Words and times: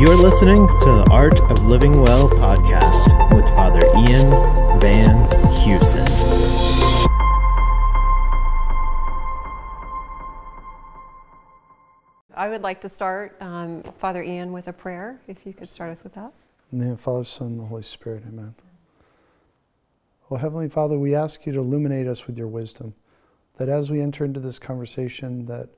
You're 0.00 0.16
listening 0.16 0.66
to 0.66 0.86
the 0.86 1.06
Art 1.10 1.42
of 1.50 1.66
Living 1.66 2.00
Well 2.00 2.26
podcast 2.26 3.34
with 3.36 3.46
Father 3.50 3.84
Ian 3.98 4.30
Van 4.80 5.26
Heusen. 5.52 6.08
I 12.34 12.48
would 12.48 12.62
like 12.62 12.80
to 12.80 12.88
start, 12.88 13.36
um, 13.42 13.82
Father 13.98 14.22
Ian, 14.22 14.52
with 14.52 14.68
a 14.68 14.72
prayer, 14.72 15.20
if 15.28 15.44
you 15.44 15.52
could 15.52 15.68
start 15.68 15.90
us 15.90 16.02
with 16.02 16.14
that. 16.14 16.32
In 16.72 16.78
the 16.78 16.84
name 16.86 16.92
of 16.92 16.98
the 16.98 17.04
Father, 17.04 17.24
Son, 17.24 17.48
and 17.48 17.60
the 17.60 17.64
Holy 17.64 17.82
Spirit, 17.82 18.22
amen. 18.26 18.54
Oh, 20.30 20.36
Heavenly 20.36 20.70
Father, 20.70 20.98
we 20.98 21.14
ask 21.14 21.44
you 21.44 21.52
to 21.52 21.58
illuminate 21.58 22.06
us 22.06 22.26
with 22.26 22.38
your 22.38 22.48
wisdom, 22.48 22.94
that 23.58 23.68
as 23.68 23.90
we 23.90 24.00
enter 24.00 24.24
into 24.24 24.40
this 24.40 24.58
conversation, 24.58 25.44
that 25.44 25.68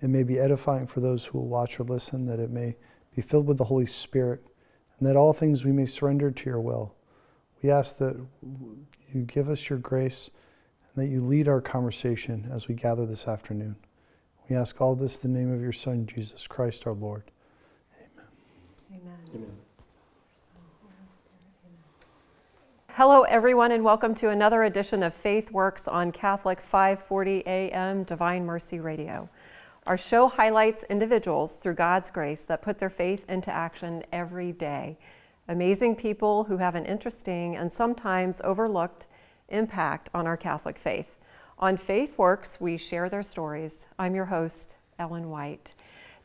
it 0.00 0.10
may 0.10 0.22
be 0.22 0.38
edifying 0.38 0.86
for 0.86 1.00
those 1.00 1.24
who 1.24 1.38
will 1.38 1.48
watch 1.48 1.80
or 1.80 1.82
listen, 1.82 2.26
that 2.26 2.38
it 2.38 2.50
may 2.50 2.76
be 3.14 3.22
filled 3.22 3.46
with 3.46 3.58
the 3.58 3.64
Holy 3.64 3.86
Spirit, 3.86 4.44
and 4.98 5.08
that 5.08 5.16
all 5.16 5.32
things 5.32 5.64
we 5.64 5.72
may 5.72 5.86
surrender 5.86 6.30
to 6.30 6.50
your 6.50 6.60
will. 6.60 6.94
We 7.62 7.70
ask 7.70 7.98
that 7.98 8.20
you 9.12 9.22
give 9.22 9.48
us 9.48 9.68
your 9.70 9.78
grace 9.78 10.30
and 10.94 11.04
that 11.04 11.10
you 11.10 11.20
lead 11.20 11.48
our 11.48 11.60
conversation 11.60 12.48
as 12.52 12.68
we 12.68 12.74
gather 12.74 13.06
this 13.06 13.26
afternoon. 13.26 13.76
We 14.48 14.56
ask 14.56 14.80
all 14.80 14.94
this 14.94 15.24
in 15.24 15.32
the 15.32 15.38
name 15.38 15.52
of 15.52 15.60
your 15.60 15.72
Son, 15.72 16.06
Jesus 16.06 16.46
Christ 16.46 16.86
our 16.86 16.92
Lord. 16.92 17.30
Amen. 17.96 18.26
Amen. 18.92 19.18
Amen. 19.34 19.56
Hello, 22.96 23.22
everyone, 23.22 23.72
and 23.72 23.82
welcome 23.82 24.14
to 24.14 24.28
another 24.28 24.62
edition 24.62 25.02
of 25.02 25.14
Faith 25.14 25.50
Works 25.50 25.88
on 25.88 26.12
Catholic 26.12 26.60
540 26.60 27.44
AM 27.46 28.04
Divine 28.04 28.46
Mercy 28.46 28.78
Radio. 28.78 29.28
Our 29.86 29.98
show 29.98 30.28
highlights 30.28 30.82
individuals 30.88 31.56
through 31.56 31.74
God's 31.74 32.10
grace 32.10 32.40
that 32.44 32.62
put 32.62 32.78
their 32.78 32.88
faith 32.88 33.28
into 33.28 33.50
action 33.50 34.02
every 34.10 34.50
day. 34.50 34.96
Amazing 35.46 35.96
people 35.96 36.44
who 36.44 36.56
have 36.56 36.74
an 36.74 36.86
interesting 36.86 37.54
and 37.54 37.70
sometimes 37.70 38.40
overlooked 38.44 39.06
impact 39.50 40.08
on 40.14 40.26
our 40.26 40.38
Catholic 40.38 40.78
faith. 40.78 41.16
On 41.58 41.76
Faith 41.76 42.16
Works, 42.16 42.56
we 42.58 42.78
share 42.78 43.10
their 43.10 43.22
stories. 43.22 43.86
I'm 43.98 44.14
your 44.14 44.24
host, 44.24 44.76
Ellen 44.98 45.28
White. 45.28 45.74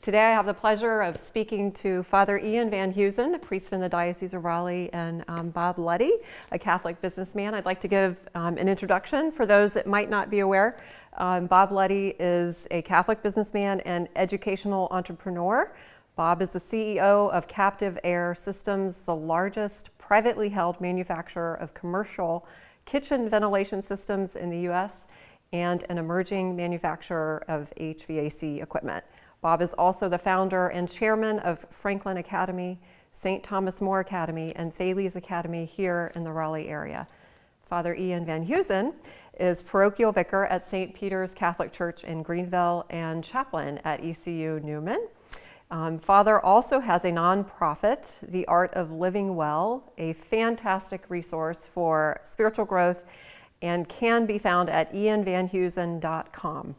Today 0.02 0.22
I 0.22 0.30
have 0.32 0.46
the 0.46 0.54
pleasure 0.54 1.02
of 1.02 1.20
speaking 1.20 1.74
to 1.74 2.04
Father 2.04 2.38
Ian 2.38 2.70
Van 2.70 2.94
Heusen, 2.94 3.36
a 3.36 3.40
priest 3.40 3.74
in 3.74 3.82
the 3.82 3.90
Diocese 3.90 4.34
of 4.34 4.46
Raleigh, 4.46 4.90
and 4.94 5.26
um, 5.28 5.50
Bob 5.50 5.78
Luddy, 5.78 6.14
a 6.54 6.58
Catholic 6.58 7.02
businessman. 7.02 7.54
I'd 7.54 7.66
like 7.66 7.82
to 7.82 7.90
give 7.90 8.18
um, 8.34 8.58
an 8.58 8.70
introduction 8.70 9.30
for 9.34 9.46
those 9.46 9.74
that 9.74 9.86
might 9.86 10.10
not 10.10 10.30
be 10.30 10.40
aware. 10.40 10.78
Um, 11.20 11.48
Bob 11.48 11.74
Luddy 11.74 12.16
is 12.18 12.66
a 12.72 12.82
Catholic 12.84 13.22
businessman 13.22 13.82
and 13.82 14.08
educational 14.16 14.88
entrepreneur. 14.90 15.70
Bob 16.16 16.42
is 16.42 16.52
the 16.52 16.62
CEO 16.62 17.30
of 17.32 17.46
CaptiveAire 17.46 18.38
Systems, 18.38 19.02
the 19.02 19.16
largest 19.16 19.90
privately 19.98 20.48
held 20.48 20.80
manufacturer 20.80 21.56
of 21.56 21.74
commercial 21.74 22.48
kitchen 22.86 23.28
ventilation 23.28 23.82
systems 23.82 24.38
in 24.38 24.50
the 24.50 24.60
US 24.72 25.08
and 25.52 25.84
an 25.90 25.98
emerging 25.98 26.56
manufacturer 26.56 27.44
of 27.50 27.74
HVAC 27.78 28.64
equipment. 28.64 29.04
Bob 29.42 29.62
is 29.62 29.74
also 29.74 30.08
the 30.08 30.18
founder 30.18 30.70
and 30.70 30.90
chairman 30.90 31.40
of 31.40 31.66
Franklin 31.70 32.16
Academy, 32.16 32.80
St. 33.12 33.44
Thomas 33.44 33.82
More 33.82 34.00
Academy, 34.00 34.54
and 34.56 34.74
Thales 34.74 35.18
Academy 35.18 35.66
here 35.66 36.14
in 36.16 36.24
the 36.24 36.32
Raleigh 36.32 36.70
area. 36.70 37.10
Father 37.70 37.94
Ian 37.94 38.26
Van 38.26 38.48
Heusen 38.48 38.94
is 39.40 39.64
parochial 39.64 40.12
vicar 40.12 40.46
at 40.46 40.70
St. 40.70 40.94
Peter's 40.94 41.34
Catholic 41.34 41.72
Church 41.72 42.04
in 42.04 42.24
Greenville 42.24 42.86
and 42.90 43.24
chaplain 43.24 43.80
at 43.84 44.04
ECU 44.04 44.60
Newman. 44.64 45.08
Um, 45.72 46.00
Father 46.00 46.44
also 46.44 46.80
has 46.80 47.06
a 47.06 47.12
nonprofit, 47.12 48.20
The 48.28 48.46
Art 48.48 48.74
of 48.74 48.92
Living 48.92 49.36
Well, 49.36 49.94
a 49.98 50.14
fantastic 50.14 51.06
resource 51.10 51.68
for 51.68 52.20
spiritual 52.24 52.66
growth 52.66 53.06
and 53.62 53.88
can 53.88 54.26
be 54.26 54.38
found 54.38 54.70
at 54.70 54.92
ianvanheusen.com. 54.94 56.76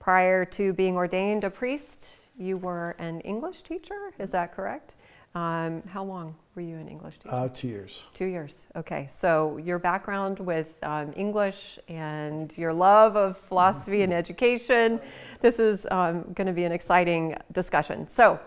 Prior 0.00 0.44
to 0.44 0.72
being 0.72 0.96
ordained 0.96 1.44
a 1.44 1.50
priest, 1.50 2.26
you 2.36 2.56
were 2.56 2.96
an 2.98 3.20
English 3.20 3.62
teacher, 3.62 4.12
is 4.18 4.30
that 4.30 4.54
correct? 4.54 4.96
Um, 5.34 5.82
how 5.88 6.04
long 6.04 6.36
were 6.54 6.62
you 6.62 6.76
an 6.76 6.86
English 6.86 7.14
teacher? 7.18 7.34
Uh, 7.34 7.48
two 7.48 7.66
years. 7.66 8.04
Two 8.14 8.26
years, 8.26 8.56
okay. 8.76 9.08
So 9.10 9.56
your 9.56 9.80
background 9.80 10.38
with 10.38 10.72
um, 10.84 11.12
English 11.16 11.78
and 11.88 12.56
your 12.56 12.72
love 12.72 13.16
of 13.16 13.36
philosophy 13.36 14.02
and 14.02 14.12
education, 14.12 15.00
this 15.40 15.58
is 15.58 15.88
um, 15.90 16.22
going 16.34 16.46
to 16.46 16.52
be 16.52 16.62
an 16.62 16.70
exciting 16.70 17.36
discussion. 17.50 18.08
So, 18.08 18.38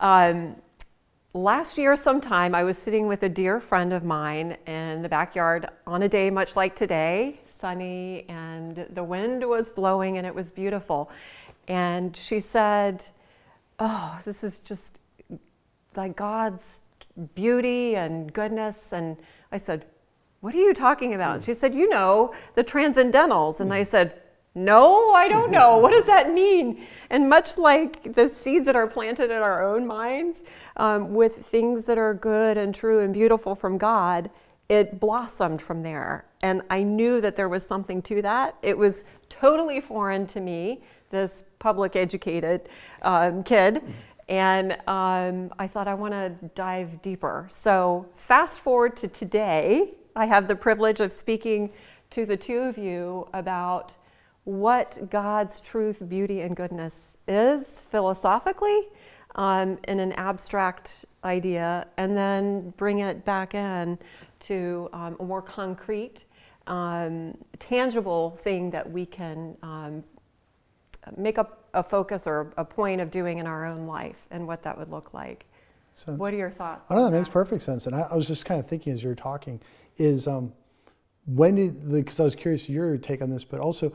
um, 0.00 0.56
last 1.32 1.78
year 1.78 1.96
sometime 1.96 2.54
I 2.54 2.62
was 2.62 2.76
sitting 2.76 3.06
with 3.06 3.22
a 3.22 3.28
dear 3.30 3.58
friend 3.58 3.94
of 3.94 4.04
mine 4.04 4.58
in 4.66 5.00
the 5.00 5.08
backyard 5.08 5.66
on 5.86 6.02
a 6.02 6.08
day 6.10 6.28
much 6.28 6.56
like 6.56 6.76
today, 6.76 7.40
sunny 7.58 8.26
and 8.28 8.86
the 8.92 9.04
wind 9.04 9.48
was 9.48 9.70
blowing 9.70 10.18
and 10.18 10.26
it 10.26 10.34
was 10.34 10.50
beautiful. 10.50 11.10
And 11.68 12.14
she 12.14 12.38
said, 12.38 13.02
"Oh, 13.78 14.20
this 14.24 14.44
is 14.44 14.58
just 14.58 14.98
like 15.96 16.16
God's 16.16 16.80
beauty 17.34 17.96
and 17.96 18.32
goodness." 18.32 18.92
And 18.92 19.16
I 19.50 19.58
said, 19.58 19.86
"What 20.40 20.54
are 20.54 20.58
you 20.58 20.74
talking 20.74 21.14
about?" 21.14 21.36
And 21.36 21.44
she 21.44 21.54
said, 21.54 21.74
"You 21.74 21.88
know, 21.88 22.34
the 22.54 22.64
transcendentals." 22.64 23.60
And 23.60 23.72
I 23.72 23.82
said, 23.82 24.22
no, 24.54 25.12
I 25.12 25.28
don't 25.28 25.50
know. 25.50 25.78
what 25.82 25.92
does 25.92 26.04
that 26.06 26.32
mean? 26.32 26.86
And 27.10 27.28
much 27.28 27.56
like 27.56 28.14
the 28.14 28.28
seeds 28.28 28.66
that 28.66 28.76
are 28.76 28.86
planted 28.86 29.30
in 29.30 29.38
our 29.38 29.62
own 29.62 29.86
minds 29.86 30.38
um, 30.76 31.14
with 31.14 31.36
things 31.36 31.84
that 31.86 31.98
are 31.98 32.14
good 32.14 32.56
and 32.56 32.74
true 32.74 33.00
and 33.00 33.12
beautiful 33.12 33.54
from 33.54 33.78
God, 33.78 34.30
it 34.68 35.00
blossomed 35.00 35.60
from 35.60 35.82
there. 35.82 36.26
And 36.42 36.62
I 36.70 36.82
knew 36.82 37.20
that 37.20 37.36
there 37.36 37.48
was 37.48 37.64
something 37.64 38.02
to 38.02 38.22
that. 38.22 38.56
It 38.62 38.76
was 38.76 39.04
totally 39.28 39.80
foreign 39.80 40.26
to 40.28 40.40
me, 40.40 40.82
this 41.10 41.44
public 41.58 41.94
educated 41.96 42.68
um, 43.02 43.42
kid. 43.42 43.82
And 44.32 44.78
um, 44.88 45.52
I 45.58 45.66
thought 45.66 45.86
I 45.86 45.92
want 45.92 46.14
to 46.14 46.32
dive 46.54 47.02
deeper. 47.02 47.46
So, 47.50 48.08
fast 48.14 48.60
forward 48.60 48.96
to 48.96 49.08
today, 49.08 49.90
I 50.16 50.24
have 50.24 50.48
the 50.48 50.56
privilege 50.56 51.00
of 51.00 51.12
speaking 51.12 51.70
to 52.12 52.24
the 52.24 52.38
two 52.38 52.60
of 52.60 52.78
you 52.78 53.28
about 53.34 53.94
what 54.44 55.10
God's 55.10 55.60
truth, 55.60 56.08
beauty, 56.08 56.40
and 56.40 56.56
goodness 56.56 57.18
is 57.28 57.82
philosophically 57.82 58.88
um, 59.34 59.76
in 59.86 60.00
an 60.00 60.12
abstract 60.12 61.04
idea, 61.24 61.86
and 61.98 62.16
then 62.16 62.70
bring 62.78 63.00
it 63.00 63.26
back 63.26 63.54
in 63.54 63.98
to 64.40 64.88
um, 64.94 65.14
a 65.20 65.24
more 65.24 65.42
concrete, 65.42 66.24
um, 66.68 67.36
tangible 67.58 68.30
thing 68.40 68.70
that 68.70 68.90
we 68.90 69.04
can 69.04 69.58
um, 69.62 70.02
make 71.18 71.36
a, 71.36 71.46
a, 71.74 71.82
focus 71.82 72.26
or 72.26 72.52
a 72.56 72.64
point 72.64 73.00
of 73.00 73.10
doing 73.10 73.38
in 73.38 73.46
our 73.46 73.64
own 73.64 73.86
life 73.86 74.26
and 74.30 74.46
what 74.46 74.62
that 74.62 74.78
would 74.78 74.90
look 74.90 75.14
like. 75.14 75.46
Sense. 75.94 76.18
What 76.18 76.32
are 76.32 76.36
your 76.36 76.50
thoughts? 76.50 76.90
I 76.90 76.94
know 76.94 77.04
that, 77.04 77.10
that, 77.10 77.16
makes 77.18 77.28
perfect 77.28 77.62
sense. 77.62 77.86
And 77.86 77.94
I, 77.94 78.08
I, 78.10 78.16
was 78.16 78.26
just 78.26 78.44
kind 78.44 78.58
of 78.58 78.66
thinking 78.66 78.92
as 78.92 79.02
you 79.02 79.10
were 79.10 79.14
talking, 79.14 79.60
is 79.98 80.26
um, 80.26 80.52
when 81.26 81.54
did, 81.54 81.92
because 81.92 82.18
I 82.18 82.24
was 82.24 82.34
curious 82.34 82.68
your 82.68 82.96
take 82.96 83.20
on 83.20 83.30
this, 83.30 83.44
but 83.44 83.60
also 83.60 83.92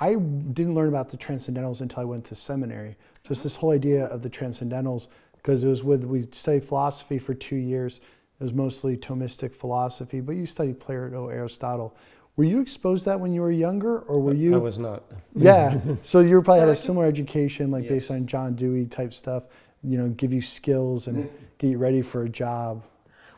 I 0.00 0.14
didn't 0.14 0.74
learn 0.74 0.88
about 0.88 1.08
the 1.08 1.16
transcendentals 1.16 1.80
until 1.80 2.00
I 2.00 2.04
went 2.04 2.24
to 2.26 2.34
seminary. 2.34 2.96
Just 3.26 3.42
this 3.42 3.56
whole 3.56 3.72
idea 3.72 4.04
of 4.06 4.22
the 4.22 4.30
transcendentals, 4.30 5.08
because 5.36 5.64
it 5.64 5.68
was 5.68 5.82
with, 5.82 6.04
we 6.04 6.26
studied 6.32 6.64
philosophy 6.64 7.18
for 7.18 7.34
two 7.34 7.56
years. 7.56 7.98
It 8.40 8.44
was 8.44 8.54
mostly 8.54 8.96
Thomistic 8.96 9.52
philosophy, 9.52 10.20
but 10.20 10.36
you 10.36 10.46
studied 10.46 10.78
Plato, 10.78 11.28
Aristotle. 11.28 11.96
Were 12.38 12.44
you 12.44 12.60
exposed 12.60 13.02
to 13.02 13.10
that 13.10 13.18
when 13.18 13.32
you 13.32 13.40
were 13.40 13.50
younger, 13.50 13.98
or 14.02 14.20
were 14.20 14.32
you? 14.32 14.54
I 14.54 14.58
was 14.58 14.78
not. 14.78 15.02
Yeah, 15.34 15.78
so 16.04 16.20
you 16.20 16.40
probably 16.40 16.60
had 16.60 16.68
a 16.68 16.76
similar 16.76 17.06
education, 17.06 17.70
like 17.70 17.84
yes. 17.84 17.90
based 17.90 18.10
on 18.12 18.26
John 18.26 18.54
Dewey 18.54 18.86
type 18.86 19.12
stuff. 19.12 19.44
You 19.82 19.98
know, 19.98 20.08
give 20.10 20.32
you 20.32 20.40
skills 20.40 21.08
and 21.08 21.28
get 21.58 21.68
you 21.68 21.78
ready 21.78 22.00
for 22.00 22.22
a 22.22 22.28
job. 22.28 22.84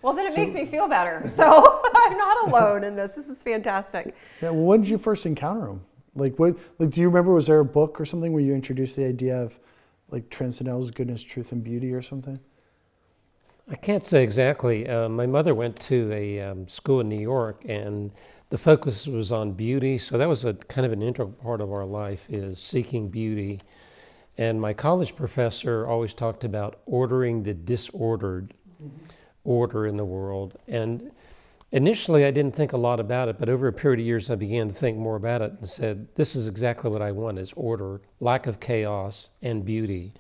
Well, 0.03 0.13
then 0.13 0.27
it 0.27 0.33
so, 0.33 0.39
makes 0.39 0.53
me 0.53 0.67
feel 0.67 0.87
better. 0.87 1.31
So 1.35 1.81
I'm 1.95 2.17
not 2.17 2.49
alone 2.49 2.85
in 2.85 2.95
this. 2.95 3.13
This 3.13 3.27
is 3.27 3.43
fantastic. 3.43 4.15
Yeah. 4.43 4.51
Well, 4.51 4.65
when 4.65 4.81
did 4.83 4.91
you 4.91 4.99
first 4.99 5.25
encounter 5.25 5.67
him? 5.67 5.81
Like 6.15 6.39
what? 6.39 6.59
Like, 6.79 6.91
do 6.91 7.01
you 7.01 7.09
remember? 7.09 7.33
Was 7.33 7.47
there 7.47 7.61
a 7.61 7.65
book 7.65 7.99
or 7.99 8.05
something 8.05 8.35
where 8.35 8.43
you 8.43 8.55
introduced 8.55 8.97
the 8.97 9.07
idea 9.07 9.41
of 9.41 9.59
like 10.11 10.29
transcendentals, 10.29 10.95
goodness, 10.95 11.23
truth, 11.23 11.53
and 11.53 11.65
beauty, 11.65 11.93
or 11.93 12.03
something? 12.03 12.39
I 13.71 13.77
can't 13.77 14.05
say 14.05 14.23
exactly. 14.25 14.87
Uh, 14.89 15.09
my 15.09 15.27
mother 15.27 15.55
went 15.55 15.79
to 15.81 16.13
a 16.13 16.41
um, 16.41 16.69
school 16.69 17.01
in 17.01 17.09
New 17.09 17.21
York, 17.21 17.63
and 17.67 18.11
the 18.51 18.59
focus 18.59 19.07
was 19.07 19.33
on 19.33 19.53
beauty. 19.53 19.97
So 19.99 20.19
that 20.19 20.29
was 20.29 20.45
a 20.45 20.55
kind 20.55 20.87
of 20.87 20.93
an 20.93 21.03
integral 21.03 21.33
part 21.33 21.61
of 21.61 21.73
our 21.73 21.85
life 21.85 22.27
is 22.29 22.59
seeking 22.59 23.09
beauty. 23.09 23.61
And 24.39 24.61
my 24.61 24.73
college 24.73 25.17
professor 25.17 25.87
always 25.87 26.15
talked 26.15 26.45
about 26.45 26.81
ordering 26.87 27.43
the 27.43 27.55
disordered 27.55 28.55
order 29.45 29.87
in 29.87 29.97
the 29.97 30.05
world. 30.05 30.59
And 30.69 31.11
Initially, 31.73 32.25
I 32.25 32.33
didn't 32.33 32.57
think 32.57 32.73
a 32.73 32.77
lot 32.77 32.99
about 32.99 33.29
it, 33.29 33.39
but 33.39 33.49
over 33.49 33.69
a 33.69 33.73
period 33.73 34.01
of 34.01 34.07
years, 34.07 34.29
I 34.29 34.35
began 34.35 34.67
to 34.67 34.75
think 34.75 34.99
more 34.99 35.15
about 35.15 35.41
it 35.41 35.53
and 35.53 35.69
said, 35.69 36.09
this 36.17 36.35
is 36.35 36.49
exactly 36.49 36.91
what 36.91 37.01
I 37.01 37.13
want 37.13 37.39
is 37.39 37.53
order, 37.55 38.01
lack 38.19 38.49
of 38.49 38.59
chaos, 38.59 39.31
and 39.43 39.65
beauty. 39.65 40.13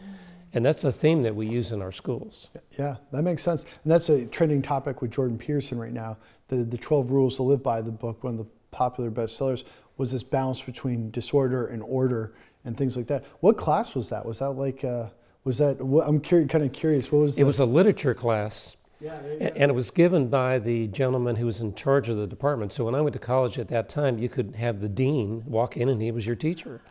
And 0.52 0.64
that's 0.64 0.84
a 0.84 0.92
theme 0.92 1.22
that 1.24 1.34
we 1.34 1.48
use 1.48 1.72
in 1.72 1.82
our 1.82 1.90
schools. 1.90 2.48
Yeah, 2.78 2.96
that 3.10 3.22
makes 3.22 3.42
sense. 3.42 3.64
And 3.82 3.90
that's 3.90 4.08
a 4.10 4.26
trending 4.26 4.62
topic 4.62 5.02
with 5.02 5.10
Jordan 5.10 5.38
Peterson 5.38 5.76
right 5.78 5.92
now. 5.92 6.18
The, 6.50 6.56
the 6.64 6.76
12 6.76 7.11
Rules 7.12 7.37
to 7.37 7.44
Live 7.44 7.62
By, 7.62 7.81
the 7.81 7.93
book, 7.93 8.25
one 8.25 8.32
of 8.35 8.38
the 8.38 8.47
popular 8.73 9.08
bestsellers, 9.11 9.64
was 9.97 10.11
this 10.11 10.25
balance 10.25 10.61
between 10.61 11.11
disorder 11.12 11.69
and 11.69 11.81
order 11.82 12.35
and 12.64 12.76
things 12.76 12.97
like 12.97 13.06
that. 13.06 13.25
What 13.38 13.56
class 13.56 13.94
was 13.94 14.08
that? 14.11 14.26
Was 14.26 14.41
that 14.41 14.50
like, 14.50 14.82
uh, 14.85 15.06
was 15.44 15.58
that, 15.58 15.79
I'm 16.05 16.20
kind 16.20 16.52
of 16.64 16.73
curious. 16.73 17.11
What 17.12 17.20
was 17.23 17.38
It 17.38 17.44
was 17.44 17.61
a 17.61 17.64
literature 17.64 18.14
class. 18.14 18.76
yeah, 19.00 19.17
there 19.23 19.32
you 19.35 19.38
A- 19.38 19.50
go. 19.50 19.56
And 19.56 19.70
it 19.70 19.75
was 19.75 19.91
given 19.93 20.29
by 20.29 20.58
the 20.58 20.88
gentleman 20.88 21.37
who 21.37 21.47
was 21.47 21.61
in 21.61 21.73
charge 21.75 22.08
of 22.08 22.17
the 22.17 22.26
department. 22.26 22.73
So 22.73 22.85
when 22.85 22.97
I 22.97 23.00
went 23.00 23.12
to 23.14 23.20
college 23.20 23.56
at 23.58 23.69
that 23.69 23.88
time, 23.88 24.19
you 24.19 24.29
could 24.29 24.56
have 24.56 24.81
the 24.81 24.88
dean 24.88 25.44
walk 25.47 25.76
in 25.76 25.88
and 25.88 26.02
he 26.02 26.11
was 26.11 26.26
your 26.26 26.37
teacher. 26.37 26.82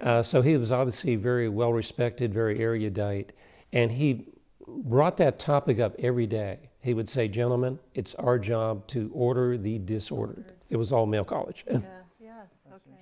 Uh, 0.00 0.22
so 0.22 0.42
he 0.42 0.56
was 0.56 0.72
obviously 0.72 1.14
very 1.14 1.48
well 1.48 1.72
respected, 1.72 2.34
very 2.34 2.58
erudite, 2.58 3.32
and 3.72 3.92
he 3.92 4.26
brought 4.66 5.16
that 5.18 5.38
topic 5.38 5.78
up 5.78 5.94
every 6.00 6.26
day. 6.26 6.58
He 6.82 6.94
would 6.94 7.08
say, 7.08 7.28
Gentlemen, 7.28 7.78
it's 7.94 8.14
our 8.16 8.38
job 8.38 8.86
to 8.88 9.10
order 9.14 9.56
the 9.56 9.78
disordered. 9.78 10.52
It 10.68 10.76
was 10.76 10.92
all 10.92 11.06
male 11.06 11.24
college. 11.24 11.64
Yeah, 11.70 11.78
yes, 12.20 12.46
okay. 12.68 12.96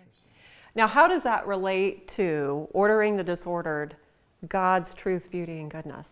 Now, 0.75 0.87
how 0.87 1.09
does 1.09 1.23
that 1.23 1.47
relate 1.47 2.07
to 2.09 2.69
ordering 2.73 3.17
the 3.17 3.25
disordered, 3.25 3.97
God's 4.49 4.95
truth, 4.95 5.31
beauty, 5.31 5.59
and 5.61 5.71
goodness? 5.71 6.09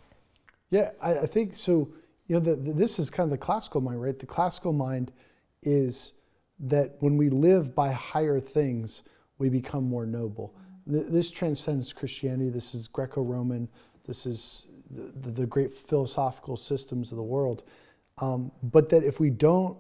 Yeah, 0.71 0.91
I, 1.01 1.19
I 1.21 1.27
think 1.27 1.55
so. 1.55 1.89
You 2.27 2.37
know, 2.37 2.41
the, 2.41 2.57
the, 2.57 2.73
this 2.73 2.99
is 2.99 3.11
kind 3.11 3.27
of 3.27 3.31
the 3.31 3.39
classical 3.39 3.81
mind, 3.81 4.03
right? 4.03 4.19
The 4.19 4.27
classical 4.27 4.73
mind 4.73 5.13
is 5.63 6.13
that 6.61 6.97
when 7.01 7.17
we 7.17 7.29
live 7.31 7.75
by 7.75 7.93
higher 7.93 8.41
things, 8.41 9.03
we 9.39 9.49
become 9.49 9.85
more 9.85 10.07
noble. 10.07 10.55
Mm-hmm. 10.89 10.99
Th- 11.01 11.13
This 11.13 11.31
transcends 11.31 11.93
Christianity. 11.93 12.51
This 12.51 12.75
is 12.75 12.89
Greco 12.89 13.23
Roman. 13.23 13.69
This 14.07 14.27
is 14.27 14.67
the, 14.91 15.31
the, 15.31 15.47
great 15.47 15.73
philosophical 15.73 16.57
systems 16.57 17.11
of 17.11 17.17
the 17.17 17.23
world. 17.23 17.65
Um, 18.19 18.51
but 18.63 18.89
that 18.89 19.05
if 19.05 19.21
we 19.21 19.31
don't, 19.31 19.77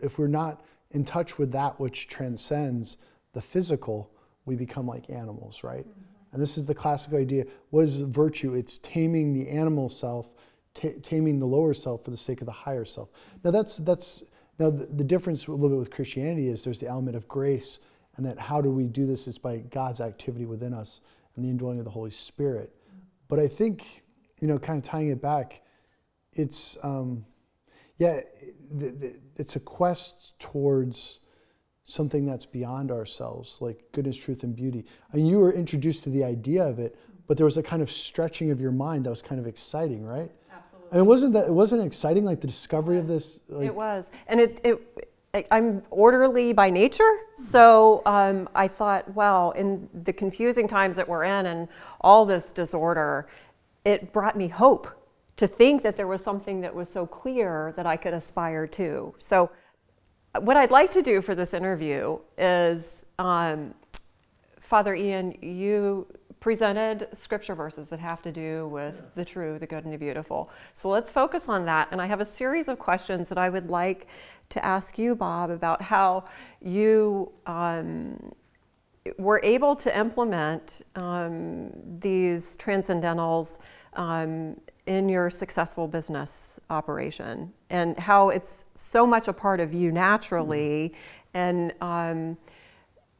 if 0.00 0.18
we're 0.18 0.26
not 0.26 0.64
in 0.90 1.04
touch 1.04 1.38
with 1.38 1.52
that 1.52 1.78
which 1.78 2.08
transcends 2.08 2.96
the 3.32 3.40
physical, 3.40 4.10
we 4.44 4.56
become 4.56 4.86
like 4.86 5.08
animals, 5.10 5.62
right? 5.62 5.86
And 6.32 6.40
this 6.40 6.56
is 6.56 6.66
the 6.66 6.74
classic 6.74 7.12
idea. 7.12 7.44
What 7.70 7.84
is 7.84 8.00
virtue? 8.00 8.54
It's 8.54 8.78
taming 8.78 9.32
the 9.32 9.48
animal 9.48 9.88
self, 9.88 10.32
ta- 10.74 10.98
taming 11.02 11.38
the 11.38 11.46
lower 11.46 11.74
self 11.74 12.04
for 12.04 12.10
the 12.10 12.16
sake 12.16 12.40
of 12.40 12.46
the 12.46 12.52
higher 12.52 12.84
self. 12.84 13.10
Now 13.44 13.50
that's 13.50 13.76
that's 13.76 14.22
now 14.58 14.70
the, 14.70 14.86
the 14.86 15.04
difference 15.04 15.46
a 15.46 15.52
little 15.52 15.68
bit 15.68 15.78
with 15.78 15.90
Christianity 15.90 16.48
is 16.48 16.64
there's 16.64 16.80
the 16.80 16.88
element 16.88 17.16
of 17.16 17.28
grace, 17.28 17.78
and 18.16 18.26
that 18.26 18.38
how 18.38 18.60
do 18.60 18.70
we 18.70 18.86
do 18.86 19.06
this 19.06 19.26
is 19.26 19.38
by 19.38 19.58
God's 19.58 20.00
activity 20.00 20.46
within 20.46 20.74
us 20.74 21.00
and 21.36 21.44
the 21.44 21.48
indwelling 21.48 21.78
of 21.78 21.84
the 21.84 21.90
Holy 21.90 22.10
Spirit. 22.10 22.74
But 23.28 23.38
I 23.38 23.48
think 23.48 24.02
you 24.42 24.48
know, 24.48 24.58
kind 24.58 24.76
of 24.76 24.82
tying 24.82 25.08
it 25.08 25.22
back, 25.22 25.62
it's 26.32 26.76
um, 26.82 27.24
yeah, 27.96 28.20
it's 29.36 29.54
a 29.54 29.60
quest 29.60 30.34
towards 30.40 31.20
something 31.84 32.26
that's 32.26 32.44
beyond 32.44 32.90
ourselves, 32.90 33.58
like 33.60 33.84
goodness, 33.92 34.16
truth, 34.16 34.42
and 34.42 34.56
beauty. 34.56 34.84
I 35.12 35.16
mean, 35.16 35.26
you 35.26 35.38
were 35.38 35.52
introduced 35.52 36.02
to 36.04 36.10
the 36.10 36.24
idea 36.24 36.64
of 36.64 36.80
it, 36.80 36.98
but 37.28 37.36
there 37.36 37.46
was 37.46 37.56
a 37.56 37.62
kind 37.62 37.82
of 37.82 37.90
stretching 37.90 38.50
of 38.50 38.60
your 38.60 38.72
mind 38.72 39.06
that 39.06 39.10
was 39.10 39.22
kind 39.22 39.40
of 39.40 39.46
exciting, 39.46 40.04
right? 40.04 40.30
Absolutely. 40.52 40.90
I 40.90 40.96
mean, 40.96 41.06
wasn't 41.06 41.32
that 41.34 41.46
it 41.46 41.52
wasn't 41.52 41.82
it 41.82 41.86
exciting, 41.86 42.24
like 42.24 42.40
the 42.40 42.48
discovery 42.48 42.98
of 42.98 43.06
this? 43.06 43.38
Like, 43.48 43.68
It 43.68 43.74
was, 43.74 44.06
and 44.26 44.40
it, 44.40 44.60
it, 44.64 45.46
I'm 45.52 45.84
orderly 45.90 46.52
by 46.52 46.68
nature, 46.68 47.12
so 47.36 48.02
um, 48.06 48.48
I 48.56 48.66
thought, 48.66 49.08
wow, 49.14 49.52
in 49.52 49.88
the 50.02 50.12
confusing 50.12 50.66
times 50.66 50.96
that 50.96 51.08
we're 51.08 51.24
in 51.24 51.46
and 51.46 51.68
all 52.00 52.26
this 52.26 52.50
disorder, 52.50 53.28
it 53.84 54.12
brought 54.12 54.36
me 54.36 54.48
hope 54.48 54.88
to 55.36 55.46
think 55.46 55.82
that 55.82 55.96
there 55.96 56.06
was 56.06 56.22
something 56.22 56.60
that 56.60 56.74
was 56.74 56.88
so 56.88 57.06
clear 57.06 57.72
that 57.76 57.86
I 57.86 57.96
could 57.96 58.14
aspire 58.14 58.66
to. 58.68 59.14
So, 59.18 59.50
what 60.40 60.56
I'd 60.56 60.70
like 60.70 60.90
to 60.92 61.02
do 61.02 61.20
for 61.20 61.34
this 61.34 61.52
interview 61.52 62.18
is, 62.38 63.04
um, 63.18 63.74
Father 64.60 64.94
Ian, 64.94 65.36
you 65.42 66.06
presented 66.42 67.06
scripture 67.12 67.54
verses 67.54 67.88
that 67.88 68.00
have 68.00 68.20
to 68.20 68.32
do 68.32 68.66
with 68.66 69.00
the 69.14 69.24
true, 69.24 69.58
the 69.60 69.66
good, 69.66 69.84
and 69.84 69.92
the 69.92 69.96
beautiful. 69.96 70.50
So 70.74 70.88
let's 70.88 71.08
focus 71.08 71.44
on 71.48 71.66
that. 71.66 71.88
And 71.92 72.02
I 72.02 72.06
have 72.06 72.20
a 72.20 72.24
series 72.24 72.66
of 72.66 72.80
questions 72.80 73.28
that 73.28 73.38
I 73.38 73.48
would 73.48 73.70
like 73.70 74.08
to 74.48 74.64
ask 74.64 74.98
you, 74.98 75.14
Bob, 75.14 75.50
about 75.50 75.82
how 75.82 76.24
you 76.60 77.30
um, 77.46 78.32
were 79.18 79.40
able 79.42 79.74
to 79.76 79.96
implement 79.98 80.82
um, 80.96 81.70
these 82.00 82.56
transcendentals 82.56 83.58
um, 83.94 84.60
in 84.86 85.08
your 85.08 85.28
successful 85.30 85.86
business 85.88 86.58
operation 86.70 87.52
and 87.70 87.98
how 87.98 88.28
it's 88.30 88.64
so 88.74 89.06
much 89.06 89.28
a 89.28 89.32
part 89.32 89.60
of 89.60 89.74
you 89.74 89.92
naturally 89.92 90.92
and 91.34 91.72
um, 91.80 92.36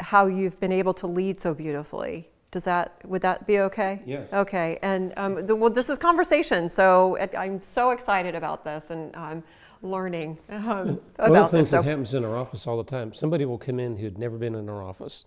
how 0.00 0.26
you've 0.26 0.58
been 0.61 0.73
able 0.73 0.94
to 0.94 1.06
lead 1.06 1.40
so 1.40 1.52
beautifully. 1.55 2.29
Does 2.50 2.64
that, 2.64 2.99
would 3.05 3.23
that 3.23 3.46
be 3.46 3.61
okay? 3.61 4.02
Yes. 4.05 4.32
Okay, 4.32 4.79
and 4.82 5.12
um, 5.17 5.46
the, 5.46 5.56
well, 5.56 5.70
this 5.70 5.88
is 5.88 5.99
conversation, 5.99 6.69
so 6.69 7.14
it, 7.17 7.32
I'm 7.37 7.62
so 7.62 7.90
excited 7.90 8.34
about 8.34 8.62
this 8.64 8.90
and 8.90 9.14
I'm 9.17 9.43
learning 9.82 10.38
um, 10.50 10.61
One 10.61 10.69
of 10.69 10.99
about 11.17 11.29
the 11.29 11.40
this. 11.43 11.50
things 11.50 11.70
So- 11.70 11.76
that 11.82 11.88
happens 11.88 12.14
in 12.14 12.25
our 12.25 12.37
office 12.37 12.67
all 12.67 12.76
the 12.76 12.84
time, 12.84 13.12
somebody 13.12 13.46
will 13.46 13.58
come 13.58 13.81
in 13.81 13.96
who'd 13.96 14.19
never 14.19 14.37
been 14.37 14.55
in 14.55 14.69
our 14.69 14.82
office, 14.82 15.25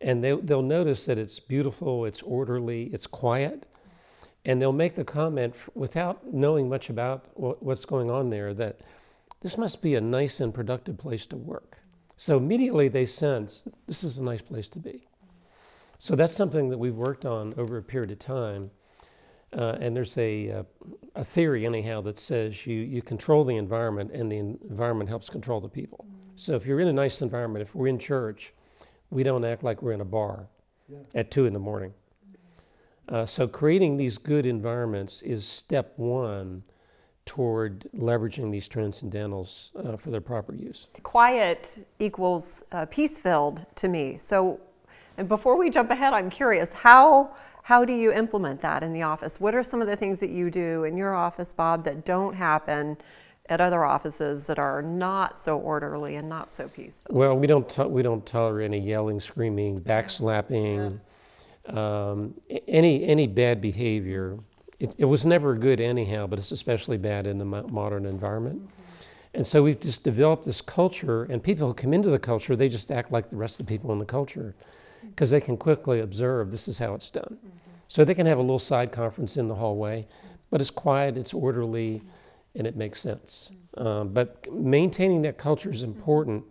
and 0.00 0.22
they, 0.22 0.32
they'll 0.32 0.62
notice 0.62 1.06
that 1.06 1.18
it's 1.18 1.40
beautiful, 1.40 2.04
it's 2.04 2.22
orderly, 2.22 2.84
it's 2.92 3.06
quiet, 3.06 3.66
and 4.44 4.60
they'll 4.60 4.72
make 4.72 4.94
the 4.94 5.04
comment 5.04 5.54
without 5.74 6.32
knowing 6.32 6.68
much 6.68 6.90
about 6.90 7.26
wha- 7.34 7.56
what's 7.60 7.84
going 7.84 8.10
on 8.10 8.30
there 8.30 8.54
that 8.54 8.80
this 9.40 9.58
must 9.58 9.82
be 9.82 9.94
a 9.94 10.00
nice 10.00 10.40
and 10.40 10.54
productive 10.54 10.98
place 10.98 11.26
to 11.26 11.36
work. 11.36 11.78
So 12.16 12.36
immediately 12.36 12.88
they 12.88 13.06
sense 13.06 13.68
this 13.86 14.04
is 14.04 14.18
a 14.18 14.24
nice 14.24 14.42
place 14.42 14.68
to 14.68 14.78
be. 14.78 15.06
So 15.98 16.14
that's 16.14 16.32
something 16.32 16.68
that 16.70 16.78
we've 16.78 16.94
worked 16.94 17.24
on 17.24 17.54
over 17.56 17.78
a 17.78 17.82
period 17.82 18.10
of 18.10 18.18
time. 18.18 18.70
Uh, 19.56 19.76
and 19.80 19.96
there's 19.96 20.16
a, 20.18 20.50
uh, 20.50 20.62
a 21.14 21.24
theory, 21.24 21.64
anyhow, 21.64 22.00
that 22.02 22.18
says 22.18 22.66
you, 22.66 22.76
you 22.76 23.00
control 23.00 23.44
the 23.44 23.56
environment 23.56 24.10
and 24.12 24.30
the 24.30 24.38
environment 24.38 25.08
helps 25.08 25.30
control 25.30 25.60
the 25.60 25.68
people. 25.68 26.06
So 26.34 26.54
if 26.54 26.66
you're 26.66 26.80
in 26.80 26.88
a 26.88 26.92
nice 26.92 27.22
environment, 27.22 27.62
if 27.62 27.74
we're 27.74 27.88
in 27.88 27.98
church, 27.98 28.52
we 29.10 29.22
don't 29.22 29.44
act 29.44 29.62
like 29.62 29.82
we're 29.82 29.92
in 29.92 30.00
a 30.00 30.04
bar 30.04 30.46
Yeah. 30.88 30.98
at 31.14 31.30
two 31.30 31.46
in 31.46 31.52
the 31.52 31.58
morning. 31.58 31.92
Uh, 33.08 33.24
so 33.24 33.46
creating 33.46 33.96
these 33.96 34.18
good 34.18 34.46
environments 34.46 35.22
is 35.22 35.44
step 35.46 35.92
one 35.96 36.62
toward 37.24 37.88
leveraging 37.96 38.50
these 38.50 38.68
transcendentals 38.68 39.70
uh, 39.76 39.96
for 39.96 40.10
their 40.10 40.20
proper 40.20 40.54
use. 40.54 40.88
quiet 41.02 41.84
equals 41.98 42.62
uh, 42.72 42.86
peace 42.86 43.18
filled 43.18 43.64
to 43.76 43.88
me. 43.88 44.16
So, 44.16 44.60
and 45.18 45.28
before 45.28 45.56
we 45.56 45.70
jump 45.70 45.90
ahead, 45.90 46.12
I'm 46.12 46.30
curious 46.30 46.72
how 46.72 47.34
how 47.62 47.84
do 47.84 47.92
you 47.92 48.12
implement 48.12 48.60
that 48.60 48.84
in 48.84 48.92
the 48.92 49.02
office? 49.02 49.40
What 49.40 49.52
are 49.56 49.62
some 49.64 49.80
of 49.82 49.88
the 49.88 49.96
things 49.96 50.20
that 50.20 50.30
you 50.30 50.52
do 50.52 50.84
in 50.84 50.96
your 50.96 51.16
office, 51.16 51.52
Bob, 51.52 51.82
that 51.82 52.04
don't 52.04 52.34
happen 52.34 52.96
at 53.48 53.60
other 53.60 53.84
offices 53.84 54.46
that 54.46 54.58
are 54.58 54.82
not 54.82 55.40
so 55.40 55.58
orderly 55.58 56.16
and 56.16 56.28
not 56.28 56.54
so 56.54 56.68
peaceful? 56.68 57.14
Well, 57.14 57.36
we 57.36 57.46
don't 57.46 57.68
to- 57.70 57.88
we 57.88 58.02
don't 58.02 58.24
tolerate 58.26 58.66
any 58.66 58.80
yelling, 58.80 59.20
screaming, 59.20 59.78
backslapping, 59.80 60.98
um, 61.68 62.34
a- 62.50 62.62
any 62.68 63.04
any 63.04 63.26
bad 63.26 63.60
behavior. 63.60 64.38
It, 64.78 64.94
it 64.98 65.04
was 65.06 65.24
never 65.24 65.54
good 65.54 65.80
anyhow, 65.80 66.26
but 66.26 66.38
it's 66.38 66.52
especially 66.52 66.98
bad 66.98 67.26
in 67.26 67.38
the 67.38 67.44
mo- 67.44 67.66
modern 67.68 68.04
environment. 68.04 68.60
Mm-hmm. 68.60 68.72
And 69.34 69.46
so 69.46 69.62
we've 69.62 69.80
just 69.80 70.02
developed 70.02 70.44
this 70.44 70.60
culture, 70.60 71.24
and 71.24 71.42
people 71.42 71.66
who 71.66 71.74
come 71.74 71.94
into 71.94 72.10
the 72.10 72.18
culture, 72.18 72.56
they 72.56 72.68
just 72.68 72.90
act 72.90 73.12
like 73.12 73.30
the 73.30 73.36
rest 73.36 73.60
of 73.60 73.66
the 73.66 73.70
people 73.72 73.92
in 73.92 73.98
the 73.98 74.04
culture, 74.04 74.54
mm-hmm. 74.54 75.08
because 75.08 75.30
they 75.30 75.40
can 75.40 75.56
quickly 75.56 76.00
observe 76.00 76.50
this 76.50 76.68
is 76.68 76.78
how 76.78 76.94
it's 76.94 77.10
done. 77.10 77.38
Mm-hmm. 77.38 77.56
So 77.88 78.04
they 78.04 78.14
can 78.14 78.26
have 78.26 78.38
a 78.38 78.42
little 78.42 78.58
side 78.58 78.92
conference 78.92 79.36
in 79.36 79.48
the 79.48 79.54
hallway, 79.54 80.06
but 80.50 80.60
it's 80.60 80.70
quiet, 80.70 81.16
it's 81.16 81.32
orderly, 81.32 82.02
and 82.56 82.66
it 82.66 82.76
makes 82.76 83.00
sense. 83.00 83.52
Um, 83.76 84.08
but 84.08 84.50
maintaining 84.52 85.22
that 85.22 85.36
culture 85.36 85.70
is 85.70 85.82
important, 85.82 86.44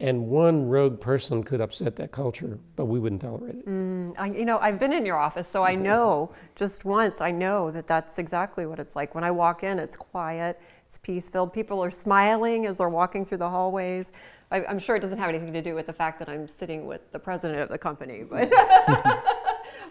and 0.00 0.26
one 0.28 0.68
rogue 0.68 1.00
person 1.00 1.42
could 1.42 1.60
upset 1.60 1.96
that 1.96 2.12
culture, 2.12 2.58
but 2.76 2.86
we 2.86 2.98
wouldn't 2.98 3.22
tolerate 3.22 3.56
it. 3.56 4.14
I, 4.18 4.26
you 4.26 4.44
know, 4.44 4.58
I've 4.58 4.78
been 4.78 4.92
in 4.92 5.06
your 5.06 5.16
office, 5.16 5.48
so 5.48 5.62
I 5.64 5.74
know 5.74 6.32
just 6.54 6.84
once, 6.84 7.20
I 7.20 7.30
know 7.30 7.70
that 7.70 7.86
that's 7.86 8.18
exactly 8.18 8.66
what 8.66 8.78
it's 8.78 8.94
like. 8.94 9.14
When 9.14 9.24
I 9.24 9.30
walk 9.30 9.62
in, 9.62 9.78
it's 9.78 9.96
quiet, 9.96 10.60
it's 10.86 10.98
peace 10.98 11.28
filled. 11.28 11.52
People 11.52 11.82
are 11.82 11.90
smiling 11.90 12.66
as 12.66 12.78
they're 12.78 12.88
walking 12.88 13.24
through 13.24 13.38
the 13.38 13.50
hallways. 13.50 14.12
I, 14.50 14.64
I'm 14.64 14.78
sure 14.78 14.96
it 14.96 15.00
doesn't 15.00 15.18
have 15.18 15.28
anything 15.28 15.52
to 15.52 15.62
do 15.62 15.74
with 15.74 15.86
the 15.86 15.92
fact 15.92 16.18
that 16.20 16.28
I'm 16.28 16.48
sitting 16.48 16.86
with 16.86 17.10
the 17.12 17.18
president 17.18 17.60
of 17.60 17.68
the 17.68 17.78
company, 17.78 18.24
but, 18.30 18.50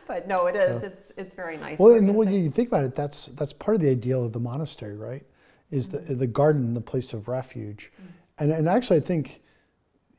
but 0.08 0.28
no, 0.28 0.48
it 0.48 0.56
is. 0.56 0.84
It's, 0.84 1.12
it's 1.18 1.34
very 1.34 1.58
nice. 1.58 1.80
Well, 1.80 1.96
and 1.96 2.14
when 2.16 2.32
you 2.32 2.50
think 2.50 2.70
about 2.70 2.86
it, 2.86 2.96
that's 2.96 3.28
that's 3.28 3.54
part 3.54 3.76
of 3.76 3.82
the 3.82 3.90
ideal 3.90 4.24
of 4.24 4.34
the 4.34 4.40
monastery, 4.40 4.96
right? 4.96 5.24
Is 5.70 5.90
the 5.90 6.00
the 6.00 6.28
garden 6.28 6.74
the 6.74 6.82
place 6.82 7.14
of 7.14 7.28
refuge, 7.28 7.92
mm. 8.02 8.08
and 8.40 8.52
and 8.52 8.70
actually 8.70 8.98
I 8.98 9.02
think 9.02 9.42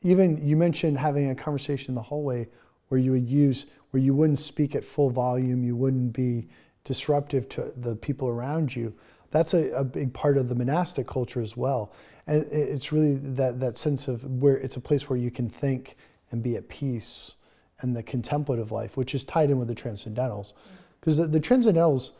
even 0.01 0.45
you 0.45 0.55
mentioned 0.55 0.97
having 0.97 1.29
a 1.29 1.35
conversation 1.35 1.91
in 1.91 1.95
the 1.95 2.01
hallway 2.01 2.47
where 2.89 2.99
you 2.99 3.11
would 3.11 3.27
use, 3.27 3.65
where 3.91 4.01
you 4.01 4.13
wouldn't 4.13 4.39
speak 4.39 4.75
at 4.75 4.83
full 4.83 5.09
volume, 5.09 5.63
you 5.63 5.75
wouldn't 5.75 6.13
be 6.13 6.47
disruptive 6.83 7.47
to 7.49 7.71
the 7.77 7.95
people 7.95 8.27
around 8.27 8.75
you. 8.75 8.93
That's 9.31 9.53
a, 9.53 9.71
a 9.71 9.83
big 9.83 10.13
part 10.13 10.37
of 10.37 10.49
the 10.49 10.55
monastic 10.55 11.07
culture 11.07 11.41
as 11.41 11.55
well. 11.55 11.93
And 12.25 12.45
it's 12.51 12.91
really 12.91 13.15
that, 13.15 13.59
that 13.59 13.75
sense 13.75 14.07
of 14.07 14.23
where 14.23 14.57
it's 14.57 14.75
a 14.75 14.81
place 14.81 15.09
where 15.09 15.19
you 15.19 15.31
can 15.31 15.49
think 15.49 15.97
and 16.31 16.41
be 16.41 16.55
at 16.55 16.67
peace 16.67 17.35
and 17.81 17.95
the 17.95 18.03
contemplative 18.03 18.71
life, 18.71 18.97
which 18.97 19.15
is 19.15 19.23
tied 19.23 19.49
in 19.49 19.59
with 19.59 19.67
the 19.67 19.75
transcendentals. 19.75 20.53
Mm. 20.53 20.55
Because 20.99 21.17
the, 21.17 21.27
the 21.27 21.39
transcendentals, 21.39 22.11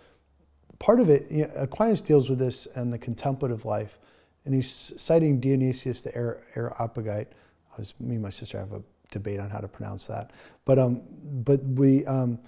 part 0.80 1.00
of 1.00 1.10
it, 1.10 1.30
you 1.30 1.44
know, 1.44 1.52
Aquinas 1.56 2.02
deals 2.02 2.30
with 2.30 2.40
this 2.40 2.68
and 2.76 2.92
the 2.92 2.98
contemplative 2.98 3.66
life, 3.66 4.00
and 4.46 4.54
he's 4.54 4.94
citing 4.98 5.40
Dionysius 5.40 6.02
the 6.02 6.16
Areopagite. 6.16 7.28
I 7.74 7.78
was, 7.78 7.94
me 8.00 8.16
and 8.16 8.24
my 8.24 8.30
sister 8.30 8.58
have 8.58 8.74
a 8.74 8.82
debate 9.12 9.40
on 9.40 9.50
how 9.50 9.60
to 9.60 9.68
pronounce 9.68 10.08
that, 10.08 10.32
but 10.66 10.80
um, 10.80 11.02
but 11.44 11.64
we 11.64 12.06
um, 12.06 12.40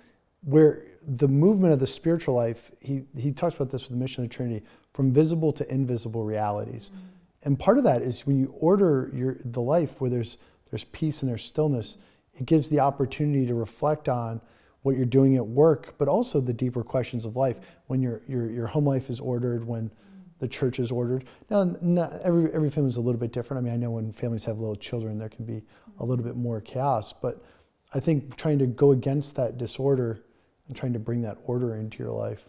where 0.43 0.85
the 1.05 1.27
movement 1.27 1.73
of 1.73 1.79
the 1.79 1.87
spiritual 1.87 2.35
life, 2.35 2.71
he 2.79 3.03
he 3.17 3.31
talks 3.31 3.55
about 3.55 3.69
this 3.69 3.83
with 3.83 3.91
the 3.91 3.97
mission 3.97 4.23
of 4.23 4.29
the 4.29 4.35
Trinity, 4.35 4.65
from 4.93 5.11
visible 5.11 5.51
to 5.53 5.69
invisible 5.71 6.23
realities, 6.23 6.89
mm-hmm. 6.89 7.05
and 7.43 7.59
part 7.59 7.77
of 7.77 7.83
that 7.83 8.01
is 8.01 8.25
when 8.25 8.39
you 8.39 8.55
order 8.59 9.11
your 9.13 9.35
the 9.43 9.61
life 9.61 9.99
where 9.99 10.09
there's 10.09 10.37
there's 10.69 10.85
peace 10.85 11.21
and 11.21 11.29
there's 11.29 11.43
stillness, 11.43 11.97
it 12.33 12.45
gives 12.45 12.69
the 12.69 12.79
opportunity 12.79 13.45
to 13.45 13.53
reflect 13.53 14.07
on 14.07 14.39
what 14.83 14.95
you're 14.95 15.05
doing 15.05 15.35
at 15.35 15.45
work, 15.45 15.95
but 15.97 16.07
also 16.07 16.41
the 16.41 16.53
deeper 16.53 16.83
questions 16.83 17.25
of 17.25 17.35
life. 17.35 17.59
When 17.87 18.01
your, 18.01 18.21
your, 18.27 18.49
your 18.49 18.67
home 18.67 18.85
life 18.85 19.09
is 19.09 19.19
ordered, 19.19 19.65
when 19.65 19.91
the 20.39 20.47
church 20.47 20.79
is 20.79 20.91
ordered. 20.91 21.25
Now, 21.49 21.75
not, 21.81 22.19
every, 22.23 22.51
every 22.51 22.71
family 22.71 22.89
is 22.89 22.97
a 22.97 23.01
little 23.01 23.19
bit 23.19 23.31
different. 23.31 23.61
I 23.61 23.63
mean, 23.63 23.73
I 23.73 23.77
know 23.77 23.91
when 23.91 24.11
families 24.11 24.43
have 24.45 24.57
little 24.57 24.75
children, 24.75 25.19
there 25.19 25.29
can 25.29 25.45
be 25.45 25.61
a 25.99 26.03
little 26.05 26.25
bit 26.25 26.35
more 26.35 26.59
chaos, 26.59 27.13
but 27.13 27.45
I 27.93 27.99
think 27.99 28.35
trying 28.37 28.57
to 28.59 28.65
go 28.65 28.91
against 28.91 29.35
that 29.35 29.59
disorder 29.59 30.23
and 30.67 30.75
trying 30.75 30.93
to 30.93 30.99
bring 30.99 31.21
that 31.21 31.37
order 31.45 31.75
into 31.75 31.99
your 31.99 32.11
life. 32.11 32.45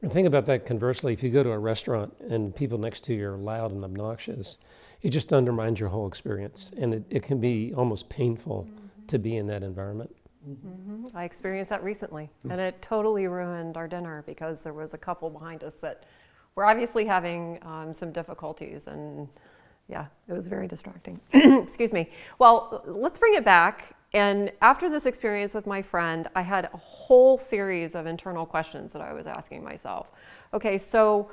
And 0.00 0.10
think 0.10 0.26
about 0.26 0.46
that 0.46 0.64
conversely. 0.64 1.12
If 1.12 1.22
you 1.22 1.30
go 1.30 1.42
to 1.42 1.50
a 1.50 1.58
restaurant 1.58 2.14
and 2.30 2.54
people 2.54 2.78
next 2.78 3.04
to 3.04 3.14
you 3.14 3.30
are 3.30 3.36
loud 3.36 3.72
and 3.72 3.84
obnoxious, 3.84 4.56
it 5.02 5.10
just 5.10 5.32
undermines 5.32 5.80
your 5.80 5.88
whole 5.90 6.06
experience. 6.06 6.72
And 6.78 6.94
it, 6.94 7.04
it 7.10 7.22
can 7.22 7.40
be 7.40 7.74
almost 7.74 8.08
painful 8.08 8.68
to 9.08 9.18
be 9.18 9.36
in 9.36 9.48
that 9.48 9.62
environment. 9.62 10.14
Mm-hmm. 10.48 11.16
I 11.16 11.24
experienced 11.24 11.70
that 11.70 11.82
recently, 11.82 12.30
and 12.48 12.60
it 12.60 12.80
totally 12.80 13.26
ruined 13.26 13.76
our 13.76 13.88
dinner 13.88 14.22
because 14.26 14.62
there 14.62 14.72
was 14.72 14.94
a 14.94 14.98
couple 14.98 15.28
behind 15.30 15.62
us 15.62 15.74
that 15.76 16.04
were 16.54 16.64
obviously 16.64 17.04
having 17.04 17.58
um, 17.62 17.92
some 17.92 18.12
difficulties, 18.12 18.86
and 18.86 19.28
yeah, 19.88 20.06
it 20.28 20.32
was 20.32 20.48
very 20.48 20.66
distracting. 20.66 21.20
Excuse 21.32 21.92
me. 21.92 22.10
Well, 22.38 22.82
let's 22.86 23.18
bring 23.18 23.34
it 23.34 23.44
back. 23.44 23.94
And 24.14 24.50
after 24.62 24.88
this 24.88 25.04
experience 25.04 25.52
with 25.52 25.66
my 25.66 25.82
friend, 25.82 26.28
I 26.34 26.40
had 26.40 26.70
a 26.72 26.76
whole 26.78 27.36
series 27.36 27.94
of 27.94 28.06
internal 28.06 28.46
questions 28.46 28.92
that 28.92 29.02
I 29.02 29.12
was 29.12 29.26
asking 29.26 29.62
myself. 29.62 30.08
Okay, 30.54 30.78
so 30.78 31.30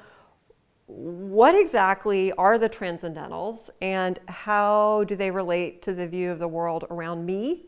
what 0.87 1.55
exactly 1.55 2.31
are 2.33 2.57
the 2.57 2.69
transcendentals, 2.69 3.69
and 3.81 4.19
how 4.27 5.05
do 5.07 5.15
they 5.15 5.31
relate 5.31 5.81
to 5.83 5.93
the 5.93 6.07
view 6.07 6.31
of 6.31 6.39
the 6.39 6.47
world 6.47 6.85
around 6.91 7.25
me? 7.25 7.65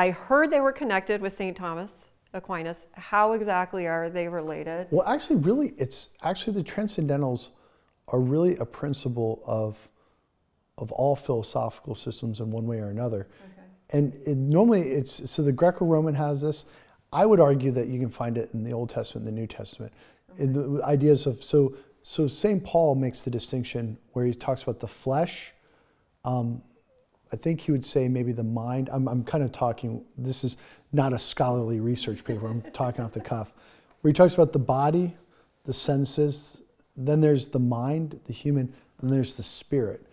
I 0.00 0.12
heard 0.12 0.50
they 0.50 0.60
were 0.60 0.72
connected 0.72 1.20
with 1.20 1.36
St. 1.36 1.54
Thomas 1.54 1.90
Aquinas. 2.32 2.86
How 2.92 3.32
exactly 3.32 3.86
are 3.86 4.08
they 4.08 4.28
related? 4.28 4.86
Well, 4.90 5.06
actually, 5.06 5.36
really, 5.36 5.74
it's 5.76 6.08
actually 6.22 6.54
the 6.54 6.64
transcendentals 6.64 7.50
are 8.08 8.18
really 8.18 8.56
a 8.56 8.64
principle 8.64 9.42
of 9.44 9.90
of 10.78 10.90
all 10.92 11.14
philosophical 11.14 11.94
systems 11.94 12.40
in 12.40 12.50
one 12.50 12.66
way 12.66 12.78
or 12.78 12.88
another. 12.88 13.28
Okay. 13.44 13.66
And 13.90 14.14
it, 14.26 14.38
normally, 14.38 14.80
it's 14.80 15.30
so 15.30 15.42
the 15.42 15.52
Greco-Roman 15.52 16.14
has 16.14 16.40
this. 16.40 16.64
I 17.12 17.26
would 17.26 17.38
argue 17.38 17.70
that 17.72 17.88
you 17.88 18.00
can 18.00 18.08
find 18.08 18.38
it 18.38 18.54
in 18.54 18.64
the 18.64 18.72
Old 18.72 18.88
Testament, 18.88 19.28
and 19.28 19.36
the 19.36 19.38
New 19.38 19.46
Testament. 19.46 19.92
Okay. 20.32 20.46
the 20.46 20.80
ideas 20.82 21.26
of 21.26 21.44
so 21.44 21.76
so 22.02 22.26
St. 22.26 22.64
Paul 22.64 22.94
makes 22.94 23.20
the 23.20 23.30
distinction 23.30 23.98
where 24.14 24.24
he 24.24 24.32
talks 24.32 24.62
about 24.62 24.80
the 24.80 24.88
flesh. 24.88 25.52
Um, 26.24 26.62
I 27.32 27.36
think 27.36 27.60
he 27.60 27.72
would 27.72 27.84
say 27.84 28.08
maybe 28.08 28.32
the 28.32 28.42
mind. 28.42 28.88
I'm, 28.92 29.08
I'm 29.08 29.24
kind 29.24 29.44
of 29.44 29.52
talking, 29.52 30.04
this 30.18 30.44
is 30.44 30.56
not 30.92 31.12
a 31.12 31.18
scholarly 31.18 31.80
research 31.80 32.24
paper, 32.24 32.46
I'm 32.46 32.62
talking 32.72 33.04
off 33.04 33.12
the 33.12 33.20
cuff, 33.20 33.52
where 34.00 34.10
he 34.10 34.14
talks 34.14 34.34
about 34.34 34.52
the 34.52 34.58
body, 34.58 35.16
the 35.64 35.72
senses, 35.72 36.58
then 36.96 37.20
there's 37.20 37.48
the 37.48 37.58
mind, 37.58 38.18
the 38.26 38.32
human, 38.32 38.72
and 39.00 39.12
there's 39.12 39.34
the 39.34 39.42
spirit. 39.42 40.04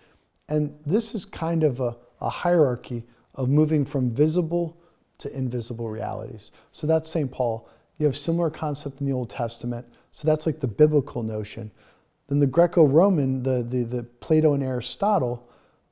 And 0.50 0.78
this 0.86 1.16
is 1.16 1.26
kind 1.26 1.64
of 1.64 1.80
a, 1.80 1.96
a 2.22 2.30
hierarchy 2.30 3.04
of 3.36 3.50
moving 3.50 3.86
from 3.86 4.12
visible 4.12 4.78
to 5.18 5.36
invisible 5.36 5.90
realities. 5.90 6.52
So 6.72 6.88
that's 6.88 7.10
St. 7.10 7.32
Paul. 7.32 7.68
You 7.98 8.06
have 8.06 8.16
similar 8.16 8.50
concept 8.50 9.02
in 9.02 9.08
the 9.08 9.14
Old 9.14 9.30
Testament. 9.30 9.86
So 10.12 10.28
that's 10.28 10.46
like 10.46 10.60
the 10.60 10.68
biblical 10.68 11.24
notion. 11.24 11.72
Then 12.28 12.40
the 12.40 12.48
Greco-Roman, 12.48 13.44
the, 13.44 13.64
the, 13.64 13.84
the 13.84 14.04
Plato 14.04 14.54
and 14.54 14.64
Aristotle, 14.64 15.47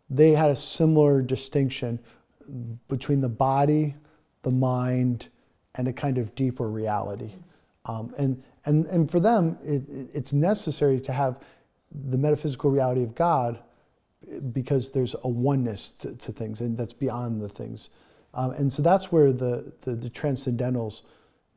they 0.09 0.31
had 0.31 0.51
a 0.51 0.55
similar 0.55 1.21
distinction 1.21 1.99
between 2.87 3.21
the 3.21 3.29
body, 3.29 3.95
the 4.43 4.51
mind, 4.51 5.27
and 5.75 5.87
a 5.87 5.93
kind 5.93 6.17
of 6.17 6.33
deeper 6.35 6.69
reality. 6.69 7.31
Um, 7.85 8.13
and, 8.17 8.43
and, 8.65 8.85
and 8.87 9.09
for 9.09 9.19
them, 9.19 9.57
it, 9.63 9.83
it's 10.13 10.33
necessary 10.33 10.99
to 11.01 11.11
have 11.11 11.39
the 12.09 12.17
metaphysical 12.17 12.69
reality 12.69 13.03
of 13.03 13.15
God 13.15 13.59
because 14.51 14.91
there's 14.91 15.15
a 15.23 15.27
oneness 15.27 15.91
to, 15.91 16.13
to 16.15 16.31
things, 16.31 16.61
and 16.61 16.77
that's 16.77 16.93
beyond 16.93 17.41
the 17.41 17.49
things. 17.49 17.89
Um, 18.33 18.51
and 18.51 18.71
so 18.71 18.81
that's 18.81 19.11
where 19.11 19.31
the, 19.31 19.71
the, 19.81 19.95
the 19.95 20.09
transcendentals 20.09 21.01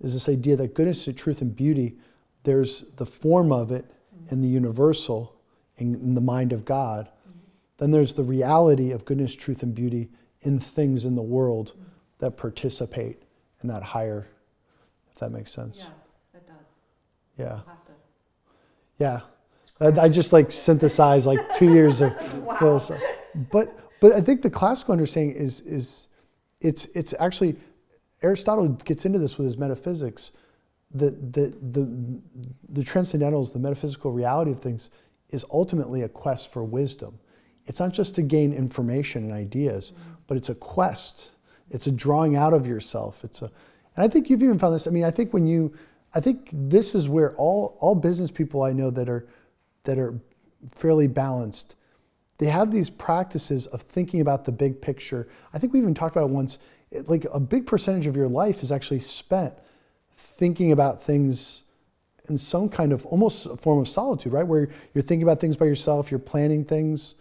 is 0.00 0.12
this 0.14 0.28
idea 0.28 0.56
that 0.56 0.74
goodness, 0.74 1.06
and 1.06 1.16
truth, 1.16 1.40
and 1.40 1.54
beauty, 1.54 1.96
there's 2.44 2.82
the 2.96 3.06
form 3.06 3.50
of 3.50 3.72
it 3.72 3.84
in 4.30 4.40
the 4.40 4.48
universal, 4.48 5.34
in, 5.78 5.94
in 5.94 6.14
the 6.14 6.20
mind 6.20 6.52
of 6.52 6.64
God, 6.64 7.08
then 7.78 7.90
there's 7.90 8.14
the 8.14 8.24
reality 8.24 8.90
of 8.90 9.04
goodness, 9.04 9.34
truth, 9.34 9.62
and 9.62 9.74
beauty 9.74 10.10
in 10.42 10.58
things 10.60 11.04
in 11.04 11.14
the 11.14 11.22
world 11.22 11.74
that 12.18 12.36
participate 12.36 13.22
in 13.62 13.68
that 13.68 13.82
higher, 13.82 14.28
if 15.10 15.18
that 15.18 15.30
makes 15.30 15.52
sense. 15.52 15.78
Yes, 15.78 15.88
it 16.34 16.46
does. 16.46 16.56
Yeah. 17.36 17.60
Yeah. 18.98 19.20
I, 19.80 20.06
I, 20.06 20.08
just 20.08 20.32
like 20.32 20.50
synthesize 20.50 21.24
like 21.24 21.54
two 21.54 21.72
years 21.72 22.00
of 22.00 22.12
wow. 22.44 22.54
philosophy. 22.56 23.04
But 23.52 23.78
but 24.00 24.12
I 24.12 24.20
think 24.20 24.42
the 24.42 24.50
classical 24.50 24.92
understanding 24.92 25.36
is 25.36 25.60
is 25.60 26.08
it's 26.60 26.86
it's 26.86 27.14
actually 27.18 27.56
Aristotle 28.22 28.68
gets 28.68 29.04
into 29.04 29.18
this 29.18 29.38
with 29.38 29.44
his 29.44 29.56
metaphysics. 29.56 30.32
The 30.92 31.10
the 31.10 31.54
the 31.70 32.20
the 32.70 32.82
transcendentals, 32.82 33.52
the 33.52 33.58
metaphysical 33.58 34.10
reality 34.10 34.50
of 34.50 34.60
things, 34.60 34.90
is 35.30 35.44
ultimately 35.52 36.02
a 36.02 36.08
quest 36.08 36.50
for 36.52 36.64
wisdom. 36.64 37.18
It's 37.68 37.78
not 37.78 37.92
just 37.92 38.14
to 38.16 38.22
gain 38.22 38.52
information 38.52 39.24
and 39.24 39.32
ideas, 39.32 39.92
mm-hmm. 39.92 40.12
but 40.26 40.36
it's 40.36 40.48
a 40.48 40.54
quest. 40.54 41.28
It's 41.70 41.86
a 41.86 41.92
drawing 41.92 42.34
out 42.34 42.54
of 42.54 42.66
yourself. 42.66 43.22
It's 43.22 43.42
a, 43.42 43.44
and 43.94 44.04
I 44.04 44.08
think 44.08 44.30
you've 44.30 44.42
even 44.42 44.58
found 44.58 44.74
this. 44.74 44.86
I 44.86 44.90
mean, 44.90 45.04
I 45.04 45.10
think 45.10 45.32
when 45.32 45.46
you, 45.46 45.72
I 46.14 46.20
think 46.20 46.48
this 46.52 46.94
is 46.94 47.08
where 47.08 47.34
all 47.36 47.76
all 47.80 47.94
business 47.94 48.30
people 48.30 48.62
I 48.62 48.72
know 48.72 48.90
that 48.90 49.08
are 49.08 49.28
that 49.84 49.98
are 49.98 50.18
fairly 50.70 51.06
balanced, 51.06 51.76
they 52.38 52.46
have 52.46 52.72
these 52.72 52.88
practices 52.88 53.66
of 53.66 53.82
thinking 53.82 54.20
about 54.20 54.44
the 54.44 54.52
big 54.52 54.80
picture. 54.80 55.28
I 55.52 55.58
think 55.58 55.72
we 55.72 55.78
even 55.78 55.94
talked 55.94 56.16
about 56.16 56.30
it 56.30 56.32
once. 56.32 56.58
It, 56.90 57.08
like 57.08 57.26
a 57.32 57.38
big 57.38 57.66
percentage 57.66 58.06
of 58.06 58.16
your 58.16 58.28
life 58.28 58.62
is 58.62 58.72
actually 58.72 59.00
spent 59.00 59.52
thinking 60.16 60.72
about 60.72 61.02
things 61.02 61.64
in 62.28 62.38
some 62.38 62.68
kind 62.68 62.92
of 62.92 63.04
almost 63.06 63.46
a 63.46 63.56
form 63.56 63.78
of 63.78 63.88
solitude, 63.88 64.32
right? 64.32 64.46
Where 64.46 64.68
you're 64.94 65.02
thinking 65.02 65.22
about 65.22 65.40
things 65.40 65.56
by 65.56 65.66
yourself, 65.66 66.10
you're 66.10 66.18
planning 66.18 66.64
things. 66.64 67.14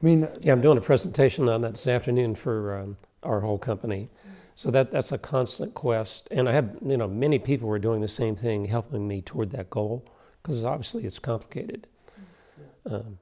I 0.00 0.04
mean, 0.04 0.28
yeah, 0.40 0.52
I'm 0.52 0.60
doing 0.60 0.78
a 0.78 0.82
presentation 0.82 1.48
on 1.48 1.62
that 1.62 1.74
this 1.74 1.86
afternoon 1.86 2.36
for 2.36 2.78
um, 2.78 2.96
our 3.22 3.40
whole 3.40 3.58
company. 3.58 4.08
So 4.54 4.70
that 4.72 4.90
that's 4.90 5.12
a 5.12 5.18
constant 5.18 5.74
quest, 5.74 6.26
and 6.32 6.48
I 6.48 6.52
have 6.52 6.76
you 6.84 6.96
know 6.96 7.06
many 7.06 7.38
people 7.38 7.68
who 7.68 7.74
are 7.74 7.78
doing 7.78 8.00
the 8.00 8.08
same 8.08 8.34
thing, 8.34 8.64
helping 8.64 9.06
me 9.06 9.22
toward 9.22 9.50
that 9.50 9.70
goal, 9.70 10.04
because 10.42 10.64
obviously 10.64 11.04
it's 11.04 11.20
complicated. 11.20 11.86
Um, 12.84 13.18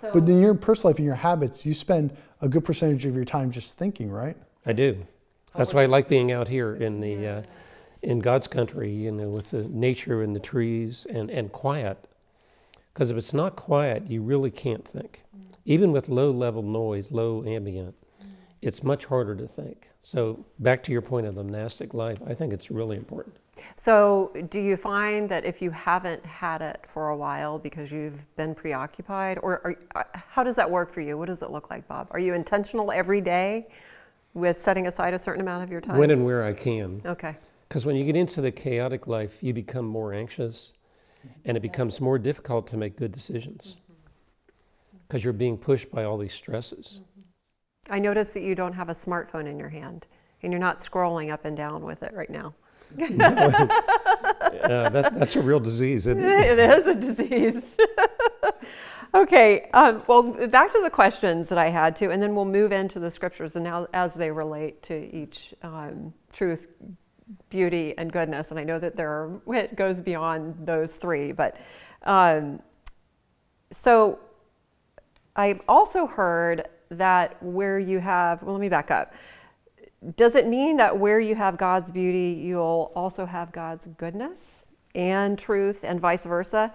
so, 0.00 0.12
but 0.14 0.26
in 0.28 0.40
your 0.40 0.54
personal 0.54 0.90
life, 0.90 0.96
and 0.96 1.04
your 1.04 1.14
habits, 1.14 1.66
you 1.66 1.74
spend 1.74 2.16
a 2.40 2.48
good 2.48 2.64
percentage 2.64 3.04
of 3.04 3.14
your 3.14 3.26
time 3.26 3.50
just 3.50 3.76
thinking, 3.76 4.10
right? 4.10 4.36
I 4.64 4.72
do. 4.72 5.06
That's 5.54 5.74
why 5.74 5.82
I 5.82 5.86
like 5.86 6.08
being 6.08 6.32
out 6.32 6.48
here 6.48 6.76
in 6.76 7.00
the 7.00 7.26
uh, 7.26 7.42
in 8.02 8.20
God's 8.20 8.46
country, 8.46 8.90
you 8.90 9.12
know, 9.12 9.28
with 9.28 9.50
the 9.50 9.64
nature 9.64 10.22
and 10.22 10.34
the 10.34 10.40
trees 10.40 11.06
and 11.10 11.30
and 11.30 11.52
quiet. 11.52 11.98
Because 12.94 13.10
if 13.10 13.16
it's 13.16 13.34
not 13.34 13.56
quiet, 13.56 14.10
you 14.10 14.22
really 14.22 14.50
can't 14.50 14.86
think. 14.88 15.22
Even 15.68 15.92
with 15.92 16.08
low 16.08 16.30
level 16.30 16.62
noise, 16.62 17.12
low 17.12 17.44
ambient, 17.44 17.94
it's 18.62 18.82
much 18.82 19.04
harder 19.04 19.36
to 19.36 19.46
think. 19.46 19.90
So, 20.00 20.42
back 20.60 20.82
to 20.84 20.92
your 20.92 21.02
point 21.02 21.26
of 21.26 21.34
the 21.34 21.44
monastic 21.44 21.92
life, 21.92 22.18
I 22.26 22.32
think 22.32 22.54
it's 22.54 22.70
really 22.70 22.96
important. 22.96 23.36
So, 23.76 24.32
do 24.48 24.60
you 24.60 24.78
find 24.78 25.28
that 25.28 25.44
if 25.44 25.60
you 25.60 25.70
haven't 25.70 26.24
had 26.24 26.62
it 26.62 26.86
for 26.86 27.10
a 27.10 27.16
while 27.16 27.58
because 27.58 27.92
you've 27.92 28.34
been 28.34 28.54
preoccupied, 28.54 29.40
or, 29.42 29.60
or 29.62 29.76
uh, 29.94 30.04
how 30.14 30.42
does 30.42 30.56
that 30.56 30.70
work 30.70 30.90
for 30.90 31.02
you? 31.02 31.18
What 31.18 31.26
does 31.26 31.42
it 31.42 31.50
look 31.50 31.68
like, 31.68 31.86
Bob? 31.86 32.08
Are 32.12 32.18
you 32.18 32.32
intentional 32.32 32.90
every 32.90 33.20
day 33.20 33.66
with 34.32 34.58
setting 34.58 34.86
aside 34.86 35.12
a 35.12 35.18
certain 35.18 35.42
amount 35.42 35.64
of 35.64 35.70
your 35.70 35.82
time? 35.82 35.98
When 35.98 36.10
and 36.10 36.24
where 36.24 36.44
I 36.44 36.54
can. 36.54 37.02
okay. 37.04 37.36
Because 37.68 37.84
when 37.84 37.94
you 37.94 38.06
get 38.06 38.16
into 38.16 38.40
the 38.40 38.50
chaotic 38.50 39.06
life, 39.06 39.42
you 39.42 39.52
become 39.52 39.84
more 39.84 40.14
anxious 40.14 40.72
and 41.44 41.58
it 41.58 41.60
becomes 41.60 42.00
more 42.00 42.18
difficult 42.18 42.66
to 42.68 42.78
make 42.78 42.96
good 42.96 43.12
decisions 43.12 43.76
because 45.08 45.24
you're 45.24 45.32
being 45.32 45.56
pushed 45.56 45.90
by 45.90 46.04
all 46.04 46.18
these 46.18 46.34
stresses. 46.34 47.00
I 47.88 47.98
notice 47.98 48.34
that 48.34 48.42
you 48.42 48.54
don't 48.54 48.74
have 48.74 48.90
a 48.90 48.94
smartphone 48.94 49.46
in 49.46 49.58
your 49.58 49.70
hand 49.70 50.06
and 50.42 50.52
you're 50.52 50.60
not 50.60 50.78
scrolling 50.78 51.32
up 51.32 51.44
and 51.44 51.56
down 51.56 51.84
with 51.84 52.02
it 52.02 52.12
right 52.14 52.30
now. 52.30 52.54
Uh, 54.48 54.88
that, 54.88 55.14
that's 55.18 55.36
a 55.36 55.40
real 55.40 55.60
disease, 55.60 56.06
isn't 56.06 56.22
it? 56.22 56.58
it 56.58 56.58
is 56.58 56.86
a 56.86 56.94
disease. 56.94 57.76
okay, 59.14 59.68
um, 59.72 60.02
well, 60.06 60.22
back 60.48 60.72
to 60.72 60.80
the 60.82 60.90
questions 60.90 61.48
that 61.48 61.58
I 61.58 61.68
had 61.68 61.94
to, 61.96 62.10
and 62.10 62.22
then 62.22 62.34
we'll 62.34 62.44
move 62.44 62.72
into 62.72 62.98
the 62.98 63.10
scriptures 63.10 63.56
and 63.56 63.66
how 63.66 63.88
as 63.92 64.14
they 64.14 64.30
relate 64.30 64.82
to 64.84 65.14
each 65.14 65.54
um, 65.62 66.12
truth, 66.32 66.66
beauty, 67.50 67.94
and 67.96 68.12
goodness. 68.12 68.50
And 68.50 68.58
I 68.58 68.64
know 68.64 68.78
that 68.78 68.96
there 68.96 69.10
are 69.10 69.40
it 69.54 69.76
goes 69.76 70.00
beyond 70.00 70.66
those 70.66 70.94
three, 70.94 71.32
but 71.32 71.56
um, 72.02 72.60
so 73.70 74.18
I've 75.38 75.60
also 75.68 76.06
heard 76.08 76.68
that 76.90 77.40
where 77.42 77.78
you 77.78 78.00
have 78.00 78.42
well, 78.42 78.54
let 78.54 78.60
me 78.60 78.68
back 78.68 78.90
up. 78.90 79.14
Does 80.16 80.34
it 80.34 80.46
mean 80.48 80.76
that 80.78 80.98
where 80.98 81.20
you 81.20 81.34
have 81.36 81.56
God's 81.56 81.90
beauty, 81.92 82.38
you'll 82.44 82.92
also 82.94 83.24
have 83.24 83.52
God's 83.52 83.86
goodness 83.96 84.66
and 84.94 85.38
truth, 85.38 85.84
and 85.84 86.00
vice 86.00 86.24
versa? 86.24 86.74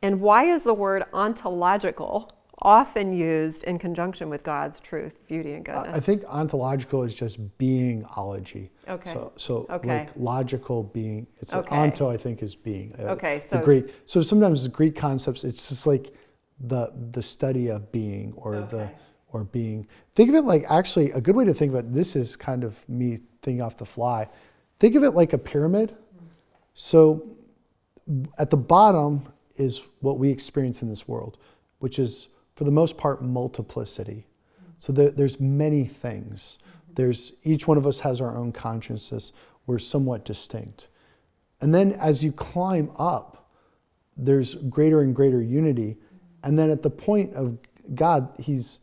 And 0.00 0.20
why 0.20 0.44
is 0.44 0.62
the 0.64 0.74
word 0.74 1.04
ontological 1.12 2.32
often 2.60 3.12
used 3.12 3.62
in 3.64 3.78
conjunction 3.78 4.28
with 4.30 4.42
God's 4.42 4.80
truth, 4.80 5.18
beauty, 5.26 5.52
and 5.52 5.64
goodness? 5.64 5.94
I 5.94 6.00
think 6.00 6.24
ontological 6.28 7.02
is 7.02 7.14
just 7.14 7.38
beingology. 7.58 8.70
Okay. 8.88 9.12
So, 9.12 9.32
so 9.36 9.66
Okay. 9.70 9.88
like 9.88 10.10
logical 10.16 10.82
being. 10.84 11.26
It's 11.40 11.52
Okay. 11.52 11.76
onto. 11.76 12.08
I 12.08 12.16
think 12.16 12.42
is 12.42 12.54
being. 12.54 12.94
Uh, 12.98 13.12
Okay, 13.12 13.38
The 13.50 13.58
so- 13.58 13.64
Greek. 13.64 13.94
So 14.06 14.20
sometimes 14.22 14.62
the 14.62 14.70
Greek 14.70 14.96
concepts. 14.96 15.44
It's 15.44 15.68
just 15.68 15.86
like 15.86 16.12
the 16.60 16.92
the 17.10 17.22
study 17.22 17.68
of 17.68 17.90
being 17.92 18.32
or 18.36 18.56
the 18.56 18.90
or 19.32 19.44
being. 19.44 19.86
Think 20.14 20.30
of 20.30 20.34
it 20.34 20.42
like 20.42 20.64
actually 20.68 21.10
a 21.12 21.20
good 21.20 21.36
way 21.36 21.44
to 21.44 21.54
think 21.54 21.72
of 21.72 21.78
it. 21.78 21.92
This 21.92 22.16
is 22.16 22.36
kind 22.36 22.64
of 22.64 22.86
me 22.88 23.18
thinking 23.42 23.62
off 23.62 23.76
the 23.76 23.84
fly. 23.86 24.28
Think 24.78 24.94
of 24.94 25.04
it 25.04 25.10
like 25.10 25.32
a 25.32 25.38
pyramid. 25.38 25.96
So 26.74 27.36
at 28.38 28.50
the 28.50 28.56
bottom 28.56 29.26
is 29.56 29.82
what 30.00 30.18
we 30.18 30.30
experience 30.30 30.82
in 30.82 30.88
this 30.88 31.06
world, 31.06 31.38
which 31.80 31.98
is 31.98 32.28
for 32.54 32.64
the 32.64 32.70
most 32.70 32.96
part 32.96 33.22
multiplicity. 33.22 34.26
So 34.78 34.92
there, 34.92 35.10
there's 35.10 35.40
many 35.40 35.84
things. 35.84 36.58
There's 36.94 37.32
each 37.44 37.68
one 37.68 37.76
of 37.76 37.86
us 37.86 37.98
has 38.00 38.20
our 38.20 38.36
own 38.36 38.52
consciousness. 38.52 39.32
We're 39.66 39.78
somewhat 39.78 40.24
distinct. 40.24 40.88
And 41.60 41.74
then 41.74 41.92
as 41.92 42.22
you 42.22 42.32
climb 42.32 42.90
up, 42.96 43.50
there's 44.16 44.54
greater 44.54 45.02
and 45.02 45.14
greater 45.14 45.42
unity. 45.42 45.96
And 46.48 46.58
then 46.58 46.70
at 46.70 46.82
the 46.82 46.88
point 46.88 47.34
of 47.34 47.58
God, 47.94 48.30
he's 48.38 48.78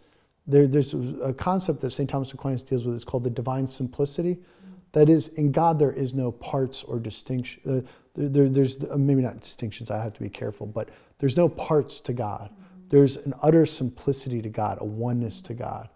there, 0.46 0.68
there's 0.68 0.94
a 0.94 1.34
concept 1.34 1.82
that 1.82 1.90
St. 1.90 2.08
Thomas 2.08 2.32
Aquinas 2.32 2.62
deals 2.62 2.86
with. 2.86 2.94
It's 2.94 3.04
called 3.04 3.24
the 3.24 3.32
divine 3.32 3.66
simplicity. 3.66 4.38
That 4.92 5.10
is, 5.10 5.30
in 5.30 5.52
God 5.52 5.80
there 5.80 5.92
is 5.92 6.14
no 6.14 6.32
parts 6.32 6.84
or 6.84 7.00
distinction. 7.00 7.62
Uh, 7.66 7.90
there, 8.14 8.30
there- 8.30 8.50
there's 8.50 8.84
uh, 8.84 8.98
maybe 8.98 9.24
not 9.24 9.40
distinctions. 9.40 9.90
I 9.90 9.98
have 10.04 10.14
to 10.14 10.22
be 10.22 10.30
careful, 10.30 10.68
but 10.68 10.90
there's 11.18 11.36
no 11.36 11.50
parts 11.50 12.00
to 12.02 12.14
God. 12.14 12.52
There's 12.90 13.18
an 13.18 13.34
utter 13.42 13.66
simplicity 13.66 14.44
to 14.44 14.50
God, 14.50 14.78
a 14.80 14.86
oneness 14.86 15.42
to 15.42 15.56
God, 15.56 15.90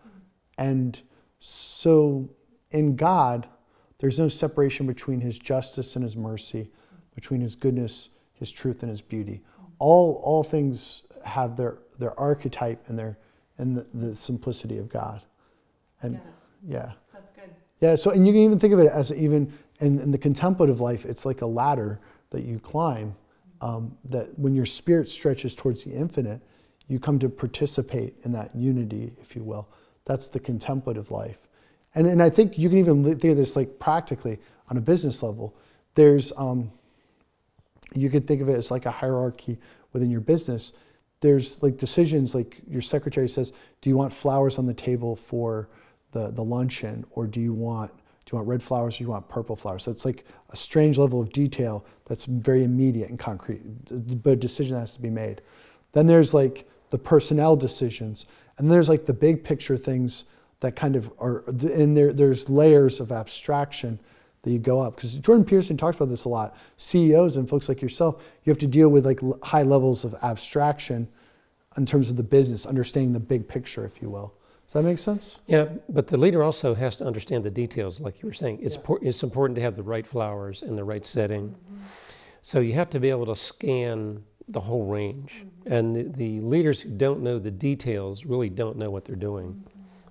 and 0.57 0.99
so 1.39 2.27
in 2.71 2.95
God, 2.95 3.47
there's 3.99 4.17
no 4.17 4.27
separation 4.27 4.87
between 4.87 5.21
His 5.21 5.37
justice 5.37 5.95
and 5.95 6.01
His 6.01 6.17
mercy, 6.17 6.71
between 7.13 7.41
His 7.41 7.53
goodness, 7.53 8.09
His 8.33 8.49
truth, 8.49 8.81
and 8.81 8.89
His 8.89 9.01
beauty. 9.01 9.43
All 9.77 10.19
all 10.23 10.43
things 10.43 11.03
have 11.23 11.57
their 11.57 11.77
their 11.97 12.17
archetype 12.19 12.87
and 12.87 12.97
their 12.97 13.17
and 13.57 13.77
the, 13.77 13.85
the 13.93 14.15
simplicity 14.15 14.77
of 14.77 14.89
God, 14.89 15.21
and 16.01 16.19
yeah. 16.67 16.91
That's 17.13 17.31
good. 17.31 17.53
Yeah, 17.81 17.95
so 17.95 18.11
and 18.11 18.25
you 18.27 18.33
can 18.33 18.41
even 18.41 18.59
think 18.59 18.73
of 18.73 18.79
it 18.79 18.91
as 18.91 19.11
even 19.11 19.53
in, 19.79 19.99
in 19.99 20.11
the 20.11 20.17
contemplative 20.17 20.81
life, 20.81 21.05
it's 21.05 21.25
like 21.25 21.41
a 21.41 21.45
ladder 21.45 21.99
that 22.31 22.43
you 22.43 22.59
climb. 22.59 23.15
Um, 23.61 23.97
that 24.05 24.39
when 24.39 24.55
your 24.55 24.65
spirit 24.65 25.09
stretches 25.09 25.53
towards 25.53 25.83
the 25.83 25.91
infinite, 25.91 26.39
you 26.87 26.97
come 26.97 27.19
to 27.19 27.27
participate 27.27 28.15
in 28.23 28.31
that 28.31 28.55
unity, 28.55 29.11
if 29.21 29.35
you 29.35 29.43
will. 29.43 29.67
That's 30.05 30.29
the 30.29 30.39
contemplative 30.39 31.11
life. 31.11 31.47
And, 31.95 32.07
and 32.07 32.21
I 32.21 32.29
think 32.29 32.57
you 32.57 32.69
can 32.69 32.77
even 32.77 33.03
think 33.03 33.25
of 33.25 33.37
this 33.37 33.55
like 33.55 33.77
practically 33.77 34.39
on 34.69 34.77
a 34.77 34.81
business 34.81 35.21
level. 35.21 35.55
There's, 35.95 36.31
um, 36.37 36.71
you 37.93 38.09
could 38.09 38.27
think 38.27 38.41
of 38.41 38.47
it 38.47 38.53
as 38.53 38.71
like 38.71 38.85
a 38.85 38.91
hierarchy 38.91 39.57
within 39.91 40.09
your 40.09 40.21
business. 40.21 40.71
There's 41.21 41.61
like 41.61 41.77
decisions, 41.77 42.33
like 42.33 42.57
your 42.67 42.81
secretary 42.81 43.27
says, 43.27 43.51
do 43.81 43.89
you 43.89 43.97
want 43.97 44.13
flowers 44.13 44.57
on 44.57 44.65
the 44.65 44.73
table 44.73 45.15
for 45.15 45.69
the, 46.11 46.31
the 46.31 46.43
luncheon, 46.43 47.05
or 47.11 47.27
do 47.27 47.39
you 47.39 47.53
want 47.53 47.91
do 48.29 48.35
you 48.35 48.37
want 48.37 48.47
red 48.47 48.61
flowers 48.61 48.95
or 48.95 48.97
do 48.99 49.03
you 49.05 49.09
want 49.09 49.27
purple 49.27 49.55
flowers? 49.55 49.83
So 49.83 49.91
it's 49.91 50.05
like 50.05 50.23
a 50.51 50.55
strange 50.55 50.99
level 50.99 51.19
of 51.19 51.31
detail 51.31 51.83
that's 52.05 52.25
very 52.25 52.63
immediate 52.63 53.09
and 53.09 53.17
concrete, 53.17 53.61
but 54.21 54.33
a 54.33 54.35
decision 54.35 54.77
has 54.77 54.93
to 54.93 55.01
be 55.01 55.09
made. 55.09 55.41
Then 55.93 56.05
there's 56.05 56.31
like 56.31 56.69
the 56.89 56.99
personnel 56.99 57.55
decisions, 57.55 58.27
and 58.59 58.69
there's 58.69 58.87
like 58.87 59.07
the 59.07 59.13
big 59.13 59.43
picture 59.43 59.77
things 59.77 60.25
that 60.59 60.75
kind 60.75 60.95
of 60.95 61.11
are, 61.17 61.43
and 61.47 61.97
there, 61.97 62.13
there's 62.13 62.49
layers 62.49 62.99
of 62.99 63.11
abstraction 63.11 63.99
that 64.43 64.51
you 64.51 64.59
go 64.59 64.79
up. 64.79 64.95
Because 64.95 65.15
Jordan 65.15 65.45
Peterson 65.45 65.77
talks 65.77 65.95
about 65.95 66.09
this 66.09 66.25
a 66.25 66.29
lot. 66.29 66.55
CEOs 66.77 67.37
and 67.37 67.47
folks 67.47 67.67
like 67.67 67.81
yourself, 67.81 68.23
you 68.43 68.51
have 68.51 68.57
to 68.59 68.67
deal 68.67 68.89
with 68.89 69.05
like 69.05 69.19
high 69.43 69.63
levels 69.63 70.03
of 70.03 70.15
abstraction 70.23 71.07
in 71.77 71.85
terms 71.85 72.09
of 72.09 72.17
the 72.17 72.23
business, 72.23 72.65
understanding 72.65 73.13
the 73.13 73.19
big 73.19 73.47
picture, 73.47 73.85
if 73.85 74.01
you 74.01 74.09
will. 74.09 74.33
Does 74.65 74.73
that 74.73 74.83
make 74.83 74.99
sense? 74.99 75.39
Yeah, 75.47 75.65
but 75.89 76.07
the 76.07 76.17
leader 76.17 76.43
also 76.43 76.75
has 76.75 76.95
to 76.97 77.05
understand 77.05 77.43
the 77.43 77.49
details, 77.49 77.99
like 77.99 78.21
you 78.21 78.27
were 78.27 78.33
saying. 78.33 78.59
It's, 78.61 78.77
por- 78.77 78.99
it's 79.01 79.23
important 79.23 79.55
to 79.55 79.61
have 79.63 79.75
the 79.75 79.83
right 79.83 80.05
flowers 80.05 80.61
in 80.61 80.75
the 80.75 80.83
right 80.83 81.03
setting. 81.03 81.49
Mm-hmm. 81.49 81.83
So 82.43 82.59
you 82.59 82.73
have 82.73 82.89
to 82.91 82.99
be 82.99 83.09
able 83.09 83.25
to 83.25 83.35
scan 83.35 84.23
the 84.47 84.59
whole 84.59 84.85
range. 84.85 85.43
Mm-hmm. 85.43 85.73
And 85.73 85.95
the, 85.95 86.03
the 86.03 86.41
leaders 86.41 86.81
who 86.81 86.89
don't 86.89 87.21
know 87.21 87.39
the 87.39 87.51
details 87.51 88.25
really 88.25 88.49
don't 88.49 88.77
know 88.77 88.91
what 88.91 89.05
they're 89.05 89.15
doing. 89.15 89.63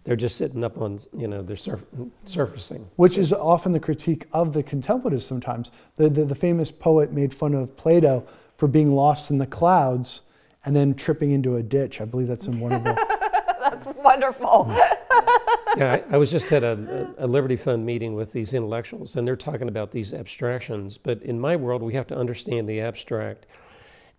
They're 0.09 0.17
just 0.17 0.39
sitting 0.39 0.65
up 0.65 0.81
on, 0.81 1.01
you 1.15 1.29
know, 1.29 1.43
they're 1.43 1.55
surf- 1.55 1.85
surfacing. 2.25 2.89
Which 2.97 3.19
is 3.19 3.31
often 3.31 3.73
the 3.73 3.79
critique 3.79 4.25
of 4.33 4.55
the 4.55 4.63
contemplatives 4.63 5.27
sometimes. 5.27 5.71
The, 5.97 6.09
the, 6.09 6.25
the 6.25 6.35
famous 6.35 6.71
poet 6.71 7.13
made 7.13 7.35
fun 7.35 7.53
of 7.53 7.77
Plato 7.77 8.27
for 8.57 8.69
being 8.69 8.95
lost 8.95 9.31
in 9.31 9.37
the 9.37 9.47
clouds 9.47 10.23
and 10.65 10.75
then 10.75 10.95
tripping 10.95 11.33
into 11.33 11.57
a 11.57 11.63
ditch. 11.63 12.01
I 12.01 12.07
believe 12.07 12.27
that's 12.27 12.47
in 12.47 12.59
one 12.59 12.73
of 12.73 12.85
the. 12.85 12.95
That's 13.61 13.87
wonderful. 13.99 14.67
yeah, 15.77 16.01
I, 16.11 16.15
I 16.15 16.17
was 16.17 16.31
just 16.31 16.51
at 16.53 16.65
a, 16.65 17.13
a 17.19 17.27
Liberty 17.27 17.57
Fund 17.57 17.85
meeting 17.85 18.15
with 18.15 18.33
these 18.33 18.55
intellectuals, 18.55 19.17
and 19.17 19.29
they're 19.29 19.37
talking 19.37 19.69
about 19.69 19.91
these 19.91 20.15
abstractions. 20.15 20.97
But 20.97 21.23
in 21.23 21.39
my 21.39 21.55
world, 21.55 21.83
we 21.83 21.93
have 21.93 22.07
to 22.07 22.17
understand 22.17 22.67
the 22.67 22.81
abstract 22.81 23.45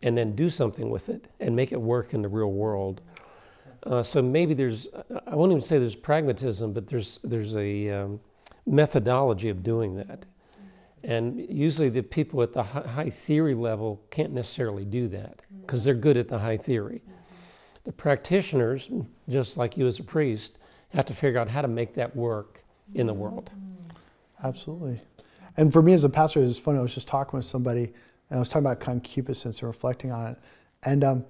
and 0.03 0.15
then 0.15 0.35
do 0.35 0.51
something 0.51 0.91
with 0.91 1.09
it 1.09 1.25
and 1.39 1.55
make 1.55 1.71
it 1.71 1.81
work 1.81 2.13
in 2.13 2.21
the 2.21 2.29
real 2.29 2.51
world. 2.51 3.01
Uh, 3.83 4.03
so 4.03 4.21
maybe 4.21 4.53
there's, 4.53 4.89
I 5.27 5.35
won't 5.35 5.51
even 5.51 5.61
say 5.61 5.79
there's 5.79 5.95
pragmatism, 5.95 6.73
but 6.73 6.87
there's, 6.87 7.19
there's 7.23 7.55
a 7.55 7.89
um, 7.89 8.19
methodology 8.65 9.49
of 9.49 9.63
doing 9.63 9.95
that. 9.95 10.25
And 11.03 11.49
usually 11.49 11.89
the 11.89 12.03
people 12.03 12.41
at 12.41 12.51
the 12.51 12.63
hi- 12.63 12.81
high 12.81 13.09
theory 13.09 13.55
level 13.55 14.01
can't 14.09 14.33
necessarily 14.33 14.83
do 14.83 15.07
that 15.09 15.41
because 15.61 15.85
they're 15.85 15.93
good 15.93 16.17
at 16.17 16.27
the 16.27 16.39
high 16.39 16.57
theory. 16.57 17.01
The 17.85 17.93
practitioners, 17.93 18.89
just 19.29 19.57
like 19.57 19.77
you 19.77 19.87
as 19.87 19.99
a 19.99 20.03
priest, 20.03 20.59
have 20.89 21.05
to 21.05 21.13
figure 21.13 21.39
out 21.39 21.47
how 21.47 21.61
to 21.61 21.67
make 21.67 21.93
that 21.93 22.13
work 22.15 22.63
in 22.95 23.07
the 23.07 23.13
world. 23.13 23.51
Absolutely. 24.43 24.99
And 25.57 25.71
for 25.71 25.81
me 25.81 25.93
as 25.93 26.03
a 26.03 26.09
pastor, 26.09 26.39
it 26.39 26.43
was 26.43 26.59
fun. 26.59 26.77
I 26.77 26.81
was 26.81 26.93
just 26.93 27.07
talking 27.07 27.37
with 27.37 27.45
somebody, 27.45 27.83
and 28.29 28.37
I 28.37 28.39
was 28.39 28.49
talking 28.49 28.65
about 28.65 28.79
concupiscence 28.79 29.59
and 29.59 29.67
reflecting 29.67 30.11
on 30.11 30.27
it, 30.27 30.37
and 30.83 31.03
um, 31.03 31.25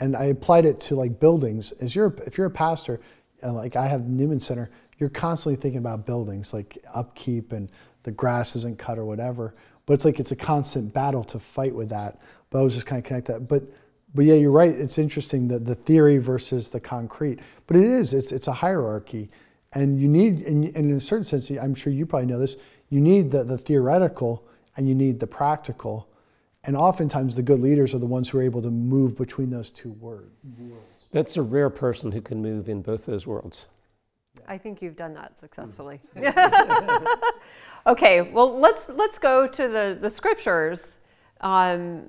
and 0.00 0.16
I 0.16 0.24
applied 0.24 0.64
it 0.64 0.80
to 0.80 0.94
like 0.94 1.18
buildings. 1.20 1.72
As 1.80 1.94
you're, 1.94 2.14
if 2.26 2.38
you're 2.38 2.46
a 2.46 2.50
pastor, 2.50 3.00
uh, 3.42 3.52
like 3.52 3.76
I 3.76 3.86
have 3.86 4.08
Newman 4.08 4.40
Center, 4.40 4.70
you're 4.98 5.08
constantly 5.08 5.60
thinking 5.60 5.78
about 5.78 6.06
buildings, 6.06 6.52
like 6.52 6.78
upkeep 6.94 7.52
and 7.52 7.70
the 8.02 8.10
grass 8.10 8.56
isn't 8.56 8.78
cut 8.78 8.98
or 8.98 9.04
whatever. 9.04 9.54
But 9.86 9.94
it's 9.94 10.04
like 10.04 10.20
it's 10.20 10.32
a 10.32 10.36
constant 10.36 10.92
battle 10.92 11.24
to 11.24 11.38
fight 11.38 11.74
with 11.74 11.88
that. 11.90 12.20
But 12.50 12.60
I 12.60 12.62
was 12.62 12.74
just 12.74 12.86
kind 12.86 12.98
of 12.98 13.04
connect 13.04 13.26
that. 13.28 13.48
But 13.48 13.64
but 14.14 14.24
yeah, 14.24 14.34
you're 14.34 14.50
right. 14.50 14.74
It's 14.74 14.98
interesting 14.98 15.48
that 15.48 15.66
the 15.66 15.74
theory 15.74 16.18
versus 16.18 16.70
the 16.70 16.80
concrete. 16.80 17.40
But 17.66 17.76
it 17.76 17.84
is. 17.84 18.12
It's 18.12 18.32
it's 18.32 18.48
a 18.48 18.52
hierarchy, 18.52 19.30
and 19.74 20.00
you 20.00 20.08
need, 20.08 20.40
and 20.46 20.64
and 20.64 20.90
in 20.90 20.92
a 20.92 21.00
certain 21.00 21.24
sense, 21.24 21.50
I'm 21.50 21.74
sure 21.74 21.92
you 21.92 22.06
probably 22.06 22.26
know 22.26 22.38
this. 22.38 22.56
You 22.90 23.00
need 23.00 23.30
the, 23.30 23.44
the 23.44 23.58
theoretical 23.58 24.46
and 24.76 24.88
you 24.88 24.94
need 24.94 25.20
the 25.20 25.26
practical, 25.26 26.08
and 26.68 26.76
oftentimes 26.76 27.34
the 27.34 27.42
good 27.42 27.60
leaders 27.60 27.94
are 27.94 27.98
the 27.98 28.06
ones 28.06 28.28
who 28.28 28.36
are 28.36 28.42
able 28.42 28.60
to 28.60 28.70
move 28.70 29.16
between 29.16 29.48
those 29.48 29.70
two 29.70 29.92
word, 29.92 30.30
worlds. 30.58 31.06
That's 31.12 31.38
a 31.38 31.42
rare 31.42 31.70
person 31.70 32.12
who 32.12 32.20
can 32.20 32.42
move 32.42 32.68
in 32.68 32.82
both 32.82 33.06
those 33.06 33.26
worlds. 33.26 33.68
I 34.46 34.58
think 34.58 34.82
you've 34.82 34.94
done 34.94 35.14
that 35.14 35.40
successfully. 35.40 35.98
okay, 37.86 38.20
well 38.20 38.58
let's 38.58 38.86
let's 38.90 39.18
go 39.18 39.46
to 39.46 39.66
the 39.66 39.98
the 39.98 40.10
scriptures 40.10 40.98
um, 41.40 42.02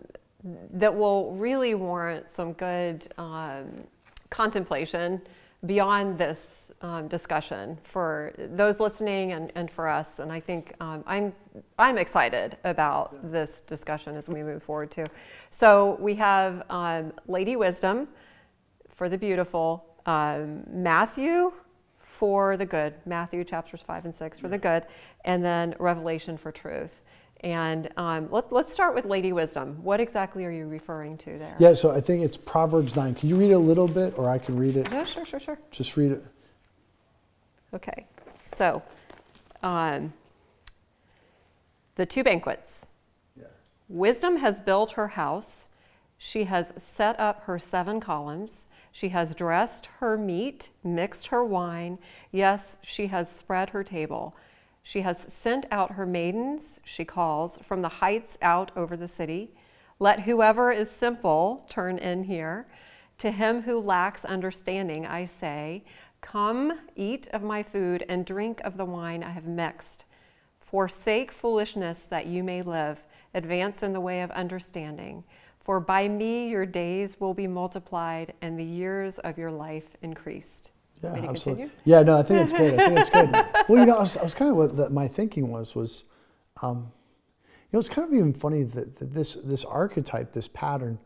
that 0.73 0.93
will 0.93 1.31
really 1.35 1.73
warrant 1.73 2.29
some 2.29 2.51
good 2.51 3.13
um, 3.17 3.85
contemplation 4.29 5.21
beyond 5.65 6.17
this 6.17 6.71
um, 6.81 7.07
discussion 7.07 7.77
for 7.83 8.33
those 8.37 8.79
listening 8.79 9.33
and, 9.33 9.51
and 9.55 9.69
for 9.69 9.87
us. 9.87 10.19
And 10.19 10.31
I 10.31 10.39
think 10.39 10.73
um, 10.79 11.03
I'm 11.05 11.33
I'm 11.77 11.97
excited 11.97 12.57
about 12.63 13.31
this 13.31 13.61
discussion 13.67 14.15
as 14.15 14.29
we 14.29 14.43
move 14.43 14.63
forward 14.63 14.91
too. 14.91 15.05
So 15.51 15.97
we 15.99 16.15
have 16.15 16.63
um, 16.69 17.11
Lady 17.27 17.55
Wisdom 17.55 18.07
for 18.95 19.09
the 19.09 19.17
beautiful, 19.17 19.85
um, 20.05 20.63
Matthew 20.69 21.51
for 21.99 22.57
the 22.57 22.65
good, 22.65 22.95
Matthew 23.05 23.43
chapters 23.45 23.81
5 23.85 24.05
and 24.05 24.15
6 24.15 24.39
for 24.39 24.49
the 24.49 24.57
good, 24.57 24.83
and 25.23 25.43
then 25.43 25.73
Revelation 25.79 26.37
for 26.37 26.51
truth. 26.51 27.01
And 27.41 27.89
um, 27.95 28.27
let, 28.31 28.51
us 28.51 28.73
start 28.73 28.93
with 28.93 29.05
Lady 29.05 29.31
Wisdom. 29.31 29.81
What 29.81 29.99
exactly 29.99 30.43
are 30.45 30.51
you 30.51 30.67
referring 30.67 31.17
to 31.19 31.37
there? 31.37 31.55
Yeah, 31.57 31.73
so 31.73 31.91
I 31.91 32.01
think 32.01 32.23
it's 32.23 32.35
Proverbs 32.35 32.95
9. 32.95 33.15
Can 33.15 33.29
you 33.29 33.37
read 33.37 33.51
it 33.51 33.53
a 33.53 33.59
little 33.59 33.87
bit, 33.87 34.13
or 34.17 34.29
I 34.29 34.37
can 34.37 34.57
read 34.57 34.75
it? 34.75 34.87
Yeah, 34.91 35.05
sure, 35.05 35.25
sure, 35.25 35.39
sure. 35.39 35.57
Just 35.71 35.95
read 35.95 36.11
it. 36.11 36.25
Okay, 37.73 38.05
so 38.55 38.81
um, 39.63 40.11
the 41.95 42.05
two 42.05 42.23
banquets. 42.23 42.87
Yeah. 43.37 43.45
Wisdom 43.87 44.37
has 44.37 44.59
built 44.59 44.93
her 44.93 45.09
house, 45.09 45.65
she 46.21 46.43
has 46.43 46.73
set 46.77 47.17
up 47.17 47.43
her 47.45 47.57
seven 47.57 48.01
columns. 48.01 48.51
She 48.91 49.09
has 49.09 49.33
dressed 49.33 49.87
her 49.99 50.17
meat, 50.17 50.69
mixed 50.83 51.27
her 51.27 51.43
wine. 51.43 51.97
Yes, 52.31 52.75
she 52.81 53.07
has 53.07 53.31
spread 53.31 53.69
her 53.69 53.83
table. 53.83 54.35
She 54.89 55.01
has 55.01 55.27
sent 55.29 55.67
out 55.69 55.91
her 55.91 56.07
maidens, 56.07 56.79
she 56.83 57.05
calls, 57.05 57.59
from 57.61 57.83
the 57.83 58.01
heights 58.01 58.39
out 58.41 58.71
over 58.75 58.97
the 58.97 59.07
city. 59.07 59.51
Let 59.99 60.21
whoever 60.21 60.71
is 60.71 60.89
simple 60.89 61.67
turn 61.69 61.99
in 61.99 62.23
here. 62.23 62.65
To 63.19 63.29
him 63.29 63.61
who 63.61 63.79
lacks 63.79 64.25
understanding, 64.25 65.05
I 65.05 65.25
say, 65.25 65.83
Come, 66.21 66.73
eat 66.95 67.27
of 67.27 67.43
my 67.43 67.61
food, 67.61 68.03
and 68.09 68.25
drink 68.25 68.61
of 68.61 68.77
the 68.77 68.85
wine 68.85 69.21
I 69.21 69.29
have 69.29 69.45
mixed. 69.45 70.05
Forsake 70.59 71.31
foolishness 71.31 71.99
that 72.09 72.25
you 72.25 72.43
may 72.43 72.63
live. 72.63 73.03
Advance 73.35 73.83
in 73.83 73.93
the 73.93 74.01
way 74.01 74.21
of 74.21 74.31
understanding. 74.31 75.23
For 75.59 75.79
by 75.79 76.07
me 76.07 76.49
your 76.49 76.65
days 76.65 77.19
will 77.19 77.35
be 77.35 77.45
multiplied 77.45 78.33
and 78.41 78.57
the 78.57 78.65
years 78.65 79.19
of 79.19 79.37
your 79.37 79.51
life 79.51 79.95
increased. 80.01 80.68
Yeah, 81.01 81.09
absolutely. 81.09 81.63
Continue? 81.63 81.69
Yeah, 81.85 82.03
no, 82.03 82.17
I 82.17 82.23
think 82.23 82.41
it's 82.41 82.51
good. 82.51 82.79
I 82.79 82.87
think 82.87 82.99
it's 82.99 83.09
good. 83.09 83.31
well, 83.69 83.79
you 83.79 83.85
know, 83.85 83.95
I 83.95 83.99
was, 84.01 84.17
I 84.17 84.23
was 84.23 84.33
kind 84.33 84.51
of 84.51 84.57
what 84.57 84.75
the, 84.75 84.89
my 84.89 85.07
thinking 85.07 85.49
was 85.49 85.75
was, 85.75 86.03
um, 86.61 86.91
you 87.47 87.53
know, 87.73 87.79
it's 87.79 87.89
kind 87.89 88.07
of 88.07 88.13
even 88.13 88.33
funny 88.33 88.63
that, 88.63 88.97
that 88.97 89.13
this 89.13 89.35
this 89.35 89.63
archetype, 89.63 90.33
this 90.33 90.47
pattern, 90.47 90.99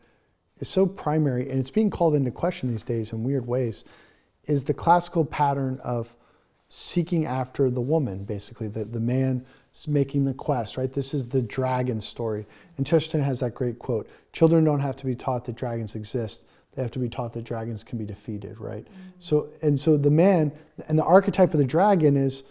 is 0.58 0.68
so 0.68 0.86
primary, 0.86 1.48
and 1.50 1.58
it's 1.58 1.70
being 1.70 1.90
called 1.90 2.14
into 2.14 2.30
question 2.30 2.68
these 2.68 2.84
days 2.84 3.12
in 3.12 3.22
weird 3.22 3.46
ways. 3.46 3.84
Is 4.46 4.64
the 4.64 4.74
classical 4.74 5.24
pattern 5.24 5.80
of 5.82 6.16
seeking 6.68 7.24
after 7.24 7.70
the 7.70 7.80
woman, 7.80 8.24
basically, 8.24 8.68
the, 8.68 8.84
the 8.84 9.00
man 9.00 9.44
making 9.86 10.24
the 10.24 10.34
quest, 10.34 10.76
right? 10.76 10.92
This 10.92 11.14
is 11.14 11.28
the 11.28 11.42
dragon 11.42 12.00
story. 12.00 12.46
And 12.76 12.86
Chesterton 12.86 13.22
has 13.22 13.40
that 13.40 13.54
great 13.54 13.78
quote 13.78 14.08
Children 14.32 14.64
don't 14.64 14.80
have 14.80 14.96
to 14.96 15.06
be 15.06 15.14
taught 15.14 15.44
that 15.44 15.56
dragons 15.56 15.94
exist. 15.94 16.44
They 16.74 16.82
have 16.82 16.90
to 16.92 16.98
be 16.98 17.08
taught 17.08 17.32
that 17.34 17.44
dragons 17.44 17.84
can 17.84 17.98
be 17.98 18.04
defeated, 18.04 18.60
right? 18.60 18.84
Mm-hmm. 18.84 19.10
So, 19.18 19.48
and 19.62 19.78
so 19.78 19.96
the 19.96 20.10
man, 20.10 20.52
and 20.88 20.98
the 20.98 21.04
archetype 21.04 21.52
of 21.52 21.58
the 21.58 21.64
dragon 21.64 22.16
is, 22.16 22.44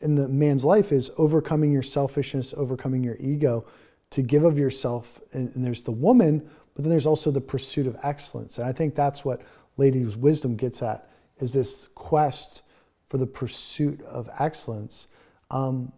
in 0.00 0.14
the 0.14 0.28
man's 0.28 0.64
life, 0.64 0.92
is 0.92 1.10
overcoming 1.18 1.72
your 1.72 1.82
selfishness, 1.82 2.54
overcoming 2.56 3.02
your 3.02 3.16
ego, 3.20 3.66
to 4.10 4.22
give 4.22 4.44
of 4.44 4.58
yourself. 4.58 5.20
And, 5.32 5.54
and 5.54 5.64
there's 5.64 5.82
the 5.82 5.92
woman, 5.92 6.48
but 6.74 6.82
then 6.82 6.90
there's 6.90 7.06
also 7.06 7.30
the 7.30 7.40
pursuit 7.40 7.86
of 7.86 7.96
excellence. 8.02 8.58
And 8.58 8.66
I 8.68 8.72
think 8.72 8.94
that's 8.94 9.24
what 9.24 9.42
Lady's 9.76 10.16
wisdom 10.16 10.56
gets 10.56 10.82
at, 10.82 11.08
is 11.38 11.52
this 11.52 11.88
quest 11.94 12.62
for 13.08 13.18
the 13.18 13.26
pursuit 13.26 14.02
of 14.02 14.28
excellence. 14.38 15.06
Um, 15.50 15.92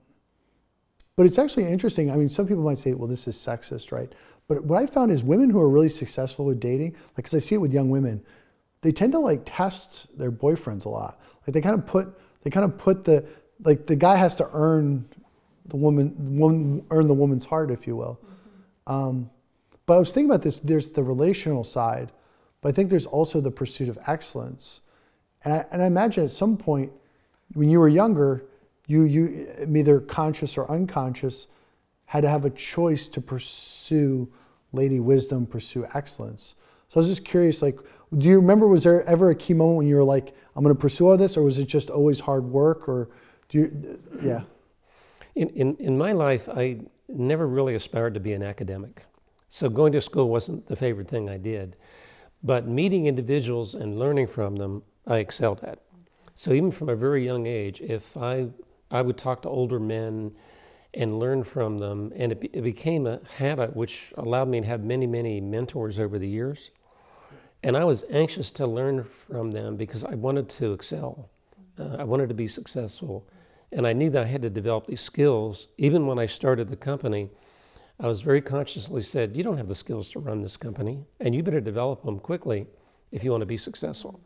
but 1.17 1.27
it's 1.27 1.39
actually 1.39 1.67
interesting. 1.67 2.11
I 2.11 2.17
mean, 2.17 2.29
some 2.29 2.47
people 2.47 2.63
might 2.63 2.79
say, 2.79 2.95
well, 2.95 3.09
this 3.09 3.29
is 3.29 3.37
sexist, 3.37 3.93
right? 3.93 4.11
But 4.51 4.65
what 4.65 4.83
I 4.83 4.87
found 4.87 5.13
is 5.13 5.23
women 5.23 5.49
who 5.49 5.61
are 5.61 5.69
really 5.69 5.89
successful 5.89 6.45
with 6.45 6.59
dating, 6.59 6.95
like, 6.95 7.15
because 7.15 7.35
I 7.35 7.39
see 7.39 7.55
it 7.55 7.59
with 7.59 7.73
young 7.73 7.89
women, 7.89 8.21
they 8.81 8.91
tend 8.91 9.13
to 9.13 9.21
like 9.21 9.43
test 9.45 10.09
their 10.19 10.33
boyfriends 10.33 10.87
a 10.87 10.89
lot. 10.89 11.21
Like 11.47 11.55
they 11.55 11.61
kind 11.61 11.77
of 11.77 11.87
put, 11.87 12.19
they 12.43 12.51
kind 12.51 12.65
of 12.65 12.77
put 12.77 13.05
the, 13.05 13.25
like 13.63 13.87
the 13.87 13.95
guy 13.95 14.17
has 14.17 14.35
to 14.37 14.51
earn 14.53 15.09
the 15.67 15.77
woman, 15.77 16.17
woman 16.37 16.85
earn 16.91 17.07
the 17.07 17.15
woman's 17.15 17.45
heart, 17.45 17.71
if 17.71 17.87
you 17.87 17.95
will. 17.95 18.19
Um, 18.89 19.31
but 19.87 19.95
I 19.95 19.99
was 20.01 20.11
thinking 20.11 20.29
about 20.29 20.43
this. 20.43 20.59
There's 20.59 20.91
the 20.91 21.05
relational 21.05 21.63
side, 21.63 22.11
but 22.61 22.71
I 22.71 22.73
think 22.73 22.91
there's 22.91 23.07
also 23.07 23.41
the 23.41 23.53
pursuit 23.53 23.89
of 23.89 24.01
excellence. 24.09 24.81
And 25.45 25.55
I, 25.55 25.65
and 25.71 25.81
I 25.81 25.87
imagine 25.87 26.25
at 26.25 26.33
some 26.33 26.57
point, 26.57 26.91
when 27.55 27.71
you 27.71 27.79
were 27.79 27.89
younger, 27.89 28.47
you, 28.89 29.03
you 29.03 29.69
either 29.77 30.01
conscious 30.01 30.59
or 30.59 30.69
unconscious, 30.69 31.47
had 32.11 32.23
to 32.23 32.29
have 32.29 32.45
a 32.45 32.51
choice 32.51 33.07
to 33.07 33.21
pursue 33.21 34.29
lady 34.73 34.99
wisdom, 34.99 35.47
pursue 35.47 35.87
excellence. 35.95 36.57
So 36.89 36.97
I 36.97 36.99
was 36.99 37.09
just 37.09 37.25
curious, 37.25 37.63
like, 37.63 37.79
do 38.19 38.27
you 38.27 38.35
remember, 38.35 38.67
was 38.67 38.83
there 38.83 39.05
ever 39.05 39.31
a 39.31 39.35
key 39.37 39.55
moment 39.55 39.77
when 39.77 39.87
you 39.87 39.95
were 39.95 40.03
like, 40.03 40.35
I'm 40.57 40.65
going 40.65 40.75
to 40.75 40.81
pursue 40.81 41.09
all 41.09 41.17
this, 41.17 41.37
or 41.37 41.45
was 41.45 41.61
it 41.61 41.67
just 41.67 41.89
always 41.89 42.19
hard 42.19 42.43
work, 42.43 42.89
or 42.89 43.11
do 43.49 43.59
you, 43.59 44.01
yeah? 44.21 44.41
In, 45.37 45.51
in, 45.51 45.77
in 45.77 45.97
my 45.97 46.11
life, 46.11 46.49
I 46.49 46.81
never 47.07 47.47
really 47.47 47.77
aspired 47.77 48.15
to 48.15 48.21
be 48.21 48.33
an 48.33 48.43
academic. 48.43 49.05
So 49.49 49.69
going 49.69 49.93
to 49.93 50.01
school 50.01 50.29
wasn't 50.29 50.67
the 50.67 50.75
favorite 50.75 51.07
thing 51.07 51.31
I 51.31 51.37
did. 51.37 51.77
But 52.43 52.67
meeting 52.67 53.07
individuals 53.07 53.77
and 53.77 54.01
learning 54.01 54.27
from 54.27 54.57
them, 54.57 54.83
I 55.07 55.19
excelled 55.19 55.63
at. 55.63 55.79
So 56.35 56.53
even 56.55 56.73
from 56.73 56.89
a 56.89 56.97
very 56.97 57.25
young 57.25 57.47
age, 57.47 57.81
if 57.81 58.17
I 58.17 58.49
I 58.91 59.03
would 59.03 59.17
talk 59.17 59.43
to 59.43 59.49
older 59.49 59.79
men 59.79 60.33
and 60.95 61.19
learn 61.19 61.45
from 61.45 61.79
them. 61.79 62.13
And 62.17 62.33
it, 62.33 62.41
be, 62.41 62.51
it, 62.53 62.63
became 62.63 63.07
a 63.07 63.21
habit 63.37 63.77
which 63.77 64.13
allowed 64.17 64.49
me 64.49 64.61
to 64.61 64.67
have 64.67 64.83
many, 64.83 65.07
many 65.07 65.41
mentors 65.41 65.99
over 65.99 66.19
the 66.19 66.29
years. 66.29 66.71
And 67.63 67.77
I 67.77 67.85
was 67.85 68.05
anxious 68.11 68.51
to 68.53 68.67
learn 68.67 69.05
from 69.05 69.53
them 69.53 69.77
because 69.77 70.05
I 70.05 70.15
wanted 70.15 70.49
to 70.51 70.73
excel. 70.73 71.31
Uh, 71.79 71.97
I 71.99 72.05
wanted 72.05 72.29
to 72.29 72.35
be 72.35 72.49
successful. 72.49 73.27
And 73.73 73.87
I 73.87 73.93
knew 73.93 74.11
that 74.11 74.25
I 74.25 74.27
had 74.27 74.43
to 74.43 74.51
develop 74.51 74.87
these 74.87 75.01
skills. 75.01 75.69
Even 75.79 76.07
when 76.07 76.19
I 76.19 76.27
started 76.27 76.69
the 76.69 76.77
company, 76.77 77.31
I 78.01 78.07
was 78.07 78.23
very 78.23 78.41
consciously 78.41 79.03
said, 79.03 79.37
You 79.37 79.45
don't 79.45 79.59
have 79.59 79.69
the 79.69 79.75
skills 79.75 80.09
to 80.11 80.19
run 80.19 80.43
this 80.43 80.57
company, 80.57 81.05
and 81.21 81.35
you 81.35 81.43
better 81.43 81.61
develop 81.61 82.03
them 82.03 82.19
quickly 82.19 82.67
if 83.13 83.23
you 83.23 83.31
want 83.31 83.43
to 83.43 83.47
be 83.47 83.59
successful. 83.59 84.21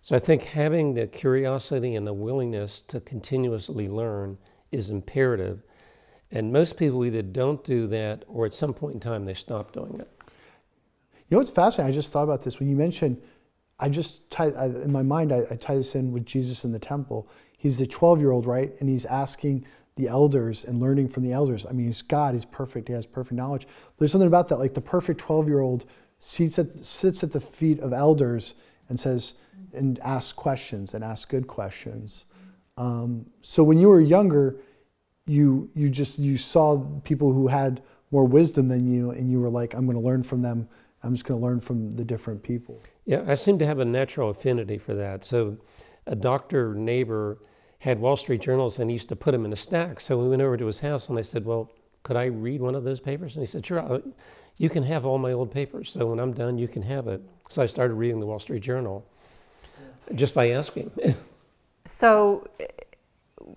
So 0.00 0.16
I 0.16 0.18
think 0.18 0.42
having 0.42 0.94
the 0.94 1.06
curiosity 1.06 1.94
and 1.94 2.06
the 2.06 2.12
willingness 2.12 2.80
to 2.82 3.00
continuously 3.00 3.88
learn 3.88 4.38
is 4.72 4.90
imperative. 4.90 5.62
And 6.30 6.52
most 6.52 6.76
people 6.76 7.04
either 7.04 7.22
don't 7.22 7.62
do 7.62 7.86
that 7.88 8.24
or 8.26 8.46
at 8.46 8.54
some 8.54 8.72
point 8.72 8.94
in 8.94 9.00
time 9.00 9.26
they 9.26 9.34
stop 9.34 9.72
doing 9.72 10.00
it. 10.00 10.08
You 11.28 11.36
know 11.36 11.38
what's 11.38 11.50
fascinating? 11.50 11.92
I 11.92 11.94
just 11.94 12.12
thought 12.12 12.24
about 12.24 12.42
this 12.42 12.58
when 12.58 12.68
you 12.68 12.76
mentioned, 12.76 13.22
I 13.78 13.88
just 13.88 14.30
tie, 14.30 14.50
I, 14.50 14.66
in 14.66 14.90
my 14.90 15.02
mind, 15.02 15.32
I, 15.32 15.42
I 15.50 15.56
tie 15.56 15.76
this 15.76 15.94
in 15.94 16.12
with 16.12 16.24
Jesus 16.24 16.64
in 16.64 16.72
the 16.72 16.78
temple. 16.78 17.28
He's 17.58 17.78
the 17.78 17.86
12 17.86 18.20
year 18.20 18.30
old, 18.30 18.46
right? 18.46 18.72
And 18.80 18.88
he's 18.88 19.04
asking 19.04 19.66
the 19.96 20.08
elders 20.08 20.64
and 20.64 20.80
learning 20.80 21.08
from 21.08 21.22
the 21.22 21.32
elders. 21.32 21.66
I 21.66 21.72
mean, 21.72 21.86
he's 21.86 22.02
God, 22.02 22.34
he's 22.34 22.44
perfect, 22.44 22.88
he 22.88 22.94
has 22.94 23.06
perfect 23.06 23.34
knowledge. 23.34 23.66
But 23.66 23.98
there's 23.98 24.12
something 24.12 24.26
about 24.26 24.48
that, 24.48 24.58
like 24.58 24.74
the 24.74 24.80
perfect 24.80 25.20
12 25.20 25.48
year 25.48 25.60
old 25.60 25.84
sits 26.18 26.58
at, 26.58 26.84
sits 26.84 27.22
at 27.22 27.32
the 27.32 27.40
feet 27.40 27.80
of 27.80 27.92
elders 27.92 28.54
and 28.88 28.98
says, 28.98 29.34
and 29.72 29.98
asks 30.00 30.32
questions 30.32 30.94
and 30.94 31.04
asks 31.04 31.24
good 31.24 31.46
questions. 31.46 32.24
Um, 32.82 33.26
so 33.42 33.62
when 33.62 33.78
you 33.78 33.88
were 33.88 34.00
younger, 34.00 34.56
you 35.26 35.70
you 35.74 35.88
just 35.88 36.18
you 36.18 36.36
saw 36.36 36.78
people 37.04 37.32
who 37.32 37.46
had 37.46 37.82
more 38.10 38.24
wisdom 38.24 38.66
than 38.68 38.92
you, 38.92 39.12
and 39.12 39.30
you 39.30 39.40
were 39.40 39.48
like, 39.48 39.72
I'm 39.74 39.86
going 39.86 40.00
to 40.00 40.04
learn 40.04 40.22
from 40.24 40.42
them. 40.42 40.68
I'm 41.04 41.14
just 41.14 41.24
going 41.24 41.40
to 41.40 41.46
learn 41.46 41.60
from 41.60 41.92
the 41.92 42.04
different 42.04 42.42
people. 42.42 42.80
Yeah, 43.06 43.22
I 43.26 43.34
seem 43.34 43.58
to 43.58 43.66
have 43.66 43.78
a 43.78 43.84
natural 43.84 44.30
affinity 44.30 44.78
for 44.78 44.94
that. 44.94 45.24
So, 45.24 45.56
a 46.06 46.16
doctor 46.16 46.74
neighbor 46.74 47.38
had 47.78 48.00
Wall 48.00 48.16
Street 48.16 48.40
journals 48.40 48.78
and 48.78 48.90
he 48.90 48.94
used 48.94 49.08
to 49.08 49.16
put 49.16 49.32
them 49.32 49.44
in 49.44 49.52
a 49.52 49.56
stack. 49.56 49.98
So 50.00 50.16
we 50.16 50.28
went 50.28 50.42
over 50.42 50.56
to 50.56 50.66
his 50.66 50.80
house 50.80 51.08
and 51.08 51.18
I 51.18 51.22
said, 51.22 51.44
"Well, 51.44 51.70
could 52.02 52.16
I 52.16 52.24
read 52.26 52.60
one 52.60 52.74
of 52.74 52.84
those 52.84 53.00
papers?" 53.00 53.36
And 53.36 53.42
he 53.42 53.46
said, 53.46 53.64
"Sure, 53.64 54.02
you 54.58 54.68
can 54.68 54.82
have 54.82 55.06
all 55.06 55.18
my 55.18 55.32
old 55.32 55.52
papers. 55.52 55.90
So 55.90 56.06
when 56.06 56.18
I'm 56.18 56.32
done, 56.32 56.58
you 56.58 56.68
can 56.68 56.82
have 56.82 57.06
it." 57.06 57.22
So 57.48 57.62
I 57.62 57.66
started 57.66 57.94
reading 57.94 58.18
the 58.18 58.26
Wall 58.26 58.40
Street 58.40 58.62
Journal 58.62 59.06
just 60.14 60.34
by 60.34 60.50
asking. 60.50 60.90
so 61.84 62.48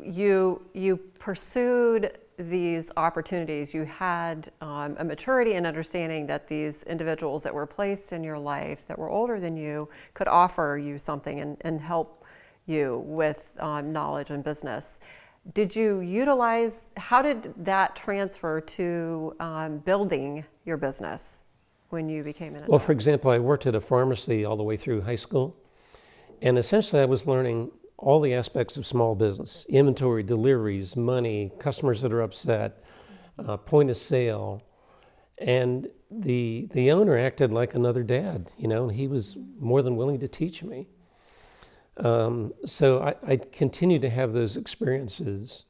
you 0.02 0.62
you 0.74 0.98
pursued 1.20 2.18
these 2.38 2.92
opportunities. 2.98 3.74
You 3.74 3.84
had 3.86 4.52
um, 4.62 4.96
a 5.00 5.04
maturity 5.04 5.54
and 5.54 5.66
understanding 5.66 6.28
that 6.28 6.48
these 6.48 6.84
individuals 6.84 7.44
that 7.44 7.54
were 7.54 7.66
placed 7.66 8.12
in 8.12 8.24
your 8.24 8.38
life 8.38 8.86
that 8.88 9.00
were 9.00 9.10
older 9.10 9.40
than 9.40 9.56
you 9.56 9.90
could 10.14 10.28
offer 10.28 10.80
you 10.82 10.98
something 10.98 11.40
and, 11.40 11.58
and 11.62 11.80
help 11.80 12.26
you 12.66 13.04
with 13.06 13.54
um, 13.60 13.94
knowledge 13.94 14.32
and 14.32 14.44
business. 14.44 15.00
Did 15.54 15.76
you 15.76 16.00
utilize, 16.00 16.82
how 16.98 17.22
did 17.22 17.54
that 17.64 17.96
transfer 17.96 18.60
to 18.60 19.36
um, 19.40 19.78
building 19.80 20.44
your 20.66 20.76
business 20.76 21.46
when 21.90 22.10
you 22.10 22.24
became 22.24 22.54
an 22.54 22.58
adult? 22.58 22.70
Well, 22.70 22.80
for 22.80 22.92
example, 22.92 23.30
I 23.30 23.38
worked 23.38 23.68
at 23.68 23.76
a 23.76 23.82
pharmacy 23.82 24.44
all 24.44 24.58
the 24.58 24.64
way 24.64 24.76
through 24.76 25.02
high 25.02 25.16
school. 25.16 25.56
And 26.42 26.58
essentially, 26.58 27.02
I 27.02 27.06
was 27.06 27.28
learning 27.28 27.72
all 27.98 28.20
the 28.20 28.34
aspects 28.34 28.78
of 28.78 28.86
small 28.86 29.16
business 29.16 29.66
inventory, 29.70 30.24
deliveries, 30.24 30.96
money, 30.96 31.52
customers 31.60 32.02
that 32.02 32.12
are 32.12 32.22
upset, 32.22 32.84
uh, 33.40 33.58
point 33.58 33.90
of 33.90 33.98
sale. 33.98 34.62
And 35.38 35.90
the, 36.10 36.68
the 36.72 36.92
owner 36.92 37.18
acted 37.18 37.52
like 37.52 37.76
another 37.76 38.04
dad, 38.04 38.50
you 38.58 38.68
know, 38.68 38.84
and 38.84 38.92
he 38.96 39.08
was 39.08 39.38
more 39.60 39.82
than 39.82 39.96
willing 39.96 40.20
to 40.20 40.28
teach 40.28 40.64
me. 40.64 40.88
Um, 41.98 42.54
so 42.66 43.02
I, 43.02 43.16
I 43.26 43.38
continued 43.38 44.02
to 44.02 44.10
have 44.10 44.34
those 44.34 44.58
experiences. 44.58 45.66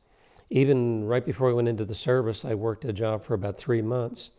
Even 0.49 1.05
right 1.05 1.25
before 1.25 1.49
I 1.49 1.53
went 1.53 1.67
into 1.67 1.85
the 1.85 1.95
service, 1.95 2.45
I 2.45 2.53
worked 2.53 2.85
a 2.85 2.93
job 2.93 3.23
for 3.23 3.33
about 3.33 3.57
three 3.57 3.81
months. 3.81 4.31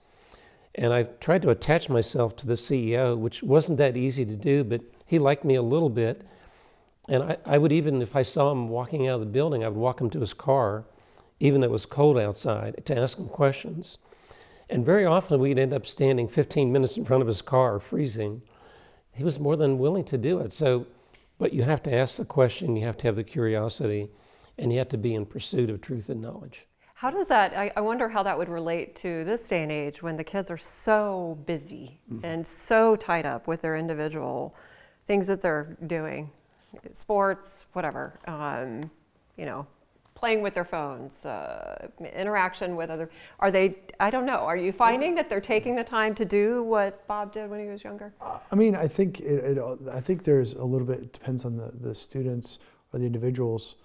And 0.75 0.93
I 0.93 1.05
tried 1.05 1.43
to 1.43 1.51
attach 1.51 1.89
myself 1.89 2.37
to 2.37 2.47
the 2.47 2.55
CEO, 2.55 3.17
which 3.17 3.43
wasn't 3.43 3.79
that 3.79 3.97
easy 3.97 4.25
to 4.27 4.37
do, 4.37 4.63
but 4.63 4.83
he 5.07 5.19
liked 5.19 5.45
me 5.45 5.55
a 5.55 5.63
little 5.63 5.89
bit. 5.89 6.23
And 7.09 7.23
I, 7.23 7.37
I 7.45 7.59
would 7.59 7.73
even, 7.73 8.03
if 8.03 8.17
I 8.17 8.23
saw 8.23 8.51
him 8.51 8.69
walking 8.69 9.07
out 9.07 9.15
of 9.15 9.21
the 9.21 9.27
building, 9.27 9.65
I 9.65 9.69
would 9.69 9.79
walk 9.79 10.01
him 10.01 10.11
to 10.11 10.21
his 10.21 10.35
car, 10.35 10.85
even 11.39 11.61
though 11.61 11.69
it 11.69 11.71
was 11.71 11.87
cold 11.87 12.19
outside, 12.19 12.85
to 12.87 12.99
ask 12.99 13.19
him 13.19 13.29
questions. 13.29 13.99
And 14.69 14.85
very 14.85 15.05
often 15.05 15.39
we'd 15.39 15.59
end 15.59 15.73
up 15.73 15.87
standing 15.87 16.27
15 16.27 16.73
minutes 16.73 16.97
in 16.97 17.05
front 17.05 17.23
of 17.23 17.29
his 17.29 17.43
car, 17.43 17.79
freezing. 17.79 18.43
He 19.13 19.23
was 19.23 19.39
more 19.39 19.57
than 19.57 19.79
willing 19.79 20.05
to 20.07 20.19
do 20.19 20.41
it. 20.41 20.53
So 20.53 20.87
but 21.39 21.53
you 21.53 21.63
have 21.63 21.83
to 21.83 21.95
ask 21.95 22.19
the 22.19 22.25
question, 22.25 22.77
you 22.77 22.87
have 22.87 22.97
to 22.99 23.07
have 23.07 23.17
the 23.17 23.25
curiosity, 23.25 24.11
and 24.59 24.73
you 24.73 24.79
have 24.79 24.89
to 24.89 24.99
be 24.99 25.15
in 25.15 25.27
pursuit 25.27 25.71
of 25.71 25.81
truth 25.81 26.09
and 26.09 26.21
knowledge. 26.21 26.67
How 26.95 27.11
does 27.11 27.27
that, 27.29 27.55
I, 27.55 27.71
I 27.77 27.81
wonder 27.81 28.09
how 28.09 28.23
that 28.23 28.39
would 28.39 28.49
relate 28.49 28.97
to 28.97 29.23
this 29.25 29.49
day 29.49 29.63
and 29.63 29.71
age 29.71 30.03
when 30.03 30.17
the 30.17 30.25
kids 30.25 30.51
are 30.51 30.57
so 30.57 31.39
busy 31.45 32.01
mm-hmm. 32.11 32.25
and 32.25 32.47
so 32.47 32.97
tied 32.97 33.27
up 33.27 33.47
with 33.47 33.61
their 33.61 33.77
individual 33.77 34.57
things 35.07 35.27
that 35.27 35.43
they're 35.43 35.77
doing, 35.87 36.31
sports, 36.93 37.67
whatever, 37.73 38.19
um, 38.27 38.91
you 39.37 39.47
know, 39.47 39.67
playing 40.15 40.41
with 40.43 40.55
their 40.55 40.65
phones, 40.65 41.25
uh, 41.27 41.89
interaction 42.15 42.75
with 42.75 42.91
other. 42.91 43.09
Are 43.39 43.51
they? 43.51 43.77
I 44.01 44.11
don't 44.11 44.27
know. 44.27 44.39
Are 44.39 44.57
you 44.57 44.73
finding 44.73 45.15
that 45.15 45.29
they're 45.29 45.41
taking 45.41 45.77
the 45.77 45.85
time 45.85 46.15
to 46.17 46.25
do 46.25 46.63
what 46.63 47.07
Bob 47.07 47.33
did 47.33 47.49
when 47.49 47.61
he 47.61 47.67
was 47.67 47.85
younger? 47.85 48.13
I 48.21 48.55
mean, 48.55 48.75
I 48.75 48.89
think 48.89 49.21
it, 49.21 49.59
it, 49.59 49.79
I 49.93 50.01
think 50.01 50.25
there's 50.25 50.55
a 50.55 50.65
little 50.65 50.87
bit. 50.87 51.01
It 51.01 51.13
depends 51.13 51.45
on 51.45 51.57
the 51.57 51.71
the 51.81 51.95
students 51.95 52.59
or 52.93 52.99
the 52.99 53.07
individuals, 53.07 53.77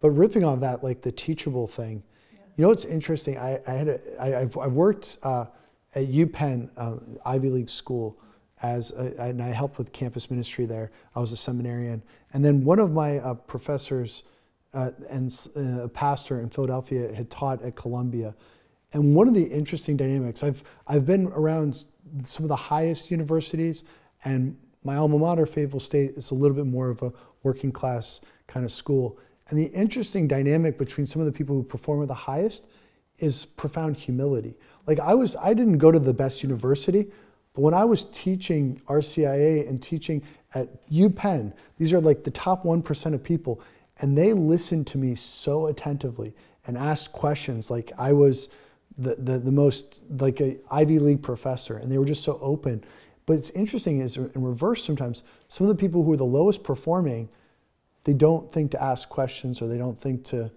but 0.00 0.10
riffing 0.12 0.46
on 0.46 0.60
that, 0.60 0.82
like 0.82 1.00
the 1.00 1.12
teachable 1.12 1.66
thing. 1.66 2.02
Yeah. 2.32 2.40
You 2.56 2.64
know, 2.64 2.70
it's 2.72 2.84
interesting. 2.84 3.38
I, 3.38 3.60
I 3.66 3.72
had 3.72 3.88
a, 3.88 4.00
I, 4.20 4.40
I've, 4.40 4.58
I've 4.58 4.72
worked 4.72 5.18
uh, 5.22 5.46
at 5.94 6.08
UPenn 6.08 6.68
uh, 6.76 6.96
Ivy 7.24 7.50
League 7.50 7.68
school 7.68 8.18
as 8.62 8.90
a, 8.92 9.14
and 9.20 9.42
I 9.42 9.48
helped 9.48 9.78
with 9.78 9.92
campus 9.92 10.30
ministry 10.30 10.66
there. 10.66 10.90
I 11.14 11.20
was 11.20 11.32
a 11.32 11.36
seminarian, 11.36 12.02
and 12.32 12.44
then 12.44 12.64
one 12.64 12.78
of 12.78 12.92
my 12.92 13.18
uh, 13.18 13.34
professors 13.34 14.22
uh, 14.74 14.90
and 15.08 15.34
uh, 15.56 15.84
a 15.84 15.88
pastor 15.88 16.40
in 16.40 16.50
Philadelphia 16.50 17.14
had 17.14 17.30
taught 17.30 17.62
at 17.62 17.76
Columbia. 17.76 18.34
And 18.92 19.14
one 19.14 19.26
of 19.26 19.34
the 19.34 19.44
interesting 19.44 19.96
dynamics, 19.96 20.42
I've, 20.42 20.62
I've 20.86 21.06
been 21.06 21.26
around 21.28 21.86
some 22.22 22.44
of 22.44 22.48
the 22.48 22.56
highest 22.56 23.10
universities, 23.10 23.84
and 24.24 24.56
my 24.84 24.96
alma 24.96 25.18
mater, 25.18 25.46
Fayetteville 25.46 25.80
State, 25.80 26.12
is 26.16 26.30
a 26.30 26.34
little 26.34 26.56
bit 26.56 26.66
more 26.66 26.88
of 26.90 27.02
a 27.02 27.12
working 27.42 27.72
class 27.72 28.20
kind 28.46 28.64
of 28.64 28.72
school. 28.72 29.18
And 29.48 29.58
the 29.58 29.66
interesting 29.66 30.28
dynamic 30.28 30.78
between 30.78 31.06
some 31.06 31.20
of 31.20 31.26
the 31.26 31.32
people 31.32 31.56
who 31.56 31.62
perform 31.62 32.02
at 32.02 32.08
the 32.08 32.14
highest 32.14 32.66
is 33.18 33.44
profound 33.44 33.96
humility. 33.96 34.56
Like 34.86 35.00
I 35.00 35.14
was, 35.14 35.36
I 35.36 35.54
didn't 35.54 35.78
go 35.78 35.90
to 35.90 35.98
the 35.98 36.12
best 36.12 36.42
university, 36.42 37.10
but 37.56 37.62
when 37.62 37.72
I 37.72 37.86
was 37.86 38.04
teaching 38.12 38.82
RCIA 38.86 39.66
and 39.66 39.82
teaching 39.82 40.22
at 40.54 40.86
UPenn, 40.90 41.54
these 41.78 41.94
are 41.94 42.00
like 42.02 42.22
the 42.22 42.30
top 42.30 42.64
1% 42.64 43.14
of 43.14 43.22
people. 43.22 43.62
And 44.00 44.16
they 44.16 44.34
listened 44.34 44.86
to 44.88 44.98
me 44.98 45.14
so 45.14 45.68
attentively 45.68 46.34
and 46.66 46.76
asked 46.76 47.12
questions 47.12 47.70
like 47.70 47.92
I 47.96 48.12
was 48.12 48.50
the, 48.98 49.14
the, 49.14 49.38
the 49.38 49.50
most 49.50 50.02
like 50.18 50.42
a 50.42 50.58
Ivy 50.70 50.98
League 50.98 51.22
professor 51.22 51.78
and 51.78 51.90
they 51.90 51.96
were 51.96 52.04
just 52.04 52.24
so 52.24 52.38
open. 52.42 52.84
But 53.24 53.38
it's 53.38 53.48
interesting 53.50 54.00
is 54.00 54.18
in 54.18 54.30
reverse 54.34 54.84
sometimes, 54.84 55.22
some 55.48 55.66
of 55.66 55.74
the 55.74 55.80
people 55.80 56.02
who 56.04 56.12
are 56.12 56.18
the 56.18 56.24
lowest 56.24 56.62
performing, 56.62 57.26
they 58.04 58.12
don't 58.12 58.52
think 58.52 58.70
to 58.72 58.82
ask 58.82 59.08
questions 59.08 59.62
or 59.62 59.66
they 59.66 59.78
don't 59.78 59.98
think 59.98 60.24
to, 60.26 60.50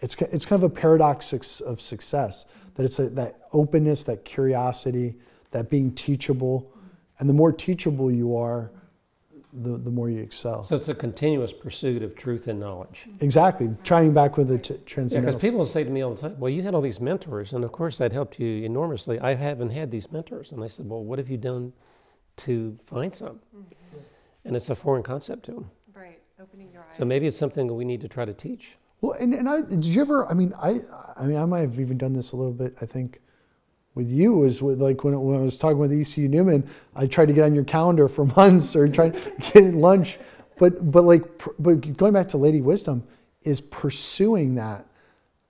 it's, 0.00 0.14
it's 0.16 0.44
kind 0.44 0.62
of 0.62 0.70
a 0.70 0.74
paradox 0.74 1.32
of 1.62 1.80
success 1.80 2.44
that 2.74 2.84
it's 2.84 2.98
a, 2.98 3.08
that 3.08 3.48
openness, 3.54 4.04
that 4.04 4.26
curiosity, 4.26 5.14
that 5.50 5.70
being 5.70 5.92
teachable. 5.92 6.70
And 7.18 7.28
the 7.28 7.34
more 7.34 7.52
teachable 7.52 8.10
you 8.12 8.36
are, 8.36 8.70
the, 9.52 9.78
the 9.78 9.90
more 9.90 10.10
you 10.10 10.20
excel. 10.20 10.62
So 10.62 10.76
it's 10.76 10.88
a 10.88 10.94
continuous 10.94 11.52
pursuit 11.52 12.02
of 12.02 12.14
truth 12.14 12.48
and 12.48 12.60
knowledge. 12.60 13.08
Exactly. 13.20 13.74
Trying 13.82 14.12
back 14.12 14.36
with 14.36 14.48
the 14.48 14.58
t- 14.58 14.78
Yeah, 14.94 15.20
because 15.20 15.34
people 15.36 15.64
say 15.64 15.82
to 15.84 15.90
me 15.90 16.02
all 16.02 16.14
the 16.14 16.20
time, 16.20 16.38
well, 16.38 16.50
you 16.50 16.62
had 16.62 16.74
all 16.74 16.82
these 16.82 17.00
mentors, 17.00 17.54
and 17.54 17.64
of 17.64 17.72
course 17.72 17.98
that 17.98 18.12
helped 18.12 18.38
you 18.38 18.62
enormously. 18.62 19.18
I 19.20 19.34
haven't 19.34 19.70
had 19.70 19.90
these 19.90 20.12
mentors. 20.12 20.52
And 20.52 20.62
I 20.62 20.68
said, 20.68 20.88
well, 20.88 21.02
what 21.02 21.18
have 21.18 21.30
you 21.30 21.38
done 21.38 21.72
to 22.36 22.78
find 22.84 23.12
some? 23.12 23.40
Mm-hmm. 23.56 23.98
And 24.44 24.54
it's 24.54 24.68
a 24.70 24.74
foreign 24.76 25.02
concept 25.02 25.46
to 25.46 25.52
them. 25.52 25.70
Right, 25.94 26.20
opening 26.40 26.70
your 26.70 26.82
eyes. 26.82 26.96
So 26.96 27.04
maybe 27.04 27.26
it's 27.26 27.36
something 27.36 27.66
that 27.66 27.74
we 27.74 27.84
need 27.84 28.02
to 28.02 28.08
try 28.08 28.26
to 28.26 28.34
teach. 28.34 28.76
Well, 29.00 29.12
and, 29.12 29.34
and 29.34 29.48
I, 29.48 29.62
did 29.62 29.84
you 29.84 30.00
ever, 30.02 30.26
I 30.30 30.34
mean, 30.34 30.52
I, 30.60 30.82
I 31.16 31.24
mean, 31.24 31.36
I 31.38 31.44
might 31.46 31.60
have 31.60 31.80
even 31.80 31.96
done 31.96 32.12
this 32.12 32.32
a 32.32 32.36
little 32.36 32.52
bit, 32.52 32.76
I 32.82 32.86
think, 32.86 33.20
with 33.98 34.10
you 34.10 34.32
was 34.32 34.62
with 34.62 34.80
like 34.80 35.04
when, 35.04 35.20
when 35.20 35.36
I 35.38 35.42
was 35.42 35.58
talking 35.58 35.76
with 35.76 35.92
ECU 35.92 36.28
Newman, 36.28 36.66
I 36.94 37.06
tried 37.06 37.26
to 37.26 37.34
get 37.34 37.44
on 37.44 37.54
your 37.54 37.64
calendar 37.64 38.08
for 38.08 38.24
months 38.36 38.74
or 38.74 38.88
trying 38.88 39.12
to 39.12 39.20
get 39.52 39.74
lunch. 39.74 40.18
But, 40.56 40.90
but 40.90 41.04
like, 41.04 41.24
but 41.58 41.96
going 41.98 42.14
back 42.14 42.28
to 42.28 42.38
Lady 42.38 42.62
Wisdom 42.62 43.02
is 43.42 43.60
pursuing 43.60 44.54
that. 44.54 44.86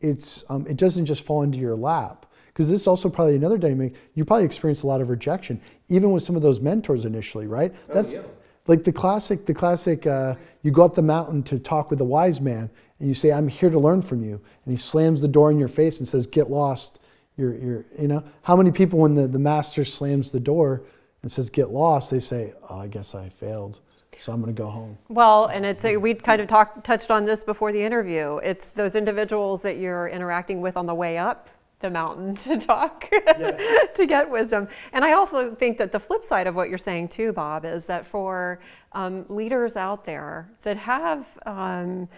It's, 0.01 0.45
um, 0.49 0.67
it 0.67 0.77
doesn't 0.77 1.07
just 1.07 1.25
fall 1.25 1.43
into 1.43 1.59
your 1.59 1.77
lap. 1.77 2.27
Because 2.47 2.69
this 2.69 2.81
is 2.81 2.87
also 2.89 3.09
probably 3.09 3.37
another 3.37 3.57
dynamic. 3.57 3.95
You 4.15 4.25
probably 4.25 4.45
experienced 4.45 4.83
a 4.83 4.87
lot 4.89 5.01
of 5.01 5.11
rejection, 5.11 5.61
even 5.89 6.11
with 6.11 6.25
some 6.25 6.35
of 6.35 6.43
those 6.43 6.59
mentors 6.59 7.05
initially, 7.05 7.47
right? 7.47 7.73
Oh, 7.89 7.95
That's 7.95 8.15
yeah. 8.15 8.23
like 8.67 8.83
the 8.83 8.93
classic, 8.93 9.47
the 9.47 9.55
classic, 9.55 10.07
uh, 10.07 10.35
you 10.63 10.73
go 10.73 10.83
up 10.83 10.95
the 10.95 11.03
mountain 11.03 11.45
to 11.45 11.59
talk 11.61 11.91
with 11.91 12.01
the 12.01 12.05
wise 12.05 12.41
man 12.41 12.69
and 12.99 13.09
you 13.09 13.15
say, 13.15 13.31
I'm 13.31 13.47
here 13.47 13.71
to 13.71 13.79
learn 13.79 14.03
from 14.03 14.25
you. 14.25 14.41
And 14.65 14.73
he 14.73 14.77
slams 14.77 15.21
the 15.21 15.29
door 15.29 15.53
in 15.53 15.59
your 15.59 15.69
face 15.69 16.01
and 16.01 16.09
says, 16.09 16.27
get 16.27 16.51
lost 16.51 16.99
you're, 17.39 17.57
you're, 17.57 17.85
you 17.99 18.09
know, 18.09 18.23
how 18.43 18.57
many 18.57 18.71
people 18.71 18.99
when 18.99 19.15
the, 19.15 19.27
the 19.27 19.39
master 19.39 19.85
slams 19.85 20.31
the 20.31 20.41
door 20.41 20.83
and 21.23 21.31
says, 21.31 21.49
get 21.49 21.71
lost, 21.71 22.11
they 22.11 22.21
say, 22.21 22.53
oh, 22.69 22.81
I 22.81 22.89
guess 22.89 23.15
I 23.15 23.29
failed. 23.29 23.81
So 24.19 24.33
I'm 24.33 24.43
going 24.43 24.53
to 24.53 24.61
go 24.61 24.69
home. 24.69 24.99
Well, 25.09 25.47
and 25.47 25.65
it's 25.65 25.85
a, 25.85 25.97
we 25.97 26.13
kind 26.13 26.41
of 26.43 26.49
talked 26.49 26.85
touched 26.85 27.13
on 27.13 27.25
this 27.25 27.45
before 27.45 27.71
the 27.71 27.81
interview. 27.81 28.39
It's 28.39 28.73
those 28.73 28.97
individuals 28.97 29.63
that 29.63 29.79
you're 29.79 30.09
interacting 30.09 30.61
with 30.61 30.77
on 30.77 30.87
the 30.87 30.95
way 30.95 31.19
up 31.19 31.49
the 31.81 31.91
mountain 31.91 32.35
to 32.37 32.59
talk 32.59 33.09
yeah. 33.13 33.57
to 33.95 34.07
get 34.07 34.29
wisdom. 34.29 34.67
And 34.93 35.05
I 35.05 35.13
also 35.13 35.55
think 35.55 35.79
that 35.79 35.93
the 35.93 36.01
flip 36.01 36.25
side 36.25 36.49
of 36.49 36.57
what 36.57 36.69
you're 36.69 36.79
saying 36.79 37.09
too, 37.09 37.33
Bob, 37.33 37.65
is 37.65 37.87
that 37.87 38.05
for 38.05 38.59
um, 38.93 39.25
leaders 39.29 39.77
out 39.77 40.05
there 40.05 40.51
that 40.63 40.77
have 40.77 41.29
um, 41.47 42.09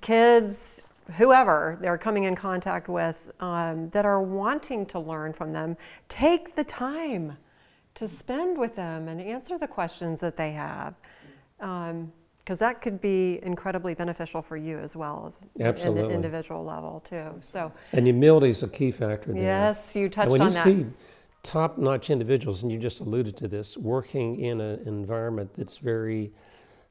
kids, 0.00 0.82
whoever 1.12 1.78
they're 1.80 1.98
coming 1.98 2.24
in 2.24 2.34
contact 2.34 2.88
with 2.88 3.30
um, 3.40 3.90
that 3.90 4.04
are 4.04 4.22
wanting 4.22 4.86
to 4.86 4.98
learn 4.98 5.32
from 5.32 5.52
them, 5.52 5.76
take 6.08 6.54
the 6.56 6.64
time 6.64 7.36
to 7.94 8.08
spend 8.08 8.58
with 8.58 8.74
them 8.74 9.08
and 9.08 9.20
answer 9.20 9.58
the 9.58 9.68
questions 9.68 10.20
that 10.20 10.36
they 10.36 10.52
have. 10.52 10.94
Because 11.58 11.90
um, 11.90 12.12
that 12.58 12.80
could 12.80 13.00
be 13.00 13.38
incredibly 13.42 13.94
beneficial 13.94 14.42
for 14.42 14.56
you 14.56 14.78
as 14.78 14.96
well 14.96 15.26
as 15.28 15.38
Absolutely. 15.64 16.04
an 16.04 16.10
individual 16.10 16.64
level 16.64 17.00
too. 17.08 17.30
So 17.40 17.70
and 17.92 18.06
humility 18.06 18.50
is 18.50 18.62
a 18.62 18.68
key 18.68 18.90
factor 18.90 19.32
there. 19.32 19.42
Yes, 19.42 19.94
you 19.94 20.08
touched 20.08 20.30
on 20.30 20.40
and 20.40 20.40
when 20.40 20.40
on 20.40 20.48
you 20.48 20.52
that. 20.52 20.64
See, 20.64 20.86
top-notch 21.44 22.08
individuals, 22.10 22.62
and 22.62 22.72
you 22.72 22.78
just 22.78 23.00
alluded 23.00 23.36
to 23.36 23.46
this, 23.46 23.76
working 23.76 24.40
in 24.40 24.60
an 24.60 24.80
environment 24.86 25.50
that's 25.56 25.76
very 25.76 26.32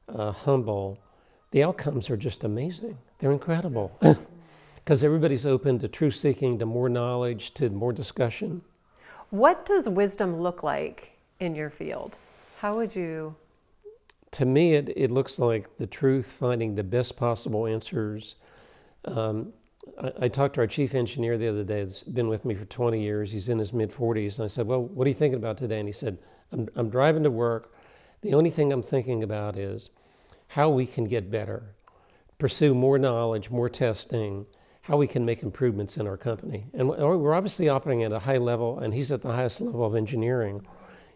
uh, 0.08 0.30
humble, 0.30 0.96
the 1.54 1.62
outcomes 1.62 2.10
are 2.10 2.16
just 2.16 2.42
amazing. 2.42 2.98
They're 3.20 3.30
incredible. 3.30 3.96
Because 4.74 5.04
everybody's 5.04 5.46
open 5.46 5.78
to 5.78 5.88
truth 5.88 6.16
seeking, 6.16 6.58
to 6.58 6.66
more 6.66 6.88
knowledge, 6.88 7.54
to 7.54 7.70
more 7.70 7.92
discussion. 7.92 8.60
What 9.30 9.64
does 9.64 9.88
wisdom 9.88 10.40
look 10.40 10.64
like 10.64 11.12
in 11.38 11.54
your 11.54 11.70
field? 11.70 12.18
How 12.58 12.74
would 12.74 12.96
you? 12.96 13.36
To 14.32 14.44
me, 14.44 14.74
it, 14.74 14.90
it 14.96 15.12
looks 15.12 15.38
like 15.38 15.78
the 15.78 15.86
truth, 15.86 16.32
finding 16.32 16.74
the 16.74 16.82
best 16.82 17.16
possible 17.16 17.68
answers. 17.68 18.34
Um, 19.04 19.52
I, 20.02 20.12
I, 20.22 20.28
talked 20.28 20.54
to 20.54 20.60
our 20.60 20.66
chief 20.66 20.92
engineer 20.92 21.38
the 21.38 21.46
other 21.46 21.62
day, 21.62 21.84
that's 21.84 22.02
been 22.02 22.26
with 22.26 22.44
me 22.44 22.56
for 22.56 22.64
20 22.64 23.00
years. 23.00 23.30
He's 23.30 23.48
in 23.48 23.60
his 23.60 23.72
mid 23.72 23.92
40s. 23.92 24.38
And 24.38 24.44
I 24.44 24.48
said, 24.48 24.66
Well, 24.66 24.82
what 24.82 25.04
are 25.04 25.08
you 25.08 25.14
thinking 25.14 25.38
about 25.38 25.56
today? 25.58 25.78
And 25.78 25.88
he 25.88 25.92
said, 25.92 26.18
I'm, 26.50 26.68
I'm 26.74 26.90
driving 26.90 27.22
to 27.22 27.30
work. 27.30 27.72
The 28.22 28.34
only 28.34 28.50
thing 28.50 28.72
I'm 28.72 28.82
thinking 28.82 29.22
about 29.22 29.56
is 29.56 29.90
how 30.54 30.70
we 30.70 30.86
can 30.86 31.02
get 31.02 31.32
better, 31.32 31.74
pursue 32.38 32.72
more 32.76 32.96
knowledge, 32.96 33.50
more 33.50 33.68
testing, 33.68 34.46
how 34.82 34.96
we 34.96 35.04
can 35.04 35.24
make 35.24 35.42
improvements 35.42 35.96
in 35.96 36.06
our 36.06 36.16
company. 36.16 36.64
And 36.74 36.88
we're 36.88 37.34
obviously 37.34 37.68
operating 37.68 38.04
at 38.04 38.12
a 38.12 38.20
high 38.20 38.36
level, 38.36 38.78
and 38.78 38.94
he's 38.94 39.10
at 39.10 39.20
the 39.20 39.32
highest 39.32 39.60
level 39.60 39.84
of 39.84 39.96
engineering. 39.96 40.64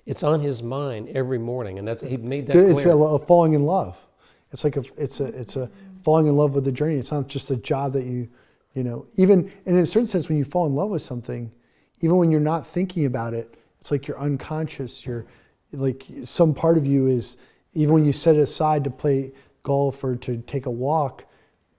It's 0.06 0.24
on 0.24 0.40
his 0.40 0.60
mind 0.60 1.10
every 1.10 1.38
morning, 1.38 1.78
and 1.78 1.86
that's 1.86 2.02
he 2.02 2.16
made 2.16 2.48
that 2.48 2.56
It's 2.56 2.82
clear. 2.82 2.94
a, 2.94 2.98
a 2.98 3.18
falling 3.20 3.52
in 3.52 3.62
love. 3.62 4.04
It's 4.50 4.64
like 4.64 4.76
a, 4.76 4.82
it's 4.96 5.20
a, 5.20 5.26
it's 5.26 5.54
a 5.54 5.70
falling 6.02 6.26
in 6.26 6.36
love 6.36 6.56
with 6.56 6.64
the 6.64 6.72
journey. 6.72 6.96
It's 6.96 7.12
not 7.12 7.28
just 7.28 7.52
a 7.52 7.56
job 7.56 7.92
that 7.92 8.06
you, 8.06 8.28
you 8.74 8.82
know, 8.82 9.06
even 9.14 9.52
and 9.66 9.76
in 9.76 9.82
a 9.82 9.86
certain 9.86 10.08
sense, 10.08 10.28
when 10.28 10.36
you 10.36 10.44
fall 10.44 10.66
in 10.66 10.74
love 10.74 10.90
with 10.90 11.02
something, 11.02 11.52
even 12.00 12.16
when 12.16 12.32
you're 12.32 12.40
not 12.40 12.66
thinking 12.66 13.04
about 13.04 13.34
it, 13.34 13.54
it's 13.78 13.92
like 13.92 14.08
you're 14.08 14.18
unconscious. 14.18 15.06
You're 15.06 15.26
like 15.70 16.06
some 16.24 16.54
part 16.54 16.76
of 16.76 16.84
you 16.84 17.06
is 17.06 17.36
even 17.74 17.94
when 17.94 18.04
you 18.04 18.12
set 18.12 18.36
it 18.36 18.40
aside 18.40 18.84
to 18.84 18.90
play 18.90 19.32
golf 19.62 20.02
or 20.02 20.16
to 20.16 20.38
take 20.46 20.66
a 20.66 20.70
walk, 20.70 21.24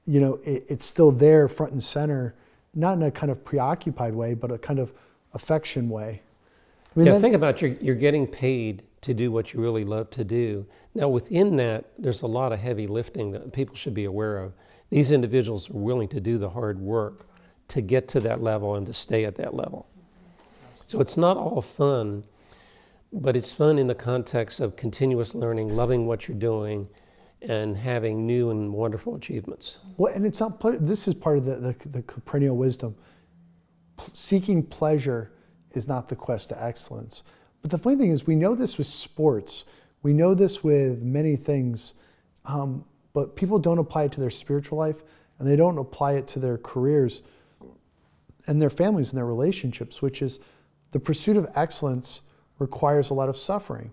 you 0.06 0.19
know, 0.19 0.39
it, 0.43 0.65
it's 0.67 0.86
still 0.86 1.12
there 1.12 1.47
front 1.47 1.71
and 1.71 1.84
center, 1.84 2.36
not 2.73 2.93
in 2.93 3.04
a 3.04 3.12
kind 3.12 3.32
of 3.32 3.43
preoccupied 3.43 4.13
way, 4.13 4.34
but 4.34 4.52
a 4.52 4.58
kind 4.58 4.80
of 4.80 4.93
affection 5.34 5.89
way. 5.89 6.21
I 6.95 6.99
mean, 6.99 7.08
yeah, 7.08 7.19
think 7.19 7.36
about 7.36 7.62
you're, 7.62 7.75
you're 7.82 7.95
getting 7.95 8.25
paid 8.25 8.84
to 9.02 9.13
do 9.13 9.32
what 9.32 9.54
you 9.54 9.62
really 9.62 9.86
love 9.86 10.10
to 10.12 10.23
do. 10.23 10.65
Now, 10.95 11.08
within 11.08 11.56
that, 11.58 11.86
there's 11.97 12.21
a 12.23 12.28
lot 12.28 12.52
of 12.52 12.60
heavy 12.60 12.88
lifting 12.88 13.32
that 13.32 13.54
people 13.54 13.75
should 13.75 13.93
be 13.93 14.06
aware 14.06 14.38
of. 14.39 14.54
These 14.89 15.12
individuals 15.12 15.69
are 15.69 15.73
willing 15.73 16.08
to 16.10 16.19
do 16.19 16.38
the 16.38 16.49
hard 16.49 16.80
work 16.80 17.28
to 17.69 17.82
get 17.82 18.08
to 18.10 18.19
that 18.21 18.41
level 18.41 18.75
and 18.75 18.86
to 18.88 18.93
stay 18.93 19.25
at 19.25 19.36
that 19.36 19.54
level. 19.54 19.88
So 20.86 20.99
it's 20.99 21.17
not 21.17 21.38
all 21.38 21.62
fun, 21.62 22.23
but 23.12 23.36
it's 23.36 23.52
fun 23.52 23.78
in 23.80 23.88
the 23.88 23.95
context 23.95 24.60
of 24.60 24.76
continuous 24.76 25.34
learning, 25.34 25.76
loving 25.76 26.06
what 26.06 26.28
you're 26.28 26.38
doing, 26.38 26.88
and 27.41 27.78
having 27.78 28.26
new 28.26 28.50
and 28.50 28.74
wonderful 28.74 29.15
achievements. 29.15 29.80
Well, 29.98 30.13
and 30.13 30.26
it's 30.26 30.39
not. 30.39 30.60
This 30.86 31.08
is 31.08 31.13
part 31.13 31.38
of 31.38 31.45
the, 31.45 31.56
the, 31.56 31.89
the 31.89 32.02
perennial 32.02 32.58
wisdom. 32.58 32.95
Seeking 34.13 34.63
pleasure 34.63 35.32
is 35.72 35.88
not 35.88 36.10
the 36.10 36.15
quest 36.15 36.50
to 36.50 36.63
excellence. 36.63 37.24
But 37.62 37.72
the 37.72 37.78
funny 37.78 37.98
thing 37.98 38.12
is, 38.12 38.28
we 38.28 38.36
know 38.36 38.56
this 38.56 38.78
with 38.78 38.88
sports. 38.88 39.65
We 40.04 40.13
know 40.13 40.34
this 40.34 40.63
with 40.63 41.02
many 41.02 41.36
things, 41.36 41.93
um, 42.45 42.86
but 43.13 43.36
people 43.36 43.60
don't 43.60 43.80
apply 43.80 44.04
it 44.04 44.12
to 44.13 44.22
their 44.22 44.30
spiritual 44.30 44.78
life, 44.78 45.04
and 45.38 45.48
they 45.48 45.56
don't 45.56 45.78
apply 45.78 46.13
it 46.13 46.28
to 46.28 46.39
their 46.39 46.58
careers, 46.58 47.22
and 48.48 48.62
their 48.62 48.69
families 48.69 49.10
and 49.10 49.17
their 49.17 49.26
relationships. 49.26 50.02
Which 50.02 50.22
is, 50.22 50.39
the 50.91 51.00
pursuit 51.00 51.38
of 51.38 51.50
excellence 51.56 52.22
requires 52.60 53.10
a 53.10 53.13
lot 53.13 53.30
of 53.30 53.38
suffering 53.38 53.91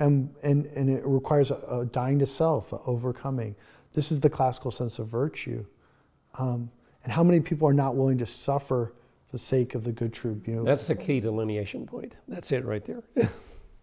and, 0.00 0.34
and, 0.42 0.66
and 0.74 0.90
it 0.90 1.02
requires 1.04 1.50
a, 1.50 1.56
a 1.70 1.84
dying 1.84 2.18
to 2.18 2.26
self, 2.26 2.72
overcoming. 2.86 3.54
This 3.92 4.10
is 4.10 4.18
the 4.18 4.30
classical 4.30 4.70
sense 4.70 4.98
of 4.98 5.06
virtue. 5.06 5.64
Um, 6.38 6.70
and 7.04 7.12
how 7.12 7.22
many 7.22 7.40
people 7.40 7.68
are 7.68 7.74
not 7.74 7.96
willing 7.96 8.18
to 8.18 8.26
suffer 8.26 8.92
for 9.26 9.32
the 9.32 9.38
sake 9.38 9.74
of 9.74 9.84
the 9.84 9.92
good, 9.92 10.12
true, 10.12 10.34
beautiful? 10.34 10.64
That's 10.64 10.86
the 10.86 10.94
key 10.94 11.20
delineation 11.20 11.86
point. 11.86 12.16
That's 12.26 12.50
it 12.50 12.64
right 12.64 12.84
there. 12.84 13.02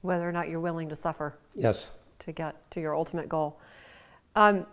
Whether 0.02 0.28
or 0.28 0.32
not 0.32 0.50
you're 0.50 0.60
willing 0.60 0.90
to 0.90 0.96
suffer. 0.96 1.38
Yes. 1.56 1.92
To 2.20 2.32
get 2.32 2.70
to 2.72 2.82
your 2.82 2.96
ultimate 2.96 3.30
goal. 3.30 3.60
Um, 4.36 4.66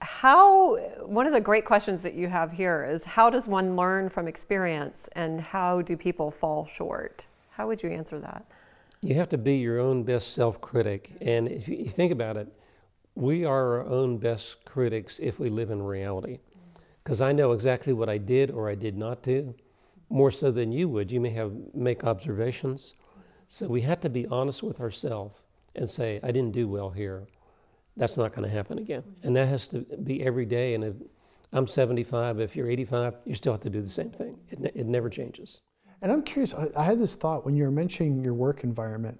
how 0.00 0.76
one 1.06 1.26
of 1.26 1.32
the 1.32 1.40
great 1.40 1.64
questions 1.64 2.02
that 2.02 2.14
you 2.14 2.28
have 2.28 2.52
here 2.52 2.84
is 2.84 3.04
how 3.04 3.30
does 3.30 3.46
one 3.46 3.76
learn 3.76 4.10
from 4.10 4.28
experience 4.28 5.08
and 5.12 5.40
how 5.40 5.80
do 5.80 5.96
people 5.96 6.30
fall 6.30 6.66
short 6.66 7.26
how 7.56 7.66
would 7.66 7.82
you 7.82 7.90
answer 7.90 8.18
that 8.20 8.44
you 9.04 9.14
have 9.16 9.28
to 9.28 9.38
be 9.38 9.56
your 9.56 9.80
own 9.80 10.02
best 10.02 10.32
self 10.32 10.62
critic. 10.62 11.12
And 11.20 11.46
if 11.46 11.68
you 11.68 11.90
think 11.90 12.10
about 12.10 12.38
it, 12.38 12.48
we 13.14 13.44
are 13.44 13.80
our 13.80 13.86
own 13.86 14.16
best 14.16 14.64
critics 14.64 15.20
if 15.22 15.38
we 15.38 15.50
live 15.50 15.70
in 15.70 15.82
reality. 15.82 16.38
Because 17.02 17.20
I 17.20 17.32
know 17.32 17.52
exactly 17.52 17.92
what 17.92 18.08
I 18.08 18.16
did 18.16 18.50
or 18.50 18.70
I 18.70 18.74
did 18.74 18.96
not 18.96 19.22
do, 19.22 19.54
more 20.08 20.30
so 20.30 20.50
than 20.50 20.72
you 20.72 20.88
would. 20.88 21.12
You 21.12 21.20
may 21.20 21.30
have 21.30 21.52
make 21.74 22.02
observations. 22.02 22.94
So 23.46 23.66
we 23.66 23.82
have 23.82 24.00
to 24.00 24.08
be 24.08 24.26
honest 24.28 24.62
with 24.62 24.80
ourselves 24.80 25.38
and 25.74 25.88
say, 25.88 26.18
I 26.22 26.32
didn't 26.32 26.52
do 26.52 26.66
well 26.66 26.88
here. 26.88 27.26
That's 27.98 28.16
not 28.16 28.32
going 28.32 28.48
to 28.48 28.54
happen 28.54 28.78
again. 28.78 29.04
And 29.22 29.36
that 29.36 29.48
has 29.48 29.68
to 29.68 29.80
be 30.02 30.22
every 30.22 30.46
day. 30.46 30.72
And 30.72 30.82
if 30.82 30.94
I'm 31.52 31.66
75, 31.66 32.40
if 32.40 32.56
you're 32.56 32.70
85, 32.70 33.16
you 33.26 33.34
still 33.34 33.52
have 33.52 33.60
to 33.60 33.70
do 33.70 33.82
the 33.82 33.88
same 33.88 34.10
thing. 34.10 34.38
It, 34.48 34.72
it 34.74 34.86
never 34.86 35.10
changes. 35.10 35.60
And 36.04 36.12
I'm 36.12 36.22
curious, 36.22 36.52
I 36.76 36.84
had 36.84 37.00
this 37.00 37.14
thought 37.14 37.46
when 37.46 37.56
you 37.56 37.64
were 37.64 37.70
mentioning 37.70 38.22
your 38.22 38.34
work 38.34 38.62
environment. 38.62 39.18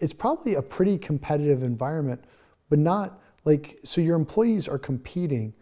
It's 0.00 0.12
probably 0.12 0.56
a 0.56 0.62
pretty 0.62 0.98
competitive 0.98 1.62
environment, 1.62 2.24
but 2.68 2.80
not 2.80 3.20
like, 3.44 3.78
so 3.84 4.00
your 4.00 4.16
employees 4.16 4.66
are 4.66 4.76
competing, 4.76 5.54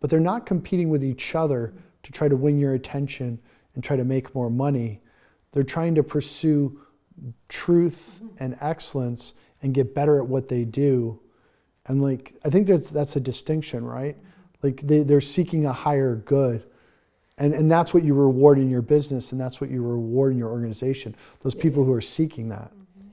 but 0.00 0.10
they're 0.10 0.20
not 0.20 0.44
competing 0.44 0.90
with 0.90 1.02
each 1.02 1.34
other 1.34 1.72
to 2.02 2.12
try 2.12 2.28
to 2.28 2.36
win 2.36 2.58
your 2.58 2.74
attention 2.74 3.40
and 3.74 3.82
try 3.82 3.96
to 3.96 4.04
make 4.04 4.34
more 4.34 4.50
money. 4.50 5.00
They're 5.52 5.62
trying 5.62 5.94
to 5.94 6.02
pursue 6.02 6.78
truth 7.48 8.20
and 8.40 8.58
excellence 8.60 9.32
and 9.62 9.72
get 9.72 9.94
better 9.94 10.18
at 10.18 10.26
what 10.26 10.48
they 10.48 10.66
do. 10.66 11.18
And 11.86 12.02
like, 12.02 12.34
I 12.44 12.50
think 12.50 12.66
that's, 12.66 12.90
that's 12.90 13.16
a 13.16 13.20
distinction, 13.20 13.86
right? 13.86 14.18
Like 14.62 14.82
they, 14.82 15.02
they're 15.02 15.22
seeking 15.22 15.64
a 15.64 15.72
higher 15.72 16.16
good 16.16 16.66
and, 17.38 17.52
and 17.54 17.70
that's 17.70 17.92
what 17.92 18.04
you 18.04 18.14
reward 18.14 18.58
in 18.58 18.70
your 18.70 18.82
business, 18.82 19.32
and 19.32 19.40
that's 19.40 19.60
what 19.60 19.70
you 19.70 19.82
reward 19.82 20.32
in 20.32 20.38
your 20.38 20.50
organization, 20.50 21.14
those 21.40 21.54
people 21.54 21.84
who 21.84 21.92
are 21.92 22.00
seeking 22.00 22.48
that. 22.48 22.70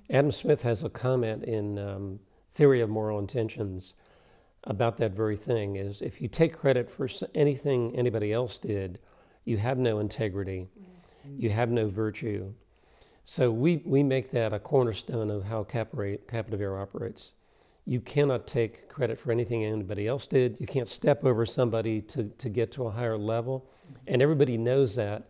Adam 0.10 0.32
Smith 0.32 0.62
has 0.62 0.84
a 0.84 0.90
comment 0.90 1.44
in 1.46 1.80
um, 1.80 2.20
Theory 2.52 2.82
of 2.82 2.90
Moral 2.90 3.18
Intentions 3.20 3.94
about 4.66 4.98
that 4.98 5.12
very 5.12 5.38
thing 5.38 5.78
is 5.78 6.02
if 6.02 6.22
you 6.22 6.28
take 6.28 6.56
credit 6.56 6.92
for 6.92 7.08
anything 7.34 7.96
anybody 7.96 8.32
else 8.32 8.58
did, 8.58 9.00
you 9.46 9.58
have 9.58 9.78
no 9.78 10.00
integrity, 10.00 10.68
you 11.38 11.50
have 11.50 11.72
no 11.72 11.88
virtue. 11.88 12.54
So 13.24 13.52
we, 13.52 13.82
we 13.86 14.04
make 14.04 14.32
that 14.32 14.54
a 14.54 14.60
cornerstone 14.60 15.32
of 15.32 15.46
how 15.46 15.64
Captive 15.64 16.62
operates. 16.62 17.34
You 17.86 18.02
cannot 18.02 18.46
take 18.46 18.88
credit 18.90 19.20
for 19.20 19.32
anything 19.32 19.66
anybody 19.66 20.08
else 20.08 20.28
did. 20.28 20.58
You 20.60 20.68
can't 20.68 20.88
step 20.88 21.24
over 21.26 21.46
somebody 21.46 22.02
to, 22.02 22.26
to 22.26 22.50
get 22.50 22.72
to 22.74 22.86
a 22.86 22.92
higher 22.92 23.18
level. 23.18 23.71
And 24.08 24.22
everybody 24.22 24.58
knows 24.58 24.96
that. 24.96 25.24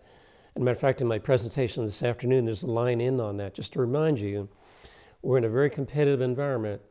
As 0.55 0.61
a 0.61 0.65
matter 0.65 0.75
of 0.75 0.79
fact, 0.79 1.01
in 1.01 1.07
my 1.07 1.19
presentation 1.19 1.85
this 1.85 2.03
afternoon, 2.03 2.45
there's 2.45 2.63
a 2.63 2.71
line 2.71 2.99
in 2.99 3.19
on 3.19 3.37
that 3.37 3.53
just 3.53 3.73
to 3.73 3.79
remind 3.79 4.19
you 4.19 4.49
we're 5.21 5.37
in 5.37 5.43
a 5.43 5.49
very 5.49 5.69
competitive 5.69 6.21
environment, 6.21 6.81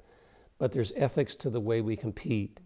but 0.59 0.73
there's 0.73 0.93
ethics 0.97 1.35
to 1.37 1.51
the 1.51 1.61
way 1.61 1.81
we 1.81 1.97
compete. 1.97 2.61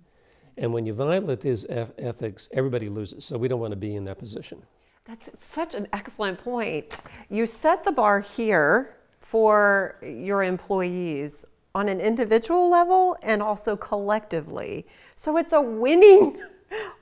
And 0.56 0.72
when 0.72 0.86
you 0.86 0.94
violate 0.94 1.40
these 1.40 1.66
ethics, 1.68 2.48
everybody 2.52 2.88
loses. 2.88 3.24
So 3.24 3.38
we 3.38 3.48
don't 3.48 3.60
want 3.60 3.72
to 3.72 3.76
be 3.76 3.96
in 3.96 4.04
that 4.04 4.18
position. 4.18 4.62
That's 5.04 5.30
such 5.40 5.74
an 5.74 5.88
excellent 5.92 6.42
point. 6.42 7.00
You 7.28 7.46
set 7.46 7.82
the 7.84 7.92
bar 7.92 8.20
here 8.20 8.96
for 9.20 9.96
your 10.02 10.42
employees 10.42 11.44
on 11.74 11.88
an 11.88 12.00
individual 12.00 12.70
level 12.70 13.16
and 13.22 13.42
also 13.42 13.76
collectively. 13.76 14.86
So 15.16 15.36
it's 15.36 15.52
a 15.52 15.60
winning 15.60 16.40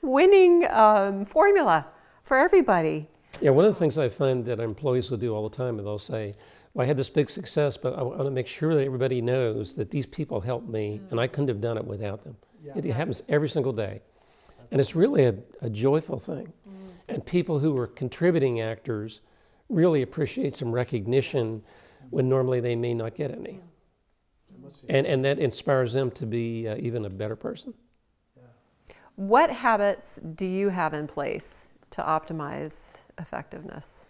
winning 0.02 0.66
um, 0.70 1.24
formula 1.24 1.86
for 2.24 2.36
everybody. 2.36 3.08
Yeah, 3.40 3.50
one 3.50 3.64
of 3.64 3.72
the 3.72 3.78
things 3.78 3.98
I 3.98 4.08
find 4.08 4.44
that 4.46 4.60
employees 4.60 5.10
will 5.10 5.18
do 5.18 5.34
all 5.34 5.48
the 5.48 5.56
time, 5.56 5.78
and 5.78 5.86
they'll 5.86 5.98
say, 5.98 6.34
well, 6.74 6.84
I 6.84 6.86
had 6.86 6.96
this 6.96 7.10
big 7.10 7.28
success, 7.28 7.76
but 7.76 7.98
I 7.98 8.02
want 8.02 8.18
to 8.20 8.30
make 8.30 8.46
sure 8.46 8.74
that 8.74 8.84
everybody 8.84 9.20
knows 9.20 9.74
that 9.74 9.90
these 9.90 10.06
people 10.06 10.40
helped 10.40 10.68
me, 10.68 11.00
and 11.10 11.20
I 11.20 11.26
couldn't 11.26 11.48
have 11.48 11.60
done 11.60 11.76
it 11.76 11.84
without 11.84 12.22
them. 12.22 12.36
Yeah. 12.62 12.72
It, 12.76 12.86
it, 12.86 12.92
happens 12.92 13.22
every 13.28 13.48
single 13.48 13.72
day. 13.72 14.00
That's 14.58 14.72
and 14.72 14.80
it's 14.80 14.94
really 14.94 15.24
a, 15.24 15.34
a 15.60 15.68
joyful 15.68 16.18
thing. 16.18 16.52
Mm. 16.68 16.74
And 17.08 17.26
people 17.26 17.58
who 17.58 17.76
are 17.76 17.88
contributing 17.88 18.60
actors 18.60 19.20
really 19.68 20.02
appreciate 20.02 20.54
some 20.54 20.70
recognition 20.70 21.62
when 22.10 22.28
normally 22.28 22.60
they 22.60 22.76
may 22.76 22.94
not 22.94 23.14
get 23.14 23.30
any. 23.32 23.60
And, 24.88 25.06
and 25.06 25.24
that 25.24 25.38
inspires 25.38 25.92
them 25.92 26.10
to 26.12 26.26
be 26.26 26.68
uh, 26.68 26.76
even 26.78 27.04
a 27.04 27.10
better 27.10 27.36
person. 27.36 27.74
What 29.16 29.50
habits 29.50 30.20
do 30.34 30.46
you 30.46 30.70
have 30.70 30.94
in 30.94 31.06
place 31.06 31.68
to 31.90 32.02
optimize 32.02 32.94
effectiveness? 33.18 34.08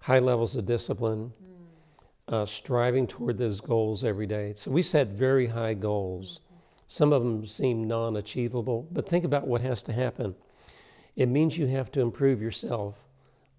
High 0.00 0.18
levels 0.18 0.56
of 0.56 0.64
discipline, 0.64 1.32
mm. 1.42 2.34
uh, 2.34 2.46
striving 2.46 3.06
toward 3.06 3.36
those 3.36 3.60
goals 3.60 4.02
every 4.02 4.26
day. 4.26 4.54
So 4.56 4.70
we 4.70 4.80
set 4.80 5.08
very 5.08 5.46
high 5.46 5.74
goals. 5.74 6.40
Some 6.86 7.12
of 7.12 7.22
them 7.22 7.46
seem 7.46 7.86
non 7.86 8.16
achievable, 8.16 8.88
but 8.90 9.08
think 9.08 9.24
about 9.24 9.46
what 9.46 9.60
has 9.60 9.82
to 9.84 9.92
happen. 9.92 10.34
It 11.16 11.26
means 11.28 11.58
you 11.58 11.66
have 11.66 11.92
to 11.92 12.00
improve 12.00 12.40
yourself 12.40 13.04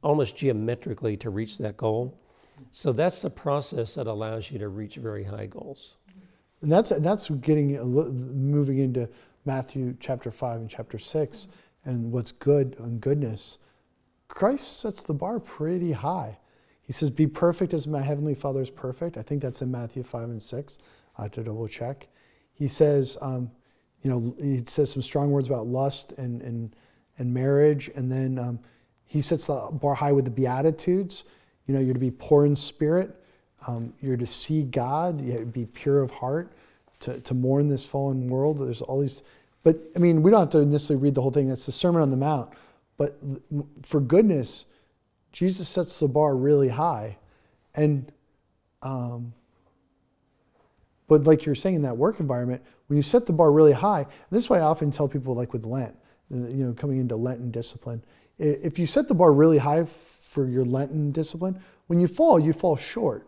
almost 0.02 0.36
geometrically 0.36 1.16
to 1.18 1.30
reach 1.30 1.60
that 1.60 1.78
goal. 1.78 2.18
So 2.72 2.92
that's 2.92 3.22
the 3.22 3.30
process 3.30 3.94
that 3.96 4.08
allows 4.08 4.50
you 4.50 4.58
to 4.60 4.68
reach 4.68 4.96
very 4.96 5.24
high 5.24 5.46
goals. 5.46 5.94
And 6.62 6.72
that's 6.72 6.90
that's 6.90 7.30
getting 7.30 7.80
moving 7.82 8.80
into 8.80 9.10
Matthew 9.46 9.96
chapter 10.00 10.32
5 10.32 10.62
and 10.62 10.70
chapter 10.70 10.98
6 10.98 11.48
and 11.86 12.12
what's 12.12 12.32
good 12.32 12.76
and 12.80 13.02
goodness, 13.02 13.58
Christ 14.28 14.80
sets 14.80 15.04
the 15.04 15.14
bar 15.14 15.40
pretty 15.40 15.92
high. 15.92 16.38
He 16.82 16.94
says, 16.94 17.10
Be 17.10 17.28
perfect 17.28 17.74
as 17.74 17.88
my 17.88 18.02
heavenly 18.02 18.36
Father 18.36 18.62
is 18.62 18.70
perfect. 18.70 19.18
I 19.18 19.22
think 19.22 19.42
that's 19.42 19.62
in 19.62 19.72
Matthew 19.72 20.04
5 20.04 20.24
and 20.24 20.42
6. 20.42 20.78
I 21.18 21.24
have 21.24 21.32
to 21.32 21.44
double 21.44 21.68
check. 21.68 22.08
he 22.54 22.68
says, 22.68 23.18
um, 23.22 23.52
you 24.02 24.10
know, 24.10 24.36
he 24.42 24.64
says 24.66 24.92
some 24.92 25.02
strong 25.02 25.32
words 25.32 25.48
about 25.48 25.68
lust 25.68 26.14
and, 26.14 26.42
and, 26.42 26.76
and 27.18 27.34
marriage. 27.34 27.90
And 27.96 28.12
then 28.12 28.40
um, 28.40 28.60
he 29.06 29.22
sets 29.22 29.48
the 29.48 29.70
bar 29.72 29.94
high 29.94 30.12
with 30.12 30.26
the 30.26 30.32
Beatitudes. 30.32 31.24
You 31.68 31.74
know, 31.76 31.80
you're 31.80 31.94
to 31.94 32.00
be 32.00 32.12
poor 32.12 32.46
in 32.46 32.56
spirit. 32.56 33.24
Um, 33.68 33.94
you're 34.02 34.18
to 34.18 34.26
see 34.26 34.64
God. 34.64 35.22
You 35.22 35.34
have 35.34 35.42
to 35.42 35.46
be 35.46 35.66
pure 35.66 36.02
of 36.02 36.10
heart. 36.12 36.54
To, 37.02 37.20
to 37.20 37.34
mourn 37.34 37.68
this 37.68 37.84
fallen 37.84 38.28
world. 38.28 38.60
There's 38.60 38.82
all 38.82 39.00
these, 39.00 39.24
but 39.64 39.76
I 39.96 40.00
mean, 40.00 40.22
we 40.22 40.30
don't 40.30 40.40
have 40.42 40.50
to 40.52 40.66
necessarily 40.66 41.02
read 41.02 41.16
the 41.16 41.22
whole 41.22 41.32
thing. 41.32 41.50
That's 41.50 41.66
the 41.66 41.72
Sermon 41.72 42.02
on 42.02 42.12
the 42.12 42.18
Mount. 42.18 42.54
But 42.98 43.20
for 43.82 44.00
goodness, 44.00 44.66
Jesus 45.32 45.68
sets 45.68 46.00
the 46.00 46.08
bar 46.08 46.36
really 46.36 46.70
high. 46.70 47.18
And, 47.74 48.12
um, 48.84 49.34
but 51.08 51.24
like 51.24 51.44
you're 51.46 51.56
saying 51.56 51.76
in 51.78 51.82
that 51.82 51.98
work 51.98 52.20
environment, 52.20 52.62
when 52.86 52.98
you 52.98 53.02
set 53.02 53.26
the 53.26 53.34
bar 53.34 53.52
really 53.52 53.74
high, 53.74 54.06
this 54.30 54.44
is 54.44 54.50
why 54.50 54.60
I 54.60 54.62
often 54.62 54.92
tell 54.92 55.08
people, 55.08 55.34
like 55.34 55.54
with 55.54 55.66
Lent, 55.66 55.96
you 56.30 56.66
know, 56.66 56.74
coming 56.74 57.00
into 57.00 57.16
Lenten 57.16 57.50
discipline, 57.50 58.04
if 58.38 58.78
you 58.78 58.86
set 58.86 59.08
the 59.08 59.16
bar 59.16 59.34
really 59.34 59.58
high 59.58 59.86
for 59.86 60.48
your 60.48 60.66
Lenten 60.66 61.12
discipline, 61.12 61.60
when 61.88 62.00
you 62.00 62.08
fall, 62.08 62.40
you 62.40 62.54
fall 62.54 62.76
short. 62.76 63.28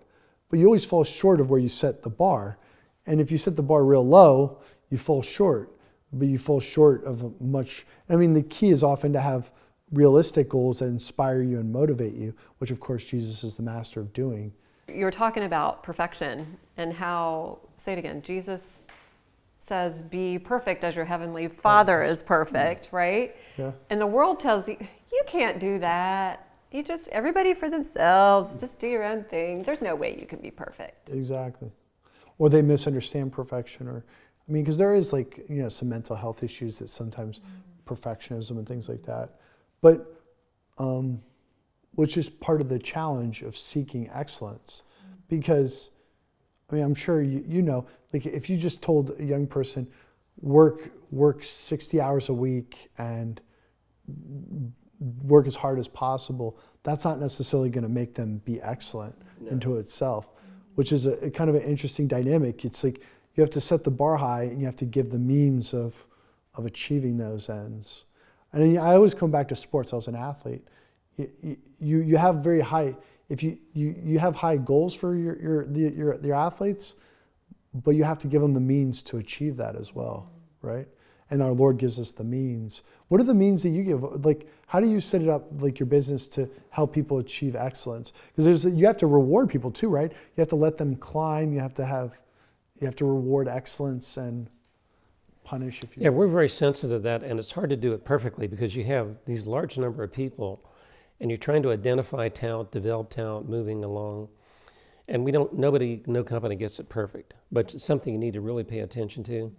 But 0.49 0.59
you 0.59 0.65
always 0.65 0.85
fall 0.85 1.03
short 1.03 1.39
of 1.39 1.49
where 1.49 1.59
you 1.59 1.69
set 1.69 2.03
the 2.03 2.11
bar. 2.11 2.57
And 3.05 3.19
if 3.19 3.31
you 3.31 3.37
set 3.37 3.55
the 3.55 3.63
bar 3.63 3.83
real 3.83 4.05
low, 4.05 4.59
you 4.89 4.97
fall 4.97 5.21
short. 5.21 5.71
But 6.11 6.27
you 6.27 6.37
fall 6.37 6.59
short 6.59 7.03
of 7.05 7.23
a 7.23 7.31
much. 7.43 7.85
I 8.09 8.15
mean, 8.15 8.33
the 8.33 8.43
key 8.43 8.69
is 8.69 8.83
often 8.83 9.13
to 9.13 9.21
have 9.21 9.51
realistic 9.91 10.49
goals 10.49 10.79
that 10.79 10.85
inspire 10.85 11.41
you 11.41 11.59
and 11.59 11.71
motivate 11.71 12.13
you, 12.13 12.33
which 12.57 12.71
of 12.71 12.79
course 12.79 13.05
Jesus 13.05 13.43
is 13.43 13.55
the 13.55 13.63
master 13.63 13.99
of 13.99 14.13
doing. 14.13 14.51
You 14.87 15.05
were 15.05 15.11
talking 15.11 15.43
about 15.43 15.81
perfection 15.83 16.57
and 16.77 16.93
how, 16.93 17.59
say 17.77 17.93
it 17.93 17.99
again, 17.99 18.21
Jesus 18.21 18.61
says, 19.59 20.01
Be 20.03 20.37
perfect 20.37 20.83
as 20.83 20.95
your 20.95 21.05
heavenly 21.05 21.47
Father 21.47 22.03
is 22.03 22.21
perfect, 22.21 22.87
mm-hmm. 22.87 22.95
right? 22.95 23.35
Yeah. 23.57 23.71
And 23.89 24.01
the 24.01 24.07
world 24.07 24.39
tells 24.39 24.67
you, 24.67 24.77
You 25.11 25.21
can't 25.25 25.59
do 25.59 25.79
that. 25.79 26.47
You 26.71 26.83
just, 26.83 27.07
everybody 27.09 27.53
for 27.53 27.69
themselves, 27.69 28.55
just 28.55 28.79
do 28.79 28.87
your 28.87 29.03
own 29.03 29.23
thing. 29.25 29.61
There's 29.61 29.81
no 29.81 29.95
way 29.95 30.17
you 30.19 30.25
can 30.25 30.39
be 30.39 30.49
perfect. 30.49 31.09
Exactly. 31.09 31.71
Or 32.37 32.49
they 32.49 32.61
misunderstand 32.61 33.31
perfection, 33.31 33.87
or, 33.87 34.03
I 34.47 34.51
mean, 34.51 34.63
because 34.63 34.77
there 34.77 34.95
is 34.95 35.13
like, 35.13 35.45
you 35.47 35.61
know, 35.61 35.69
some 35.69 35.89
mental 35.89 36.15
health 36.15 36.43
issues 36.43 36.79
that 36.79 36.89
sometimes 36.89 37.41
perfectionism 37.85 38.51
and 38.51 38.67
things 38.67 38.89
like 38.89 39.03
that. 39.03 39.39
But, 39.81 40.21
um, 40.77 41.21
which 41.95 42.17
is 42.17 42.29
part 42.29 42.59
of 42.59 42.69
the 42.69 42.79
challenge 42.79 43.43
of 43.43 43.55
seeking 43.55 44.09
excellence. 44.13 44.83
Because, 45.27 45.89
I 46.69 46.75
mean, 46.75 46.83
I'm 46.83 46.95
sure 46.95 47.21
you, 47.21 47.43
you 47.47 47.61
know, 47.61 47.85
like 48.11 48.25
if 48.25 48.49
you 48.49 48.57
just 48.57 48.81
told 48.81 49.19
a 49.19 49.23
young 49.23 49.47
person, 49.47 49.87
work, 50.41 50.91
work 51.11 51.43
60 51.43 52.01
hours 52.01 52.29
a 52.29 52.33
week 52.33 52.89
and 52.97 53.39
work 55.21 55.47
as 55.47 55.55
hard 55.55 55.79
as 55.79 55.87
possible, 55.87 56.57
that's 56.83 57.05
not 57.05 57.19
necessarily 57.19 57.69
going 57.69 57.83
to 57.83 57.89
make 57.89 58.13
them 58.13 58.41
be 58.45 58.61
excellent 58.61 59.15
no. 59.39 59.51
into 59.51 59.77
itself, 59.77 60.32
which 60.75 60.91
is 60.91 61.05
a, 61.05 61.13
a, 61.25 61.29
kind 61.29 61.49
of 61.49 61.55
an 61.55 61.63
interesting 61.63 62.07
dynamic. 62.07 62.65
It's 62.65 62.83
like 62.83 63.01
you 63.35 63.41
have 63.41 63.49
to 63.51 63.61
set 63.61 63.83
the 63.83 63.91
bar 63.91 64.17
high 64.17 64.43
and 64.43 64.59
you 64.59 64.65
have 64.65 64.75
to 64.77 64.85
give 64.85 65.09
the 65.09 65.19
means 65.19 65.73
of, 65.73 66.05
of 66.55 66.65
achieving 66.65 67.17
those 67.17 67.49
ends. 67.49 68.05
And 68.51 68.77
I 68.77 68.95
always 68.95 69.13
come 69.13 69.31
back 69.31 69.47
to 69.49 69.55
sports. 69.55 69.93
I 69.93 69.95
was 69.95 70.07
an 70.07 70.15
athlete. 70.15 70.67
You, 71.17 71.57
you, 71.79 71.97
you 71.99 72.17
have 72.17 72.37
very 72.37 72.61
high, 72.61 72.95
if 73.29 73.41
you, 73.43 73.57
you, 73.73 73.95
you 74.03 74.19
have 74.19 74.35
high 74.35 74.57
goals 74.57 74.93
for 74.93 75.15
your, 75.15 75.39
your, 75.39 75.71
your, 75.71 76.15
your 76.21 76.35
athletes, 76.35 76.93
but 77.73 77.91
you 77.91 78.03
have 78.03 78.19
to 78.19 78.27
give 78.27 78.41
them 78.41 78.53
the 78.53 78.59
means 78.59 79.01
to 79.03 79.17
achieve 79.17 79.57
that 79.57 79.75
as 79.75 79.95
well, 79.95 80.29
right? 80.61 80.87
And 81.29 81.41
our 81.41 81.51
Lord 81.51 81.77
gives 81.77 81.99
us 81.99 82.11
the 82.11 82.23
means. 82.23 82.83
What 83.07 83.19
are 83.19 83.23
the 83.23 83.33
means 83.33 83.63
that 83.63 83.69
you 83.69 83.83
give? 83.83 84.03
Like, 84.25 84.47
how 84.67 84.79
do 84.79 84.89
you 84.89 84.99
set 84.99 85.21
it 85.21 85.29
up, 85.29 85.47
like 85.59 85.79
your 85.79 85.87
business, 85.87 86.27
to 86.29 86.49
help 86.69 86.93
people 86.93 87.19
achieve 87.19 87.55
excellence? 87.55 88.13
Because 88.27 88.45
there's, 88.45 88.65
you 88.65 88.85
have 88.85 88.97
to 88.97 89.07
reward 89.07 89.49
people 89.49 89.71
too, 89.71 89.89
right? 89.89 90.11
You 90.11 90.41
have 90.41 90.49
to 90.49 90.55
let 90.55 90.77
them 90.77 90.95
climb. 90.95 91.53
You 91.53 91.59
have 91.59 91.73
to 91.75 91.85
have, 91.85 92.17
you 92.79 92.85
have 92.85 92.95
to 92.97 93.05
reward 93.05 93.47
excellence 93.47 94.17
and 94.17 94.49
punish 95.43 95.83
if 95.83 95.95
you. 95.95 96.03
Yeah, 96.03 96.09
we're 96.09 96.27
very 96.27 96.49
sensitive 96.49 96.99
to 97.01 97.03
that, 97.03 97.23
and 97.23 97.39
it's 97.39 97.51
hard 97.51 97.69
to 97.69 97.75
do 97.75 97.93
it 97.93 98.03
perfectly 98.03 98.47
because 98.47 98.75
you 98.75 98.83
have 98.85 99.17
these 99.25 99.45
large 99.45 99.77
number 99.77 100.03
of 100.03 100.11
people, 100.11 100.63
and 101.19 101.29
you're 101.29 101.37
trying 101.37 101.63
to 101.63 101.71
identify 101.71 102.29
talent, 102.29 102.71
develop 102.71 103.09
talent, 103.09 103.49
moving 103.49 103.83
along, 103.83 104.29
and 105.07 105.23
we 105.23 105.31
don't. 105.31 105.53
Nobody, 105.53 106.01
no 106.05 106.23
company 106.23 106.55
gets 106.55 106.79
it 106.79 106.89
perfect, 106.89 107.33
but 107.51 107.73
it's 107.73 107.83
something 107.83 108.13
you 108.13 108.19
need 108.19 108.33
to 108.33 108.41
really 108.41 108.63
pay 108.63 108.79
attention 108.79 109.23
to. 109.25 109.51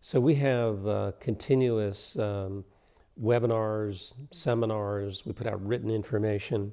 So 0.00 0.20
we 0.20 0.36
have 0.36 0.86
uh, 0.86 1.12
continuous 1.20 2.18
um, 2.18 2.64
webinars, 3.20 4.14
seminars. 4.30 5.26
We 5.26 5.32
put 5.32 5.46
out 5.46 5.64
written 5.66 5.90
information. 5.90 6.72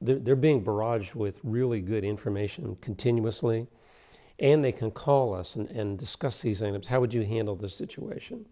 They're, 0.00 0.18
they're 0.18 0.36
being 0.36 0.64
barraged 0.64 1.14
with 1.14 1.38
really 1.42 1.80
good 1.80 2.04
information 2.04 2.76
continuously 2.80 3.68
and 4.38 4.64
they 4.64 4.72
can 4.72 4.90
call 4.90 5.34
us 5.34 5.56
and, 5.56 5.70
and 5.70 5.98
discuss 5.98 6.42
these 6.42 6.62
items. 6.62 6.86
How 6.86 7.00
would 7.00 7.14
you 7.14 7.22
handle 7.22 7.56
this 7.56 7.74
situation? 7.74 8.46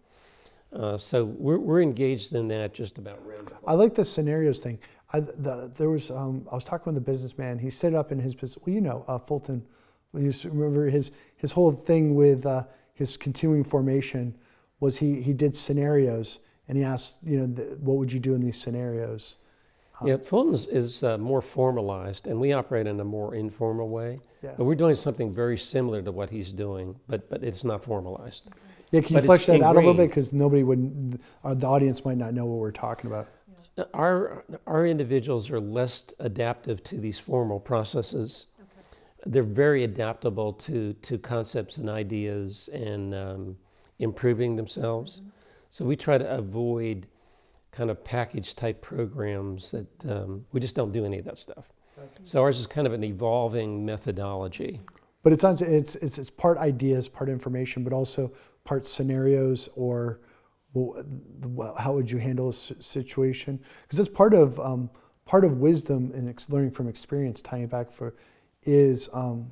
Uh, 0.73 0.97
so 0.97 1.25
we're, 1.25 1.59
we're 1.59 1.81
engaged 1.81 2.33
in 2.33 2.47
that 2.49 2.73
just 2.73 2.97
about 2.97 3.25
random. 3.25 3.55
I 3.65 3.73
like 3.73 3.95
the 3.95 4.03
scenarios 4.03 4.59
thing. 4.59 4.79
I, 5.13 5.19
the, 5.21 5.71
there 5.77 5.89
was 5.89 6.09
um, 6.11 6.47
I 6.51 6.55
was 6.55 6.65
talking 6.65 6.91
with 6.91 7.01
a 7.01 7.05
businessman. 7.05 7.59
He 7.59 7.69
set 7.69 7.93
up 7.93 8.11
in 8.11 8.19
his 8.19 8.33
business. 8.33 8.57
Well, 8.65 8.73
you 8.73 8.81
know, 8.81 9.05
uh, 9.07 9.19
Fulton. 9.19 9.63
You 10.13 10.31
remember 10.45 10.89
his 10.89 11.11
his 11.35 11.51
whole 11.51 11.71
thing 11.71 12.15
with 12.15 12.45
uh, 12.45 12.63
his 12.95 13.17
continuing 13.17 13.63
formation 13.63 14.33
was 14.79 14.97
he 14.97 15.21
he 15.21 15.33
did 15.33 15.55
scenarios 15.55 16.39
and 16.67 16.77
he 16.77 16.83
asked 16.83 17.19
you 17.21 17.37
know 17.37 17.47
the, 17.47 17.77
what 17.81 17.97
would 17.97 18.11
you 18.11 18.19
do 18.19 18.33
in 18.33 18.41
these 18.41 18.57
scenarios. 18.57 19.35
Yeah, 20.03 20.17
Fulton's 20.17 20.65
is 20.65 21.03
uh, 21.03 21.17
more 21.17 21.41
formalized, 21.41 22.27
and 22.27 22.37
we 22.37 22.51
operate 22.51 22.85
in 22.85 22.99
a 22.99 23.03
more 23.05 23.33
informal 23.33 23.87
way. 23.87 24.19
Yeah. 24.43 24.51
But 24.57 24.65
we're 24.65 24.75
doing 24.75 24.95
something 24.95 25.33
very 25.33 25.57
similar 25.57 26.01
to 26.01 26.11
what 26.11 26.29
he's 26.29 26.51
doing, 26.51 26.95
but 27.07 27.29
but 27.29 27.43
it's 27.43 27.63
not 27.63 27.83
formalized. 27.83 28.49
Yeah, 28.91 29.01
can 29.01 29.15
you 29.15 29.21
But 29.21 29.25
flesh 29.25 29.45
that 29.45 29.61
out 29.61 29.75
a 29.75 29.79
little 29.79 29.93
bit 29.93 30.09
because 30.09 30.33
nobody 30.33 30.63
would, 30.63 31.19
or 31.43 31.55
the 31.55 31.67
audience 31.67 32.03
might 32.03 32.17
not 32.17 32.33
know 32.33 32.45
what 32.45 32.59
we're 32.59 32.71
talking 32.71 33.09
about. 33.09 33.27
Our 33.93 34.43
our 34.67 34.85
individuals 34.85 35.49
are 35.49 35.59
less 35.59 36.05
adaptive 36.19 36.83
to 36.83 36.97
these 36.97 37.19
formal 37.19 37.59
processes. 37.59 38.47
They're 39.25 39.43
very 39.43 39.83
adaptable 39.83 40.53
to 40.53 40.93
to 40.93 41.17
concepts 41.17 41.77
and 41.77 41.89
ideas 41.89 42.69
and 42.73 43.13
um, 43.15 43.57
improving 43.99 44.55
themselves. 44.55 45.21
So 45.69 45.83
we 45.85 45.95
try 45.95 46.17
to 46.17 46.29
avoid 46.37 47.07
kind 47.71 47.89
of 47.89 48.03
package 48.03 48.55
type 48.55 48.81
programs 48.81 49.71
that 49.71 50.05
um, 50.09 50.45
we 50.51 50.59
just 50.59 50.75
don't 50.75 50.91
do 50.91 51.05
any 51.05 51.19
of 51.19 51.25
that 51.25 51.37
stuff. 51.37 51.71
So 52.23 52.41
ours 52.41 52.59
is 52.59 52.67
kind 52.67 52.87
of 52.87 52.93
an 52.93 53.03
evolving 53.03 53.85
methodology. 53.85 54.81
But 55.23 55.33
it's 55.33 55.43
it's, 55.43 55.95
it's, 55.95 56.17
it's 56.17 56.29
part 56.29 56.57
ideas, 56.57 57.07
part 57.07 57.29
information, 57.29 57.83
but 57.83 57.93
also 57.93 58.31
part 58.63 58.85
scenarios 58.85 59.69
or 59.75 60.21
well, 60.73 61.73
how 61.77 61.93
would 61.93 62.11
you 62.11 62.17
handle 62.17 62.49
a 62.49 62.53
situation? 62.53 63.59
Because 63.83 63.97
that's 63.97 64.09
part 64.09 64.33
of, 64.33 64.59
um, 64.59 64.89
part 65.25 65.45
of 65.45 65.57
wisdom 65.57 66.11
and 66.13 66.29
ex- 66.29 66.49
learning 66.49 66.71
from 66.71 66.89
experience, 66.89 67.41
tying 67.41 67.63
it 67.63 67.69
back 67.69 67.91
for, 67.91 68.15
is 68.65 69.09
um, 69.13 69.49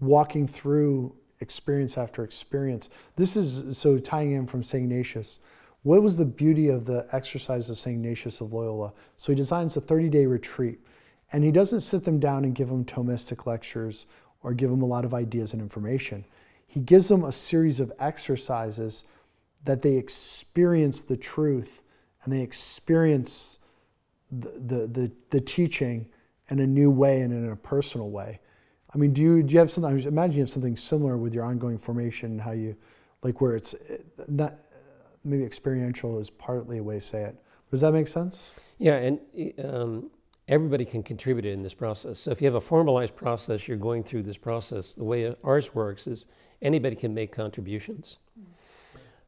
walking 0.00 0.46
through 0.46 1.14
experience 1.40 1.98
after 1.98 2.24
experience. 2.24 2.90
This 3.16 3.36
is, 3.36 3.76
so 3.76 3.98
tying 3.98 4.32
in 4.32 4.46
from 4.46 4.62
St. 4.62 4.84
Ignatius, 4.84 5.40
what 5.82 6.02
was 6.02 6.16
the 6.16 6.24
beauty 6.24 6.68
of 6.68 6.84
the 6.84 7.06
exercise 7.12 7.70
of 7.70 7.78
St. 7.78 7.94
Ignatius 7.94 8.40
of 8.40 8.52
Loyola? 8.52 8.92
So 9.16 9.32
he 9.32 9.36
designs 9.36 9.76
a 9.76 9.80
30 9.80 10.08
day 10.10 10.26
retreat, 10.26 10.78
and 11.32 11.42
he 11.42 11.50
doesn't 11.50 11.80
sit 11.80 12.04
them 12.04 12.20
down 12.20 12.44
and 12.44 12.54
give 12.54 12.68
them 12.68 12.84
Thomistic 12.84 13.46
lectures 13.46 14.06
or 14.42 14.52
give 14.52 14.70
them 14.70 14.82
a 14.82 14.86
lot 14.86 15.04
of 15.04 15.14
ideas 15.14 15.52
and 15.52 15.62
information. 15.62 16.24
He 16.66 16.80
gives 16.80 17.08
them 17.08 17.24
a 17.24 17.32
series 17.32 17.80
of 17.80 17.92
exercises 17.98 19.04
that 19.64 19.82
they 19.82 19.94
experience 19.96 21.02
the 21.02 21.16
truth 21.16 21.82
and 22.22 22.32
they 22.32 22.40
experience 22.40 23.58
the, 24.30 24.50
the, 24.50 24.86
the, 24.86 25.12
the 25.30 25.40
teaching 25.40 26.06
in 26.50 26.60
a 26.60 26.66
new 26.66 26.90
way 26.90 27.22
and 27.22 27.32
in 27.32 27.50
a 27.50 27.56
personal 27.56 28.10
way. 28.10 28.40
I 28.94 28.98
mean, 28.98 29.12
do 29.12 29.22
you, 29.22 29.42
do 29.42 29.52
you 29.52 29.58
have 29.60 29.70
something, 29.70 29.92
I 29.92 30.08
imagine 30.08 30.36
you 30.36 30.42
have 30.42 30.50
something 30.50 30.76
similar 30.76 31.16
with 31.16 31.32
your 31.32 31.44
ongoing 31.44 31.78
formation, 31.78 32.38
how 32.38 32.52
you, 32.52 32.76
like 33.22 33.40
where 33.40 33.54
it's 33.54 33.74
not, 34.28 34.54
maybe 35.24 35.44
experiential 35.44 36.18
is 36.18 36.30
partly 36.30 36.78
a 36.78 36.82
way 36.82 36.96
to 36.96 37.00
say 37.00 37.22
it. 37.22 37.36
Does 37.70 37.82
that 37.82 37.92
make 37.92 38.08
sense? 38.08 38.50
Yeah, 38.78 38.96
and 38.96 39.20
um, 39.64 40.10
everybody 40.48 40.84
can 40.84 41.02
contribute 41.02 41.46
in 41.46 41.62
this 41.62 41.74
process. 41.74 42.18
So 42.18 42.32
if 42.32 42.40
you 42.40 42.46
have 42.46 42.56
a 42.56 42.60
formalized 42.60 43.14
process, 43.14 43.68
you're 43.68 43.76
going 43.76 44.02
through 44.02 44.24
this 44.24 44.38
process. 44.38 44.94
The 44.94 45.04
way 45.04 45.34
ours 45.44 45.72
works 45.72 46.08
is 46.08 46.26
anybody 46.62 46.96
can 46.96 47.14
make 47.14 47.30
contributions. 47.30 48.18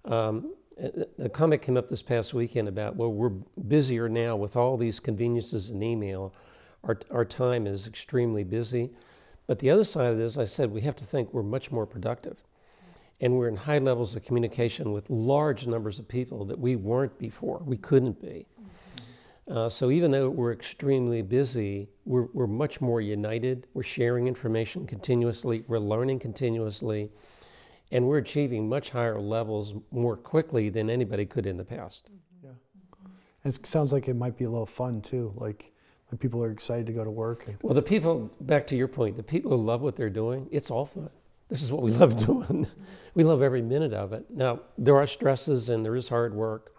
Um, 0.04 0.54
a 1.18 1.28
comment 1.28 1.62
came 1.62 1.76
up 1.76 1.86
this 1.86 2.02
past 2.02 2.34
weekend 2.34 2.66
about, 2.66 2.96
well, 2.96 3.12
we're 3.12 3.28
busier 3.28 4.08
now 4.08 4.34
with 4.34 4.56
all 4.56 4.76
these 4.76 4.98
conveniences 4.98 5.70
and 5.70 5.84
email. 5.84 6.34
Our, 6.84 6.98
our 7.10 7.24
time 7.24 7.66
is 7.66 7.86
extremely 7.86 8.44
busy. 8.44 8.90
But 9.46 9.58
the 9.58 9.70
other 9.70 9.84
side 9.84 10.12
of 10.12 10.18
this, 10.18 10.38
I 10.38 10.44
said, 10.46 10.70
we 10.70 10.82
have 10.82 10.96
to 10.96 11.04
think 11.04 11.32
we're 11.32 11.42
much 11.42 11.70
more 11.70 11.86
productive. 11.86 12.42
and 13.22 13.38
we're 13.38 13.48
in 13.48 13.56
high 13.56 13.78
levels 13.78 14.16
of 14.16 14.24
communication 14.24 14.92
with 14.92 15.08
large 15.08 15.66
numbers 15.66 16.00
of 16.00 16.08
people 16.08 16.44
that 16.44 16.58
we 16.58 16.74
weren't 16.74 17.16
before. 17.18 17.62
We 17.64 17.76
couldn't 17.76 18.20
be. 18.20 18.46
Uh, 19.48 19.68
so 19.68 19.90
even 19.90 20.10
though 20.10 20.28
we're 20.28 20.52
extremely 20.52 21.22
busy, 21.22 21.88
we're, 22.04 22.26
we're 22.32 22.48
much 22.48 22.80
more 22.80 23.00
united. 23.00 23.68
We're 23.74 23.84
sharing 23.84 24.26
information 24.26 24.86
continuously. 24.86 25.64
We're 25.68 25.78
learning 25.78 26.18
continuously. 26.18 27.10
And 27.92 28.06
we're 28.06 28.18
achieving 28.18 28.68
much 28.68 28.90
higher 28.90 29.20
levels 29.20 29.74
more 29.92 30.16
quickly 30.16 30.68
than 30.68 30.90
anybody 30.90 31.24
could 31.24 31.46
in 31.46 31.56
the 31.56 31.64
past. 31.64 32.10
Yeah. 32.42 32.50
And 33.44 33.54
it 33.54 33.66
sounds 33.66 33.92
like 33.92 34.08
it 34.08 34.14
might 34.16 34.36
be 34.36 34.44
a 34.44 34.50
little 34.50 34.66
fun 34.66 35.00
too. 35.00 35.32
Like, 35.36 35.71
like 36.12 36.20
people 36.20 36.44
are 36.44 36.50
excited 36.50 36.86
to 36.86 36.92
go 36.92 37.02
to 37.02 37.10
work. 37.10 37.44
And, 37.48 37.56
Well, 37.62 37.74
the 37.74 37.82
people, 37.82 38.30
back 38.42 38.66
to 38.68 38.76
your 38.76 38.88
point, 38.88 39.16
the 39.16 39.22
people 39.22 39.50
who 39.50 39.56
love 39.56 39.80
what 39.80 39.96
they're 39.96 40.10
doing, 40.10 40.46
it's 40.50 40.70
all 40.70 40.84
fun. 40.84 41.08
This 41.48 41.62
is 41.62 41.72
what 41.72 41.82
we 41.82 41.90
love 42.02 42.24
doing. 42.24 42.66
we 43.14 43.24
love 43.24 43.42
every 43.42 43.62
minute 43.62 43.94
of 43.94 44.12
it. 44.12 44.26
Now, 44.30 44.60
there 44.76 44.96
are 44.96 45.06
stresses 45.06 45.70
and 45.70 45.84
there 45.84 45.96
is 45.96 46.08
hard 46.08 46.34
work. 46.34 46.74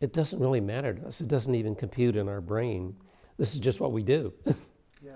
It 0.00 0.12
doesn't 0.12 0.40
really 0.40 0.60
matter 0.60 0.92
to 0.92 1.06
us. 1.06 1.20
It 1.20 1.28
doesn't 1.28 1.54
even 1.54 1.76
compute 1.76 2.16
in 2.16 2.28
our 2.28 2.40
brain. 2.40 2.96
This 3.38 3.54
is 3.54 3.60
just 3.60 3.78
what 3.78 3.92
we 3.92 4.02
do. 4.02 4.32
yeah. 5.04 5.12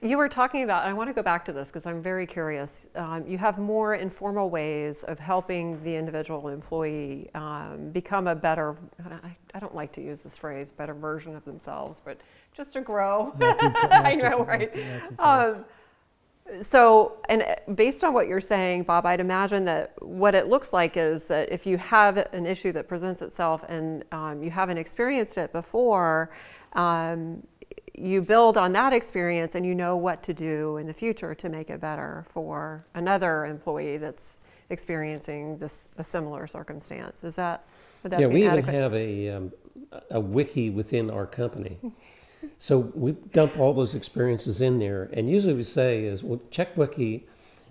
You 0.00 0.16
were 0.16 0.28
talking 0.28 0.62
about, 0.62 0.86
I 0.86 0.92
want 0.92 1.10
to 1.10 1.14
go 1.14 1.22
back 1.22 1.44
to 1.46 1.52
this 1.52 1.68
because 1.68 1.86
I'm 1.86 2.00
very 2.00 2.26
curious. 2.26 2.88
Um, 2.94 3.26
you 3.26 3.38
have 3.38 3.58
more 3.58 3.96
informal 3.96 4.48
ways 4.48 5.02
of 5.04 5.18
helping 5.18 5.82
the 5.82 5.94
individual 5.96 6.48
employee 6.48 7.30
um, 7.34 7.90
become 7.90 8.28
a 8.28 8.34
better, 8.36 8.76
I, 9.04 9.36
I 9.54 9.58
don't 9.58 9.74
like 9.74 9.92
to 9.94 10.00
use 10.00 10.20
this 10.20 10.36
phrase, 10.36 10.70
better 10.70 10.94
version 10.94 11.34
of 11.34 11.44
themselves, 11.44 12.00
but 12.04 12.20
just 12.56 12.72
to 12.74 12.80
grow. 12.80 13.32
I 13.40 14.14
know, 14.14 14.44
right? 14.44 14.70
Um, 15.18 15.64
so, 16.62 17.18
and 17.28 17.42
uh, 17.42 17.72
based 17.74 18.02
on 18.02 18.12
what 18.12 18.26
you're 18.26 18.40
saying, 18.40 18.82
Bob, 18.82 19.06
I'd 19.06 19.20
imagine 19.20 19.64
that 19.66 19.94
what 20.00 20.34
it 20.34 20.48
looks 20.48 20.72
like 20.72 20.96
is 20.96 21.26
that 21.28 21.50
if 21.52 21.66
you 21.66 21.76
have 21.78 22.16
an 22.32 22.46
issue 22.46 22.72
that 22.72 22.88
presents 22.88 23.22
itself 23.22 23.64
and 23.68 24.04
um, 24.12 24.42
you 24.42 24.50
haven't 24.50 24.78
experienced 24.78 25.38
it 25.38 25.52
before, 25.52 26.30
um, 26.72 27.46
you 27.94 28.22
build 28.22 28.56
on 28.56 28.72
that 28.72 28.92
experience 28.92 29.54
and 29.54 29.64
you 29.64 29.74
know 29.74 29.96
what 29.96 30.22
to 30.22 30.34
do 30.34 30.78
in 30.78 30.86
the 30.86 30.94
future 30.94 31.34
to 31.34 31.48
make 31.48 31.70
it 31.70 31.80
better 31.80 32.24
for 32.28 32.84
another 32.94 33.44
employee 33.44 33.98
that's 33.98 34.38
experiencing 34.70 35.58
this 35.58 35.88
a 35.98 36.04
similar 36.04 36.46
circumstance. 36.46 37.22
Is 37.22 37.36
that 37.36 37.64
that 38.02 38.18
yeah, 38.18 38.26
we 38.26 38.44
even 38.44 38.58
adequate? 38.58 38.74
have 38.74 38.94
a, 38.94 39.28
um, 39.28 39.52
a 40.10 40.20
wiki 40.20 40.70
within 40.70 41.10
our 41.10 41.26
company. 41.26 41.78
so 42.58 42.78
we 42.94 43.12
dump 43.32 43.58
all 43.58 43.72
those 43.72 43.94
experiences 43.94 44.60
in 44.60 44.78
there, 44.78 45.10
and 45.12 45.28
usually 45.30 45.54
we 45.54 45.62
say 45.62 46.04
is, 46.04 46.22
well, 46.22 46.40
check 46.50 46.76
wiki, 46.76 47.26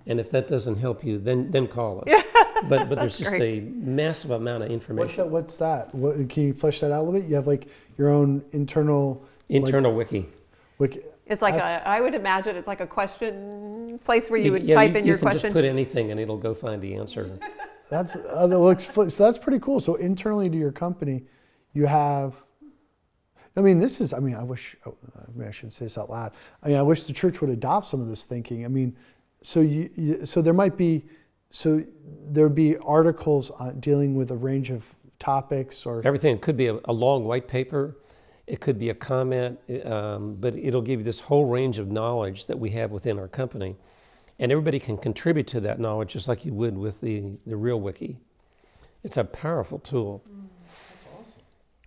and 0.07 0.20
if 0.20 0.32
that 0.32 0.47
doesn't 0.47 0.78
help 0.78 1.03
you, 1.03 1.17
then 1.17 1.51
then 1.51 1.67
call 1.67 2.03
us. 2.07 2.24
but 2.70 2.89
but 2.89 2.97
there's 2.99 3.17
just 3.17 3.32
great. 3.32 3.63
a 3.63 3.65
massive 3.67 4.32
amount 4.32 4.63
of 4.63 4.70
What's 4.70 4.74
information. 4.74 5.17
that? 5.24 5.30
What's 5.30 5.57
that? 5.57 5.93
What, 5.95 6.30
can 6.30 6.43
you 6.43 6.53
flesh 6.53 6.80
that 6.82 6.91
out 6.91 7.01
a 7.01 7.03
little 7.03 7.20
bit? 7.20 7.30
You 7.30 7.36
have 7.36 7.47
like 7.47 7.67
your 7.97 8.09
own 8.09 8.43
internal 8.51 9.24
Internal 9.49 9.93
wiki. 9.93 10.28
wiki. 10.78 11.01
It's 11.26 11.41
like 11.43 11.53
That's- 11.55 11.84
a, 11.86 11.88
I 11.88 12.01
would 12.01 12.15
imagine 12.15 12.55
it's 12.55 12.67
like 12.67 12.82
a 12.82 12.88
question 12.88 13.99
place 14.03 14.30
where 14.30 14.39
you, 14.39 14.47
You- 14.47 14.51
would 14.53 14.63
yeah, 14.63 14.76
type 14.76 14.91
you- 14.93 14.97
in 14.97 15.05
you 15.05 15.09
your 15.09 15.17
can 15.17 15.28
question. 15.28 15.47
Just 15.49 15.53
put 15.53 15.65
anything, 15.65 16.11
and 16.11 16.20
it'll 16.20 16.38
go 16.38 16.53
find 16.55 16.82
the 16.82 16.95
answer. 16.95 17.38
That's 17.89 18.15
uh, 18.15 18.45
that 18.47 18.57
looks 18.59 18.91
so 18.93 19.05
that's 19.05 19.38
pretty 19.39 19.59
cool. 19.59 19.80
So 19.80 19.95
internally 19.95 20.49
to 20.49 20.57
your 20.57 20.72
company, 20.72 21.24
you 21.74 21.86
have. 21.86 22.36
I 23.56 23.62
mean, 23.62 23.80
this 23.80 24.00
is. 24.02 24.14
I 24.14 24.20
mean, 24.20 24.36
I 24.36 24.43
wish. 24.43 24.76
oh, 24.86 24.95
I 25.18 25.38
mean, 25.38 25.47
I 25.47 25.52
shouldn't 25.52 25.74
say 25.74 25.86
this 25.86 25.97
out 25.97 26.10
loud. 26.10 26.32
I 26.64 26.70
mean, 26.70 26.78
I 26.78 26.82
wish 26.82 27.04
the 27.04 27.14
church 27.14 27.41
would 27.41 27.50
adopt 27.50 27.88
some 27.88 28.02
of 28.02 28.08
this 28.08 28.24
thinking. 28.24 28.66
I 28.66 28.68
mean, 28.68 28.95
so 29.41 29.62
you, 29.62 29.89
you 29.95 30.26
so 30.26 30.41
there 30.41 30.54
might 30.54 30.78
be, 30.78 31.06
so 31.50 31.84
there'd 32.28 32.56
be 32.56 32.78
articles 32.78 33.52
on 33.52 33.80
dealing 33.80 34.16
with 34.16 34.32
a 34.32 34.38
range 34.38 34.70
of 34.70 34.93
topics 35.20 35.86
or 35.86 36.02
Everything 36.06 36.36
it 36.36 36.41
could 36.41 36.58
be 36.58 36.68
a, 36.68 36.80
a 36.86 36.93
long 36.93 37.26
white 37.26 37.47
paper, 37.47 37.97
it 38.47 38.62
could 38.62 38.80
be 38.80 38.89
a 38.89 38.93
comment, 38.93 39.60
um, 39.86 40.36
but 40.36 40.56
it'll 40.56 40.82
give 40.82 41.02
you 41.02 41.04
this 41.04 41.20
whole 41.20 41.45
range 41.45 41.78
of 41.78 41.91
knowledge 41.91 42.47
that 42.47 42.58
we 42.58 42.72
have 42.72 42.91
within 42.91 43.20
our 43.20 43.28
company, 43.28 43.76
and 44.39 44.52
everybody 44.52 44.80
can 44.80 44.97
contribute 44.97 45.47
to 45.47 45.60
that 45.62 45.80
knowledge 45.80 46.14
just 46.14 46.28
like 46.28 46.45
you 46.45 46.54
would 46.54 46.78
with 46.78 47.02
the 47.02 47.38
the 47.45 47.58
real 47.58 47.80
wiki. 47.80 48.20
It's 49.04 49.18
a 49.18 49.24
powerful 49.24 49.80
tool. 49.80 50.24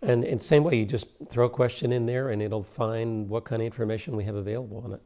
And 0.03 0.25
in 0.25 0.39
the 0.39 0.45
same 0.45 0.65
way, 0.65 0.77
you 0.77 0.85
just 0.85 1.07
throw 1.29 1.47
a 1.47 1.51
question 1.51 1.93
in 1.93 2.07
there, 2.07 2.31
and 2.31 2.43
it'll 2.43 2.65
find 2.65 3.29
what 3.29 3.45
kind 3.45 3.63
of 3.63 3.67
information 3.67 4.17
we 4.17 4.25
have 4.25 4.35
available 4.35 4.83
on 4.85 4.93
it. 4.93 5.01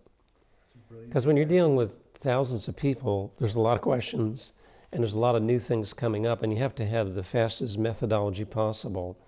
Because 1.04 1.26
when 1.26 1.36
you're 1.36 1.44
dealing 1.44 1.76
with 1.76 1.98
thousands 2.14 2.66
of 2.68 2.76
people, 2.76 3.34
there's 3.38 3.56
a 3.56 3.60
lot 3.60 3.74
of 3.74 3.82
questions, 3.82 4.52
and 4.92 5.02
there's 5.02 5.12
a 5.12 5.18
lot 5.18 5.36
of 5.36 5.42
new 5.42 5.58
things 5.58 5.92
coming 5.92 6.26
up, 6.26 6.42
and 6.42 6.52
you 6.52 6.58
have 6.58 6.74
to 6.76 6.86
have 6.86 7.14
the 7.14 7.22
fastest 7.22 7.78
methodology 7.78 8.44
possible. 8.44 9.18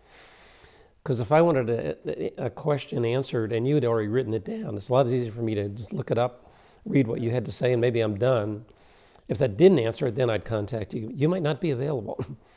Because 1.03 1.21
if 1.21 1.33
I 1.33 1.43
wanted 1.43 1.71
a, 1.71 2.43
uh, 2.43 2.47
a 2.47 2.51
question 2.51 3.05
answered 3.05 3.53
and 3.53 3.67
you 3.67 3.75
had 3.75 3.85
already 3.85 4.09
written 4.09 4.35
it 4.35 4.45
down, 4.45 4.77
it's 4.77 4.89
a 4.89 4.93
lot 4.93 5.07
easier 5.07 5.33
for 5.33 5.41
me 5.43 5.55
to 5.55 5.69
just 5.71 5.93
look 5.93 6.11
it 6.11 6.19
up, 6.19 6.53
read 6.85 7.07
what 7.07 7.21
you 7.21 7.31
had 7.31 7.45
to 7.47 7.53
say, 7.53 7.73
and 7.73 7.81
maybe 7.81 8.01
I'm 8.01 8.19
done. 8.19 8.67
If 9.27 9.39
that 9.39 9.57
didn't 9.57 9.79
answer 9.79 10.07
it, 10.07 10.17
then 10.17 10.29
I'd 10.29 10.45
contact 10.45 10.93
you. 10.93 11.11
You 11.15 11.29
might 11.29 11.43
not 11.43 11.61
be 11.61 11.71
available 11.71 12.23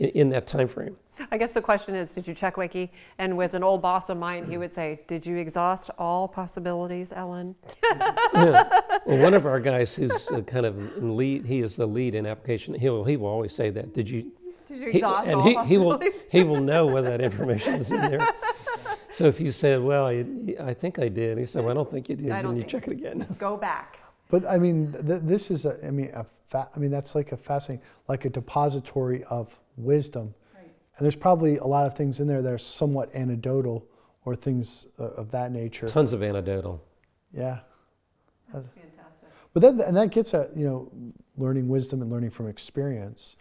in, 0.00 0.08
in 0.08 0.28
that 0.30 0.46
time 0.46 0.66
frame. 0.66 0.96
I 1.30 1.36
guess 1.36 1.52
the 1.52 1.60
question 1.60 1.94
is, 1.94 2.12
did 2.12 2.26
you 2.26 2.34
check 2.34 2.56
Wiki? 2.56 2.90
And 3.18 3.36
with 3.36 3.52
an 3.54 3.62
old 3.62 3.82
boss 3.82 4.08
of 4.08 4.16
mine, 4.16 4.50
he 4.50 4.56
would 4.56 4.74
say, 4.74 5.00
"Did 5.06 5.26
you 5.26 5.36
exhaust 5.36 5.90
all 5.98 6.26
possibilities, 6.26 7.12
Ellen?" 7.14 7.54
yeah. 8.34 8.80
Well, 9.06 9.18
one 9.18 9.34
of 9.34 9.46
our 9.46 9.60
guys 9.60 9.94
who's 9.94 10.30
uh, 10.30 10.42
kind 10.42 10.66
of 10.66 10.78
in 10.98 11.16
lead, 11.16 11.46
he 11.46 11.60
is 11.60 11.74
the 11.74 11.86
lead 11.86 12.14
in 12.14 12.26
application. 12.26 12.74
He 12.74 12.88
will, 12.90 13.04
he 13.04 13.16
will 13.16 13.28
always 13.28 13.54
say 13.54 13.70
that. 13.70 13.94
Did 13.94 14.08
you? 14.08 14.30
Did 14.68 14.80
you 14.80 14.90
He, 14.90 14.98
exhaust 14.98 15.26
and 15.26 15.36
all 15.36 15.64
he, 15.64 15.68
he 15.68 15.78
will 15.78 16.00
he 16.30 16.42
will 16.42 16.60
know 16.60 16.86
when 16.86 17.04
that 17.04 17.20
information 17.20 17.74
is 17.74 17.90
in 17.90 18.00
there. 18.00 18.20
So 19.12 19.24
if 19.24 19.40
you 19.40 19.50
said, 19.50 19.82
"Well, 19.82 20.06
I, 20.06 20.24
I 20.60 20.72
think 20.72 21.00
I 21.00 21.08
did," 21.08 21.36
he 21.36 21.44
said, 21.44 21.64
"Well, 21.64 21.72
I 21.72 21.74
don't 21.74 21.90
think 21.90 22.08
you 22.08 22.14
did," 22.14 22.30
I 22.30 22.42
don't 22.42 22.52
and 22.52 22.58
you 22.58 22.64
check 22.64 22.86
it 22.86 22.92
again. 22.92 23.26
Go 23.38 23.56
back. 23.56 23.98
But 24.30 24.46
I 24.46 24.56
mean, 24.56 24.92
th- 24.92 25.22
this 25.24 25.50
is 25.50 25.64
a, 25.64 25.84
I 25.84 25.90
mean, 25.90 26.10
a 26.14 26.24
fa- 26.46 26.68
I 26.74 26.78
mean, 26.78 26.92
that's 26.92 27.16
like 27.16 27.32
a 27.32 27.36
fascinating, 27.36 27.84
like 28.06 28.24
a 28.24 28.30
depository 28.30 29.24
of 29.24 29.58
wisdom. 29.82 30.34
And 30.96 31.04
there's 31.06 31.16
probably 31.16 31.56
a 31.56 31.64
lot 31.64 31.86
of 31.86 31.96
things 31.96 32.20
in 32.20 32.26
there 32.26 32.42
that 32.42 32.52
are 32.52 32.58
somewhat 32.58 33.14
anecdotal 33.14 33.86
or 34.26 34.36
things 34.36 34.86
uh, 34.98 35.04
of 35.04 35.30
that 35.30 35.50
nature. 35.50 35.86
Tons 35.86 36.12
of 36.12 36.22
anecdotal. 36.22 36.82
Yeah. 37.32 37.60
That's 38.52 38.66
fantastic. 38.66 39.28
But 39.54 39.62
then, 39.62 39.80
and 39.80 39.96
that 39.96 40.10
gets 40.10 40.34
at, 40.34 40.54
you 40.54 40.66
know, 40.66 40.90
learning 41.38 41.68
wisdom 41.68 42.02
and 42.02 42.10
learning 42.10 42.30
from 42.30 42.48
experience 42.48 43.36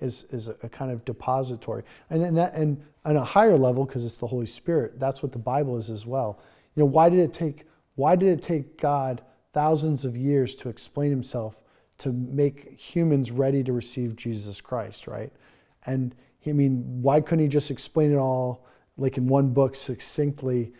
is, 0.00 0.24
is 0.30 0.48
a, 0.48 0.56
a 0.64 0.68
kind 0.68 0.90
of 0.90 1.04
depository. 1.04 1.84
And 2.10 2.20
then 2.20 2.34
that, 2.34 2.54
and 2.54 2.82
on 3.04 3.16
a 3.16 3.24
higher 3.24 3.56
level, 3.56 3.84
because 3.84 4.04
it's 4.04 4.18
the 4.18 4.26
Holy 4.26 4.46
Spirit, 4.46 4.98
that's 4.98 5.22
what 5.22 5.30
the 5.30 5.38
Bible 5.38 5.78
is 5.78 5.90
as 5.90 6.06
well. 6.06 6.40
You 6.74 6.80
know, 6.80 6.86
why 6.86 7.08
did 7.08 7.20
it 7.20 7.32
take, 7.32 7.66
why 7.94 8.16
did 8.16 8.28
it 8.28 8.42
take 8.42 8.76
God 8.76 9.22
thousands 9.52 10.04
of 10.04 10.16
years 10.16 10.56
to 10.56 10.68
explain 10.68 11.10
himself 11.10 11.62
to 11.98 12.12
make 12.12 12.76
humans 12.76 13.30
ready 13.30 13.62
to 13.62 13.72
receive 13.72 14.16
Jesus 14.16 14.60
Christ, 14.60 15.06
right? 15.06 15.32
And 15.86 16.14
I 16.46 16.52
mean, 16.52 16.82
why 17.02 17.20
couldn't 17.20 17.44
he 17.44 17.48
just 17.48 17.70
explain 17.70 18.12
it 18.12 18.16
all 18.16 18.66
like 18.96 19.16
in 19.16 19.26
one 19.26 19.52
book 19.52 19.74
succinctly 19.74 20.72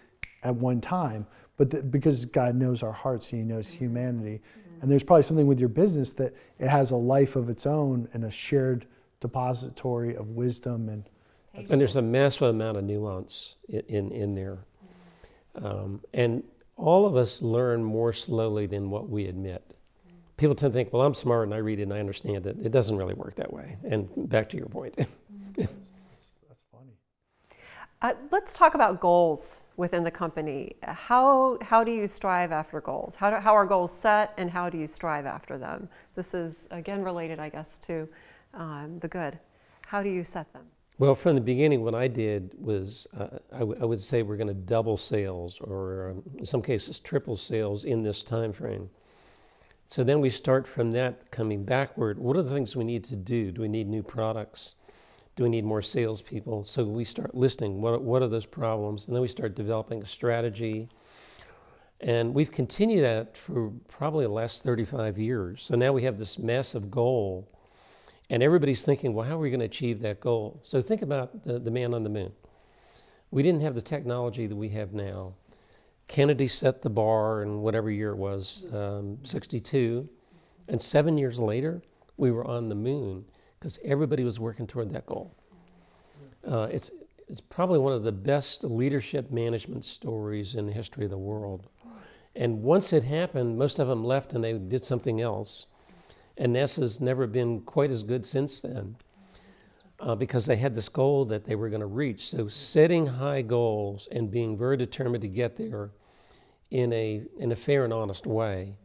at 0.42 0.54
one 0.54 0.80
time? 0.80 1.26
But 1.56 1.70
th- 1.70 1.84
because 1.90 2.24
God 2.24 2.54
knows 2.54 2.82
our 2.82 2.92
hearts 2.92 3.32
and 3.32 3.42
he 3.42 3.46
knows 3.46 3.68
mm-hmm. 3.68 3.84
humanity. 3.84 4.40
Mm-hmm. 4.40 4.82
And 4.82 4.90
there's 4.90 5.02
probably 5.02 5.22
something 5.22 5.46
with 5.46 5.60
your 5.60 5.68
business 5.68 6.12
that 6.14 6.34
it 6.58 6.68
has 6.68 6.90
a 6.90 6.96
life 6.96 7.36
of 7.36 7.48
its 7.48 7.66
own 7.66 8.08
and 8.12 8.24
a 8.24 8.30
shared 8.30 8.86
depository 9.20 10.16
of 10.16 10.30
wisdom 10.30 10.88
and 10.88 11.08
And 11.70 11.80
there's 11.80 11.96
a 11.96 12.02
massive 12.02 12.48
amount 12.48 12.76
of 12.76 12.84
nuance 12.84 13.54
in, 13.68 13.80
in, 13.88 14.10
in 14.10 14.34
there. 14.34 14.58
Mm-hmm. 15.56 15.66
Um, 15.66 16.00
and 16.12 16.42
all 16.76 17.06
of 17.06 17.16
us 17.16 17.40
learn 17.40 17.84
more 17.84 18.12
slowly 18.12 18.66
than 18.66 18.90
what 18.90 19.08
we 19.08 19.26
admit. 19.26 19.62
People 20.44 20.54
tend 20.54 20.74
to 20.74 20.76
think, 20.76 20.92
well, 20.92 21.00
I'm 21.00 21.14
smart 21.14 21.44
and 21.44 21.54
I 21.54 21.56
read 21.56 21.78
it 21.78 21.84
and 21.84 21.92
I 21.94 22.00
understand 22.00 22.46
it. 22.46 22.58
It 22.62 22.70
doesn't 22.70 22.94
really 22.98 23.14
work 23.14 23.34
that 23.36 23.50
way. 23.50 23.78
And 23.82 24.10
back 24.28 24.50
to 24.50 24.58
your 24.58 24.66
point. 24.66 24.94
that's 24.94 25.06
funny. 26.70 26.92
Uh, 28.02 28.12
let's 28.30 28.54
talk 28.54 28.74
about 28.74 29.00
goals 29.00 29.62
within 29.78 30.04
the 30.04 30.10
company. 30.10 30.76
How 30.82 31.56
how 31.62 31.82
do 31.82 31.90
you 31.90 32.06
strive 32.06 32.52
after 32.52 32.82
goals? 32.82 33.16
How 33.16 33.30
do, 33.30 33.36
how 33.36 33.54
are 33.54 33.64
goals 33.64 33.90
set, 33.90 34.34
and 34.36 34.50
how 34.50 34.68
do 34.68 34.76
you 34.76 34.86
strive 34.86 35.24
after 35.24 35.56
them? 35.56 35.88
This 36.14 36.34
is 36.34 36.56
again 36.70 37.02
related, 37.02 37.38
I 37.38 37.48
guess, 37.48 37.78
to 37.86 38.06
um, 38.52 38.98
the 38.98 39.08
good. 39.08 39.38
How 39.86 40.02
do 40.02 40.10
you 40.10 40.24
set 40.24 40.52
them? 40.52 40.66
Well, 40.98 41.14
from 41.14 41.36
the 41.36 41.40
beginning, 41.40 41.82
what 41.82 41.94
I 41.94 42.06
did 42.06 42.50
was 42.58 43.06
uh, 43.18 43.28
I, 43.50 43.60
w- 43.60 43.78
I 43.80 43.86
would 43.86 44.02
say 44.02 44.20
we're 44.20 44.36
going 44.36 44.48
to 44.48 44.52
double 44.52 44.98
sales, 44.98 45.58
or 45.62 46.10
um, 46.10 46.22
in 46.36 46.44
some 46.44 46.60
cases, 46.60 46.98
triple 46.98 47.34
sales 47.34 47.86
in 47.86 48.02
this 48.02 48.22
time 48.22 48.52
frame. 48.52 48.90
So 49.94 50.02
then 50.02 50.20
we 50.20 50.28
start 50.28 50.66
from 50.66 50.90
that, 50.90 51.30
coming 51.30 51.62
backward. 51.62 52.18
What 52.18 52.36
are 52.36 52.42
the 52.42 52.50
things 52.50 52.74
we 52.74 52.82
need 52.82 53.04
to 53.04 53.14
do? 53.14 53.52
Do 53.52 53.60
we 53.60 53.68
need 53.68 53.86
new 53.88 54.02
products? 54.02 54.74
Do 55.36 55.44
we 55.44 55.48
need 55.48 55.64
more 55.64 55.82
salespeople? 55.82 56.64
So 56.64 56.82
we 56.82 57.04
start 57.04 57.32
listing 57.36 57.80
what 57.80 58.02
what 58.02 58.20
are 58.20 58.26
those 58.26 58.44
problems, 58.44 59.06
and 59.06 59.14
then 59.14 59.22
we 59.22 59.28
start 59.28 59.54
developing 59.54 60.02
a 60.02 60.06
strategy. 60.06 60.88
And 62.00 62.34
we've 62.34 62.50
continued 62.50 63.04
that 63.04 63.36
for 63.36 63.70
probably 63.86 64.24
the 64.24 64.32
last 64.32 64.64
35 64.64 65.16
years. 65.16 65.62
So 65.62 65.76
now 65.76 65.92
we 65.92 66.02
have 66.02 66.18
this 66.18 66.40
massive 66.40 66.90
goal 66.90 67.48
And 68.28 68.42
everybody's 68.42 68.84
thinking, 68.84 69.14
well, 69.14 69.28
how 69.28 69.36
are 69.36 69.42
we 69.42 69.50
going 69.50 69.60
to 69.60 69.66
achieve 69.66 70.00
that 70.00 70.18
goal? 70.18 70.58
So 70.64 70.80
think 70.80 71.02
about 71.02 71.44
the, 71.44 71.60
the 71.60 71.70
man 71.70 71.94
on 71.94 72.02
the 72.02 72.10
moon. 72.10 72.32
We 73.30 73.44
didn't 73.44 73.60
have 73.60 73.76
the 73.76 73.82
technology 73.82 74.48
that 74.48 74.56
we 74.56 74.70
have 74.70 74.92
now. 74.92 75.34
Kennedy 76.08 76.46
set 76.46 76.82
the 76.82 76.90
bar 76.90 77.42
in 77.42 77.62
whatever 77.62 77.90
year 77.90 78.10
it 78.10 78.16
was, 78.16 78.66
um, 78.72 79.18
62. 79.22 80.08
And 80.68 80.80
seven 80.80 81.18
years 81.18 81.38
later, 81.38 81.82
we 82.16 82.30
were 82.30 82.46
on 82.46 82.68
the 82.68 82.74
moon 82.74 83.24
because 83.58 83.78
everybody 83.84 84.24
was 84.24 84.38
working 84.38 84.66
toward 84.66 84.92
that 84.92 85.06
goal. 85.06 85.34
Uh, 86.46 86.68
it's, 86.70 86.90
it's 87.28 87.40
probably 87.40 87.78
one 87.78 87.92
of 87.92 88.02
the 88.02 88.12
best 88.12 88.64
leadership 88.64 89.30
management 89.30 89.84
stories 89.84 90.54
in 90.54 90.66
the 90.66 90.72
history 90.72 91.04
of 91.04 91.10
the 91.10 91.18
world. 91.18 91.68
And 92.36 92.62
once 92.62 92.92
it 92.92 93.04
happened, 93.04 93.58
most 93.58 93.78
of 93.78 93.88
them 93.88 94.04
left 94.04 94.34
and 94.34 94.42
they 94.42 94.52
did 94.54 94.82
something 94.82 95.20
else. 95.20 95.66
And 96.36 96.54
NASA's 96.54 97.00
never 97.00 97.26
been 97.26 97.60
quite 97.60 97.90
as 97.90 98.02
good 98.02 98.26
since 98.26 98.60
then 98.60 98.96
uh, 100.00 100.14
because 100.14 100.46
they 100.46 100.56
had 100.56 100.74
this 100.74 100.88
goal 100.88 101.24
that 101.26 101.44
they 101.44 101.54
were 101.54 101.68
going 101.68 101.80
to 101.80 101.86
reach. 101.86 102.28
So 102.28 102.48
setting 102.48 103.06
high 103.06 103.42
goals 103.42 104.08
and 104.10 104.30
being 104.30 104.56
very 104.56 104.76
determined 104.76 105.22
to 105.22 105.28
get 105.28 105.56
there 105.56 105.90
in 106.70 106.92
a, 106.92 107.22
in 107.38 107.52
a 107.52 107.56
fair 107.56 107.84
and 107.84 107.92
honest 107.92 108.26
way 108.26 108.76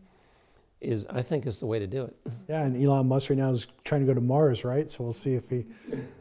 is, 0.82 1.05
I 1.10 1.22
think, 1.22 1.45
is 1.45 1.60
the 1.60 1.66
way 1.66 1.80
to 1.80 1.88
do 1.88 2.03
it. 2.03 2.16
Yeah, 2.47 2.64
and 2.64 2.82
Elon 2.82 3.07
Musk 3.07 3.30
right 3.30 3.39
now 3.39 3.49
is 3.49 3.68
trying 3.84 4.01
to 4.01 4.07
go 4.07 4.14
to 4.14 4.22
Mars, 4.22 4.64
right? 4.64 4.89
So 4.89 5.03
we'll 5.03 5.14
see 5.14 5.34
if 5.34 5.49
he, 5.49 5.66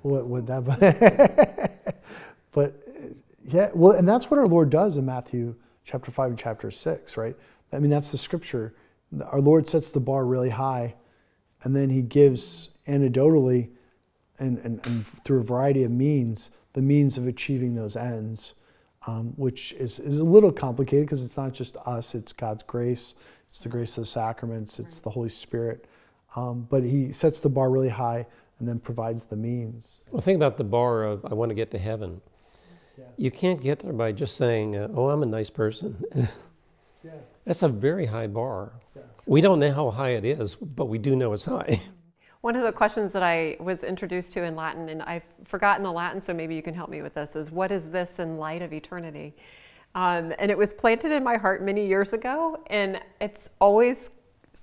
what 0.02 0.26
would 0.26 0.46
that, 0.46 1.72
but 2.52 2.82
yeah, 3.44 3.70
well, 3.74 3.92
and 3.92 4.08
that's 4.08 4.30
what 4.30 4.38
our 4.38 4.46
Lord 4.46 4.70
does 4.70 4.96
in 4.96 5.06
Matthew 5.06 5.54
chapter 5.84 6.10
5 6.10 6.30
and 6.30 6.38
chapter 6.38 6.70
6, 6.70 7.16
right? 7.16 7.36
I 7.72 7.78
mean, 7.78 7.90
that's 7.90 8.10
the 8.10 8.18
scripture. 8.18 8.74
Our 9.26 9.40
Lord 9.40 9.68
sets 9.68 9.90
the 9.90 10.00
bar 10.00 10.26
really 10.26 10.50
high, 10.50 10.94
and 11.62 11.74
then 11.74 11.88
he 11.88 12.02
gives 12.02 12.70
anecdotally 12.86 13.70
and, 14.40 14.58
and, 14.58 14.84
and 14.86 15.06
through 15.06 15.40
a 15.40 15.44
variety 15.44 15.84
of 15.84 15.90
means 15.90 16.50
the 16.78 16.82
means 16.82 17.18
of 17.18 17.26
achieving 17.26 17.74
those 17.74 17.96
ends, 17.96 18.54
um, 19.06 19.32
which 19.36 19.72
is, 19.72 19.98
is 19.98 20.20
a 20.20 20.24
little 20.24 20.52
complicated 20.52 21.06
because 21.06 21.24
it's 21.24 21.36
not 21.36 21.52
just 21.52 21.76
us, 21.86 22.14
it's 22.14 22.32
God's 22.32 22.62
grace, 22.62 23.14
it's 23.48 23.62
the 23.62 23.68
grace 23.68 23.96
of 23.96 24.02
the 24.02 24.06
sacraments, 24.06 24.78
it's 24.78 25.00
the 25.00 25.10
Holy 25.10 25.28
Spirit. 25.28 25.86
Um, 26.36 26.68
but 26.70 26.84
he 26.84 27.10
sets 27.10 27.40
the 27.40 27.48
bar 27.48 27.70
really 27.70 27.88
high 27.88 28.26
and 28.58 28.68
then 28.68 28.78
provides 28.78 29.26
the 29.26 29.36
means. 29.36 30.02
Well, 30.10 30.20
think 30.20 30.36
about 30.36 30.56
the 30.56 30.64
bar 30.64 31.02
of, 31.02 31.24
I 31.24 31.34
want 31.34 31.48
to 31.50 31.54
get 31.54 31.70
to 31.72 31.78
heaven. 31.78 32.20
Yeah. 32.96 33.04
You 33.16 33.30
can't 33.30 33.60
get 33.60 33.80
there 33.80 33.92
by 33.92 34.12
just 34.12 34.36
saying, 34.36 34.76
uh, 34.76 34.88
oh, 34.94 35.08
I'm 35.08 35.22
a 35.22 35.26
nice 35.26 35.50
person. 35.50 36.04
Yeah. 36.14 37.10
That's 37.44 37.62
a 37.62 37.68
very 37.68 38.06
high 38.06 38.26
bar. 38.26 38.72
Yeah. 38.94 39.02
We 39.26 39.40
don't 39.40 39.58
know 39.58 39.72
how 39.72 39.90
high 39.90 40.10
it 40.10 40.24
is, 40.24 40.54
but 40.54 40.86
we 40.86 40.98
do 40.98 41.16
know 41.16 41.32
it's 41.32 41.46
high. 41.46 41.80
One 42.40 42.54
of 42.54 42.62
the 42.62 42.72
questions 42.72 43.12
that 43.12 43.22
I 43.24 43.56
was 43.58 43.82
introduced 43.82 44.32
to 44.34 44.44
in 44.44 44.54
Latin, 44.54 44.88
and 44.90 45.02
I've 45.02 45.24
forgotten 45.44 45.82
the 45.82 45.90
Latin, 45.90 46.22
so 46.22 46.32
maybe 46.32 46.54
you 46.54 46.62
can 46.62 46.72
help 46.72 46.88
me 46.88 47.02
with 47.02 47.14
this, 47.14 47.34
is 47.34 47.50
what 47.50 47.72
is 47.72 47.90
this 47.90 48.20
in 48.20 48.36
light 48.36 48.62
of 48.62 48.72
eternity? 48.72 49.34
Um, 49.96 50.32
and 50.38 50.48
it 50.48 50.56
was 50.56 50.72
planted 50.72 51.10
in 51.10 51.24
my 51.24 51.36
heart 51.36 51.64
many 51.64 51.84
years 51.84 52.12
ago, 52.12 52.62
and 52.68 53.00
it's 53.20 53.50
always 53.60 54.10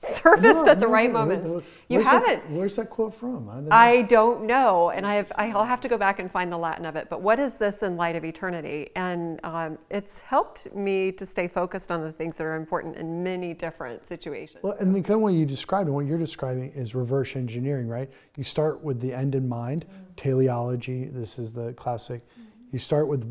surfaced 0.01 0.65
No, 0.65 0.71
at 0.71 0.79
the 0.79 0.85
no, 0.85 0.91
right 0.91 1.11
no, 1.11 1.19
moment. 1.19 1.43
where- 1.43 1.61
You 1.87 1.99
haven't. 2.01 2.49
where's 2.49 2.75
that 2.77 2.89
quote 2.89 3.13
from? 3.13 3.47
I, 3.49 3.53
don't 3.55 3.65
know. 3.65 3.75
I 3.75 4.01
don't 4.03 4.43
know, 4.45 4.89
and 4.89 5.05
I 5.05 5.13
have, 5.15 5.31
I'll 5.37 5.65
have 5.65 5.81
to 5.81 5.87
go 5.87 5.97
back 5.97 6.19
and 6.19 6.31
find 6.31 6.51
the 6.51 6.57
Latin 6.57 6.85
of 6.85 6.95
it. 6.95 7.07
But 7.09 7.21
what 7.21 7.39
is 7.39 7.55
this 7.55 7.83
in 7.83 7.95
light 7.95 8.15
of 8.15 8.25
eternity? 8.25 8.89
And 8.95 9.39
um, 9.43 9.77
it's 9.91 10.21
helped 10.21 10.73
me 10.75 11.11
to 11.13 11.25
stay 11.25 11.47
focused 11.47 11.91
on 11.91 12.01
the 12.01 12.11
things 12.11 12.37
that 12.37 12.43
are 12.45 12.55
important 12.55 12.95
in 12.97 13.23
many 13.23 13.53
different 13.53 14.07
situations. 14.07 14.63
Well, 14.63 14.75
and 14.79 14.93
the 14.95 15.01
kind 15.01 15.15
of 15.15 15.21
way 15.21 15.33
you 15.33 15.45
described 15.45 15.85
and 15.87 15.95
what 15.95 16.05
you're 16.07 16.17
describing 16.17 16.71
is 16.73 16.95
reverse 16.95 17.35
engineering, 17.35 17.87
right? 17.87 18.09
You 18.35 18.43
start 18.43 18.83
with 18.83 18.99
the 18.99 19.13
end 19.13 19.35
in 19.35 19.47
mind, 19.47 19.85
teleology. 20.17 21.05
This 21.05 21.37
is 21.39 21.53
the 21.53 21.73
classic. 21.73 22.21
You 22.71 22.79
start 22.79 23.07
with 23.07 23.23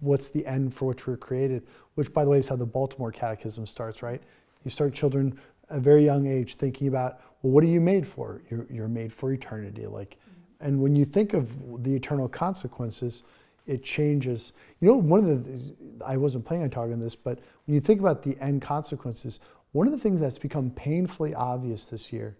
what's 0.00 0.28
the 0.30 0.44
end 0.46 0.74
for 0.74 0.86
which 0.86 1.06
we're 1.06 1.16
created, 1.16 1.66
which, 1.94 2.12
by 2.12 2.24
the 2.24 2.30
way, 2.30 2.38
is 2.38 2.48
how 2.48 2.56
the 2.56 2.66
Baltimore 2.66 3.12
Catechism 3.12 3.66
starts, 3.66 4.02
right? 4.02 4.20
You 4.64 4.70
start 4.70 4.92
children 4.94 5.38
a 5.70 5.80
very 5.80 6.04
young 6.04 6.26
age 6.26 6.56
thinking 6.56 6.88
about, 6.88 7.20
well, 7.42 7.52
what 7.52 7.64
are 7.64 7.68
you 7.68 7.80
made 7.80 8.06
for? 8.06 8.42
You're, 8.50 8.66
you're 8.70 8.88
made 8.88 9.12
for 9.12 9.32
eternity. 9.32 9.86
Like, 9.86 10.18
and 10.60 10.80
when 10.80 10.94
you 10.94 11.04
think 11.04 11.32
of 11.32 11.82
the 11.82 11.94
eternal 11.94 12.28
consequences, 12.28 13.22
it 13.66 13.82
changes. 13.82 14.52
You 14.80 14.88
know, 14.88 14.96
one 14.96 15.20
of 15.20 15.26
the 15.26 15.74
I 16.04 16.16
wasn't 16.16 16.44
planning 16.44 16.64
on 16.64 16.70
talking 16.70 16.92
on 16.92 17.00
this, 17.00 17.14
but 17.14 17.38
when 17.66 17.74
you 17.74 17.80
think 17.80 18.00
about 18.00 18.22
the 18.22 18.36
end 18.40 18.62
consequences, 18.62 19.40
one 19.72 19.86
of 19.86 19.92
the 19.92 19.98
things 19.98 20.18
that's 20.20 20.38
become 20.38 20.70
painfully 20.70 21.34
obvious 21.34 21.86
this 21.86 22.12
year 22.12 22.36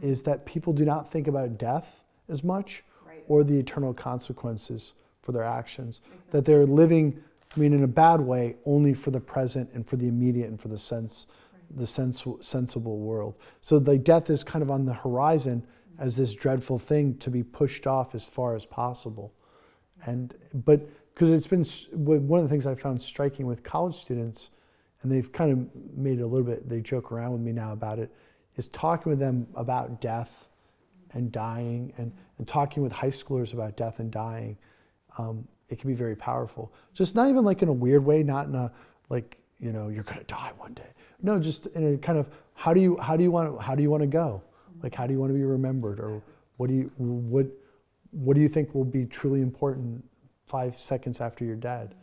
is 0.00 0.22
that 0.22 0.44
people 0.44 0.72
do 0.72 0.84
not 0.84 1.10
think 1.10 1.28
about 1.28 1.58
death 1.58 2.00
as 2.28 2.42
much 2.42 2.82
Right. 3.06 3.22
or 3.28 3.44
the 3.44 3.58
eternal 3.58 3.94
consequences 3.94 4.94
for 5.20 5.32
their 5.32 5.44
actions. 5.44 6.00
That 6.30 6.44
they're 6.44 6.66
living, 6.66 7.22
I 7.54 7.60
mean, 7.60 7.72
in 7.72 7.84
a 7.84 7.88
bad 7.88 8.20
way, 8.20 8.56
only 8.64 8.94
for 8.94 9.10
the 9.10 9.20
present 9.20 9.70
and 9.74 9.86
for 9.86 9.96
the 9.96 10.08
immediate 10.08 10.48
and 10.48 10.60
for 10.60 10.68
the 10.68 10.78
sense, 10.78 11.26
the 11.76 11.86
sense, 11.86 12.24
sensible 12.40 12.98
world. 12.98 13.36
So 13.60 13.78
the 13.78 13.98
death 13.98 14.30
is 14.30 14.44
kind 14.44 14.62
of 14.62 14.70
on 14.70 14.84
the 14.84 14.94
horizon 14.94 15.66
as 15.98 16.16
this 16.16 16.34
dreadful 16.34 16.78
thing 16.78 17.16
to 17.18 17.30
be 17.30 17.42
pushed 17.42 17.86
off 17.86 18.14
as 18.14 18.24
far 18.24 18.54
as 18.54 18.64
possible. 18.64 19.32
And 20.06 20.34
but 20.64 20.88
because 21.14 21.30
it's 21.30 21.46
been 21.46 21.64
one 22.26 22.40
of 22.40 22.44
the 22.44 22.48
things 22.48 22.66
I 22.66 22.74
found 22.74 23.00
striking 23.00 23.46
with 23.46 23.62
college 23.62 23.94
students, 23.94 24.50
and 25.02 25.12
they've 25.12 25.30
kind 25.30 25.52
of 25.52 25.96
made 25.96 26.18
it 26.18 26.22
a 26.22 26.26
little 26.26 26.46
bit. 26.46 26.68
They 26.68 26.80
joke 26.80 27.12
around 27.12 27.32
with 27.32 27.42
me 27.42 27.52
now 27.52 27.72
about 27.72 27.98
it. 27.98 28.10
Is 28.56 28.68
talking 28.68 29.10
with 29.10 29.18
them 29.18 29.46
about 29.54 30.00
death 30.00 30.48
and 31.12 31.30
dying, 31.30 31.92
and 31.96 32.12
and 32.38 32.48
talking 32.48 32.82
with 32.82 32.92
high 32.92 33.08
schoolers 33.08 33.52
about 33.52 33.76
death 33.76 33.98
and 33.98 34.10
dying. 34.10 34.56
Um, 35.18 35.46
it 35.68 35.78
can 35.78 35.88
be 35.88 35.94
very 35.94 36.16
powerful. 36.16 36.72
Just 36.92 37.14
not 37.14 37.28
even 37.28 37.44
like 37.44 37.62
in 37.62 37.68
a 37.68 37.72
weird 37.72 38.04
way, 38.04 38.22
not 38.22 38.46
in 38.46 38.54
a 38.54 38.70
like 39.08 39.38
you 39.62 39.72
know 39.72 39.88
you're 39.88 40.02
gonna 40.02 40.24
die 40.24 40.52
one 40.58 40.74
day. 40.74 40.90
No, 41.22 41.38
just 41.38 41.66
in 41.68 41.94
a 41.94 41.98
kind 41.98 42.18
of 42.18 42.28
how 42.54 42.74
do 42.74 42.80
you 42.80 42.98
how 42.98 43.16
do 43.16 43.22
you 43.22 43.30
want 43.30 43.60
how 43.62 43.74
do 43.74 43.82
you 43.82 43.90
want 43.90 44.02
to 44.02 44.08
go? 44.08 44.42
Like 44.82 44.94
how 44.94 45.06
do 45.06 45.14
you 45.14 45.20
want 45.20 45.30
to 45.30 45.34
be 45.34 45.44
remembered, 45.44 46.00
or 46.00 46.20
what 46.56 46.68
do 46.68 46.74
you 46.74 46.90
what 46.98 47.46
what 48.10 48.34
do 48.34 48.40
you 48.40 48.48
think 48.48 48.74
will 48.74 48.84
be 48.84 49.06
truly 49.06 49.40
important 49.40 50.04
five 50.46 50.76
seconds 50.76 51.20
after 51.20 51.44
you're 51.44 51.56
dead? 51.56 51.94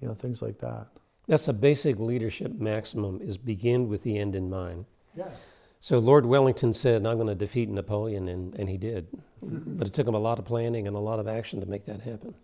You 0.00 0.08
know, 0.08 0.14
things 0.14 0.40
like 0.40 0.58
that. 0.60 0.86
That's 1.26 1.48
a 1.48 1.52
basic 1.52 1.98
leadership 1.98 2.58
maximum 2.58 3.20
is 3.20 3.36
begin 3.36 3.88
with 3.88 4.02
the 4.02 4.16
end 4.16 4.34
in 4.34 4.48
mind. 4.48 4.86
Yes. 5.14 5.44
So 5.80 5.98
Lord 5.98 6.24
Wellington 6.24 6.72
said, 6.72 7.06
I'm 7.06 7.16
going 7.16 7.28
to 7.28 7.34
defeat 7.34 7.68
Napoleon, 7.68 8.28
and, 8.28 8.54
and 8.54 8.68
he 8.68 8.78
did. 8.78 9.06
but 9.42 9.86
it 9.86 9.92
took 9.92 10.08
him 10.08 10.14
a 10.14 10.18
lot 10.18 10.38
of 10.38 10.44
planning 10.44 10.88
and 10.88 10.96
a 10.96 11.00
lot 11.00 11.18
of 11.18 11.28
action 11.28 11.60
to 11.60 11.66
make 11.66 11.84
that 11.86 12.00
happen. 12.00 12.34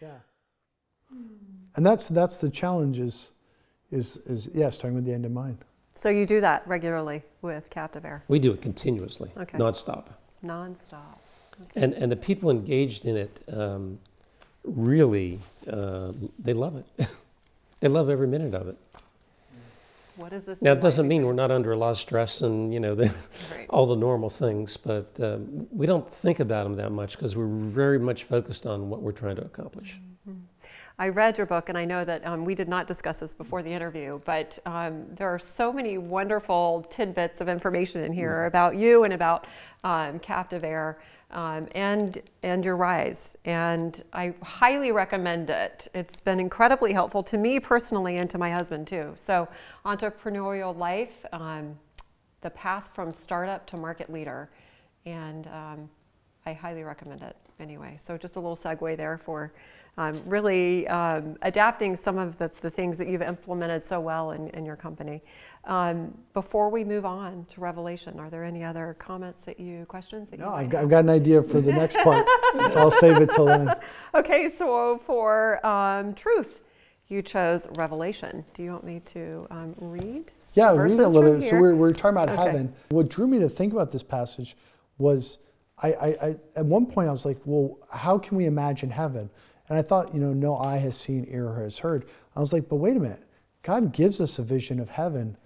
Yeah. 0.00 0.18
And 1.76 1.84
that's 1.84 2.08
that's 2.08 2.38
the 2.38 2.50
challenge 2.50 2.98
is 3.00 3.30
is 3.94 4.18
is 4.26 4.48
yeah, 4.52 4.70
starting 4.70 4.96
with 4.96 5.04
the 5.06 5.12
end 5.12 5.24
in 5.24 5.32
mind. 5.32 5.58
So 5.94 6.08
you 6.08 6.26
do 6.26 6.40
that 6.40 6.66
regularly 6.66 7.22
with 7.40 7.70
CaptiveAire, 7.70 8.22
We 8.28 8.38
do 8.40 8.52
it 8.52 8.60
continuously, 8.60 9.30
Okay. 9.36 9.56
nonstop. 9.56 10.06
nonstop. 10.44 11.18
And, 11.76 11.94
and 11.94 12.10
the 12.10 12.16
people 12.16 12.50
engaged 12.50 13.04
in 13.04 13.16
it 13.16 13.40
um, 13.52 14.00
really, 14.64 15.38
uh, 15.70 16.10
they 16.40 16.52
love 16.52 16.74
it. 16.76 17.08
they 17.80 17.86
love 17.88 18.10
every 18.10 18.26
minute 18.26 18.54
of 18.54 18.66
it. 18.66 18.76
What 20.16 20.32
is 20.32 20.44
this? 20.44 20.60
Now, 20.60 20.72
it 20.72 20.80
doesn't 20.80 21.06
mean 21.06 21.24
we're 21.24 21.32
not 21.32 21.52
under 21.52 21.70
a 21.72 21.76
lot 21.76 21.90
of 21.90 21.98
stress 21.98 22.40
and, 22.42 22.74
you 22.74 22.80
know, 22.80 22.94
the, 23.00 23.04
Right. 23.52 23.66
all 23.70 23.86
the 23.86 23.96
normal 23.96 24.28
things, 24.28 24.76
but 24.76 25.08
um, 25.20 25.68
we 25.70 25.86
don't 25.86 26.10
think 26.10 26.40
about 26.40 26.64
them 26.64 26.74
that 26.76 26.90
much 26.90 27.16
because 27.16 27.36
we're 27.36 27.46
very 27.46 28.00
much 28.00 28.24
focused 28.24 28.66
on 28.66 28.90
what 28.90 29.00
we're 29.00 29.12
trying 29.12 29.36
to 29.36 29.42
accomplish. 29.44 30.00
I 30.96 31.08
read 31.08 31.38
your 31.38 31.46
book, 31.46 31.68
and 31.68 31.76
I 31.76 31.84
know 31.84 32.04
that 32.04 32.24
um, 32.24 32.44
we 32.44 32.54
did 32.54 32.68
not 32.68 32.86
discuss 32.86 33.18
this 33.18 33.34
before 33.34 33.62
the 33.64 33.70
interview, 33.70 34.20
but 34.24 34.58
um, 34.64 35.06
there 35.16 35.28
are 35.28 35.40
so 35.40 35.72
many 35.72 35.98
wonderful 35.98 36.86
tidbits 36.88 37.40
of 37.40 37.48
information 37.48 38.04
in 38.04 38.12
here 38.12 38.44
about 38.44 38.76
you 38.76 39.02
and 39.02 39.12
about 39.12 39.46
um, 39.82 40.20
CaptiveAire 40.20 40.96
um, 41.32 41.66
and 41.74 42.22
and 42.44 42.64
your 42.64 42.76
rise. 42.76 43.36
And 43.44 44.04
I 44.12 44.34
highly 44.42 44.92
recommend 44.92 45.50
it. 45.50 45.88
It's 45.94 46.20
been 46.20 46.38
incredibly 46.38 46.92
helpful 46.92 47.24
to 47.24 47.38
me 47.38 47.58
personally 47.58 48.18
and 48.18 48.30
to 48.30 48.38
my 48.38 48.52
husband 48.52 48.86
too. 48.86 49.14
So, 49.16 49.48
entrepreneurial 49.84 50.76
life, 50.76 51.26
um, 51.32 51.76
the 52.40 52.50
path 52.50 52.90
from 52.94 53.10
startup 53.10 53.66
to 53.66 53.76
market 53.76 54.12
leader, 54.12 54.48
and 55.06 55.48
um, 55.48 55.90
I 56.46 56.52
highly 56.52 56.84
recommend 56.84 57.22
it 57.22 57.36
anyway. 57.58 57.98
So 58.06 58.16
just 58.16 58.36
a 58.36 58.40
little 58.40 58.56
segue 58.56 58.96
there 58.96 59.18
for 59.18 59.52
um, 59.96 60.20
really 60.26 60.86
um, 60.88 61.36
adapting 61.42 61.96
some 61.96 62.18
of 62.18 62.36
the, 62.38 62.50
the 62.60 62.70
things 62.70 62.98
that 62.98 63.08
you've 63.08 63.22
implemented 63.22 63.86
so 63.86 64.00
well 64.00 64.32
in, 64.32 64.48
in 64.48 64.64
your 64.64 64.76
company. 64.76 65.22
Um, 65.64 66.12
before 66.34 66.68
we 66.68 66.84
move 66.84 67.06
on 67.06 67.46
to 67.54 67.60
Revelation, 67.60 68.20
are 68.20 68.28
there 68.28 68.44
any 68.44 68.62
other 68.62 68.96
comments 68.98 69.44
that 69.44 69.58
you, 69.58 69.86
questions 69.86 70.28
that 70.30 70.40
No, 70.40 70.46
you 70.46 70.52
I've 70.52 70.68
got. 70.68 70.82
I've 70.82 70.90
got 70.90 71.04
an 71.04 71.10
idea 71.10 71.42
for 71.42 71.60
the 71.60 71.72
next 71.72 71.96
part, 71.98 72.26
so 72.72 72.72
I'll 72.76 72.90
save 72.90 73.16
it 73.18 73.30
till 73.30 73.46
then. 73.46 73.74
Okay, 74.14 74.50
so 74.50 75.00
for 75.06 75.64
um, 75.66 76.14
truth, 76.14 76.60
you 77.08 77.22
chose 77.22 77.66
Revelation. 77.76 78.44
Do 78.54 78.62
you 78.62 78.72
want 78.72 78.84
me 78.84 79.00
to 79.06 79.46
um, 79.50 79.74
read? 79.78 80.32
Yeah, 80.54 80.74
read 80.74 81.00
a 81.00 81.08
little 81.08 81.38
bit. 81.38 81.48
So 81.48 81.58
we're, 81.58 81.74
we're 81.74 81.90
talking 81.90 82.10
about 82.10 82.30
Okay. 82.30 82.42
heaven. 82.42 82.74
What 82.90 83.08
drew 83.08 83.26
me 83.26 83.38
to 83.40 83.48
think 83.48 83.72
about 83.72 83.90
this 83.90 84.02
passage 84.02 84.56
was 84.98 85.38
I, 85.78 85.92
I, 85.92 86.06
I, 86.06 86.36
at 86.56 86.64
one 86.64 86.86
point 86.86 87.08
I 87.08 87.12
was 87.12 87.24
like, 87.24 87.38
well, 87.44 87.78
how 87.90 88.18
can 88.18 88.36
we 88.36 88.46
imagine 88.46 88.90
heaven? 88.90 89.28
And 89.68 89.78
I 89.78 89.82
thought, 89.82 90.14
you 90.14 90.20
know, 90.20 90.32
no 90.32 90.56
eye 90.58 90.76
has 90.76 90.96
seen, 90.96 91.26
ear 91.30 91.54
has 91.62 91.78
heard. 91.78 92.06
I 92.36 92.40
was 92.40 92.52
like, 92.52 92.68
but 92.68 92.76
wait 92.76 92.96
a 92.96 93.00
minute. 93.00 93.24
God 93.62 93.92
gives 93.92 94.20
us 94.20 94.38
a 94.38 94.42
vision 94.42 94.78
of 94.78 94.90
heaven 94.90 95.36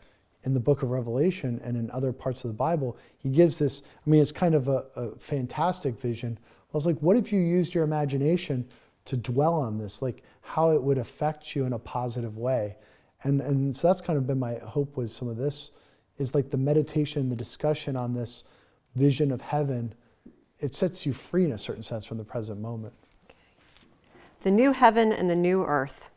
in 0.43 0.55
the 0.55 0.61
book 0.61 0.83
of 0.83 0.91
Revelation 0.91 1.61
and 1.63 1.77
in 1.77 1.91
other 1.91 2.13
parts 2.13 2.45
of 2.45 2.49
the 2.49 2.55
Bible. 2.55 2.97
He 3.19 3.29
gives 3.29 3.59
this, 3.59 3.83
I 4.07 4.11
mean, 4.11 4.21
it's 4.21 4.33
kind 4.33 4.55
of 4.55 4.69
a, 4.69 4.87
a 4.97 5.19
fantastic 5.19 5.99
vision. 5.99 6.39
I 6.73 6.77
was 6.77 6.87
like, 6.87 6.99
what 6.99 7.17
if 7.17 7.33
you 7.33 7.41
used 7.41 7.75
your 7.75 7.85
imagination 7.85 8.69
to 9.07 9.17
dwell 9.17 9.55
on 9.55 9.79
this, 9.79 10.03
like 10.03 10.23
how 10.41 10.71
it 10.71 10.83
would 10.83 10.99
affect 10.99 11.55
you 11.55 11.65
in 11.65 11.73
a 11.73 11.79
positive 11.79 12.39
way? 12.39 12.77
And, 13.23 13.41
and 13.41 13.75
so 13.75 13.89
that's 13.89 14.01
kind 14.01 14.17
of 14.17 14.27
been 14.27 14.39
my 14.39 14.59
hope 14.59 14.97
with 14.97 15.11
some 15.11 15.29
of 15.29 15.37
this, 15.37 15.71
is 16.19 16.35
like 16.35 16.51
the 16.51 16.57
meditation, 16.57 17.29
the 17.29 17.37
discussion 17.37 17.97
on 17.97 18.15
this 18.15 18.45
vision 18.97 19.31
of 19.31 19.41
heaven. 19.41 19.95
It 20.61 20.75
sets 20.75 21.07
you 21.07 21.13
free 21.13 21.45
in 21.45 21.53
a 21.53 21.59
certain 21.59 21.83
sense 21.83 22.05
from 22.05 22.19
the 22.19 22.25
present 22.25 22.61
moment. 22.61 22.95
The 24.43 24.51
new 24.51 24.73
heaven 24.73 25.13
and 25.13 25.29
the 25.29 25.37
new 25.37 25.65
earth. 25.65 26.11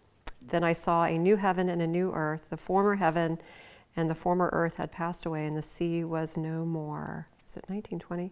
Then 0.45 0.63
I 0.63 0.73
saw 0.73 1.03
a 1.05 1.17
new 1.17 1.37
heaven 1.37 1.69
and 1.69 1.81
a 1.81 1.87
new 1.87 2.11
earth. 2.13 2.47
The 2.49 2.57
former 2.57 2.95
heaven 2.95 3.39
and 3.95 4.09
the 4.09 4.15
former 4.15 4.49
earth 4.53 4.75
had 4.75 4.91
passed 4.91 5.25
away, 5.25 5.45
and 5.45 5.57
the 5.57 5.61
sea 5.61 6.03
was 6.03 6.37
no 6.37 6.65
more. 6.65 7.27
Is 7.47 7.57
it 7.57 7.65
1920? 7.67 8.31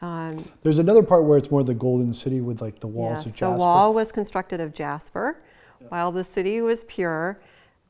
Um, 0.00 0.50
There's 0.62 0.78
another 0.78 1.02
part 1.02 1.24
where 1.24 1.38
it's 1.38 1.50
more 1.50 1.62
the 1.62 1.74
golden 1.74 2.12
city 2.12 2.40
with 2.40 2.60
like 2.60 2.80
the 2.80 2.88
walls 2.88 3.18
yes, 3.18 3.26
of 3.26 3.34
jasper. 3.36 3.52
The 3.52 3.58
wall 3.58 3.94
was 3.94 4.10
constructed 4.10 4.60
of 4.60 4.74
jasper, 4.74 5.40
yeah. 5.80 5.86
while 5.88 6.10
the 6.10 6.24
city 6.24 6.60
was 6.60 6.84
pure, 6.84 7.40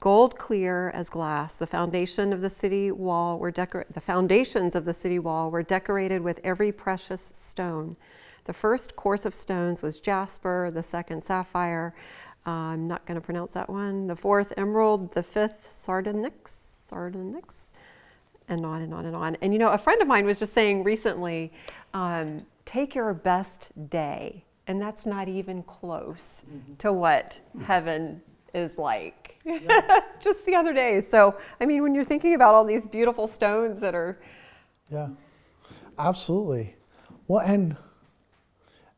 gold 0.01 0.37
clear 0.37 0.91
as 0.91 1.09
glass. 1.09 1.55
The 1.55 1.67
foundation 1.67 2.33
of 2.33 2.43
the 2.43 2.51
city 2.51 2.91
wall 2.91 3.39
were 3.39 3.51
decor- 3.51 3.87
the 3.91 4.01
foundations 4.01 4.75
of 4.75 4.85
the 4.85 4.93
city 4.93 5.19
wall 5.19 5.51
were 5.51 5.63
decorated 5.63 6.21
with 6.21 6.39
every 6.45 6.71
precious 6.71 7.33
stone. 7.35 7.97
The 8.45 8.53
first 8.53 8.97
course 8.97 9.25
of 9.25 9.35
stones 9.35 9.83
was 9.83 10.01
jasper, 10.01 10.71
the 10.73 10.83
second 10.83 11.23
sapphire. 11.23 11.95
Uh, 12.47 12.51
I'm 12.51 12.89
not 12.89 13.07
going 13.07 13.15
to 13.15 13.25
pronounce 13.25 13.53
that 13.53 13.71
one. 13.71 14.09
The 14.09 14.17
fourth 14.17 14.53
emerald, 14.57 15.13
the 15.13 15.23
fifth 15.23 15.69
sardonyx, 15.73 16.53
sardonyx, 16.89 17.57
and 18.49 18.67
on 18.67 18.83
and 18.83 18.93
on 18.93 19.07
and 19.07 19.15
on. 19.15 19.37
And 19.41 19.53
you 19.53 19.59
know, 19.59 19.71
a 19.71 19.79
friend 19.79 20.03
of 20.03 20.09
mine 20.09 20.27
was 20.27 20.39
just 20.39 20.53
saying 20.53 20.83
recently, 20.83 21.53
um, 21.95 22.45
take 22.65 22.95
your 22.95 23.15
best 23.15 23.71
day, 23.91 24.45
and 24.67 24.81
that's 24.81 25.07
not 25.07 25.29
even 25.29 25.63
close 25.63 26.43
mm-hmm. 26.51 26.75
to 26.79 26.93
what 26.93 27.39
heaven 27.65 28.21
is 28.55 28.77
like. 28.77 29.39
Yeah. 29.45 30.01
just 30.21 30.45
the 30.45 30.55
other 30.55 30.73
day. 30.73 31.01
So, 31.01 31.37
I 31.61 31.67
mean, 31.67 31.83
when 31.83 31.95
you're 31.95 32.05
thinking 32.05 32.35
about 32.35 32.55
all 32.55 32.65
these 32.65 32.87
beautiful 32.87 33.29
stones 33.29 33.81
that 33.81 33.95
are. 33.95 34.21
Yeah, 34.91 35.09
absolutely. 35.99 36.77
Well, 37.29 37.41
and 37.41 37.77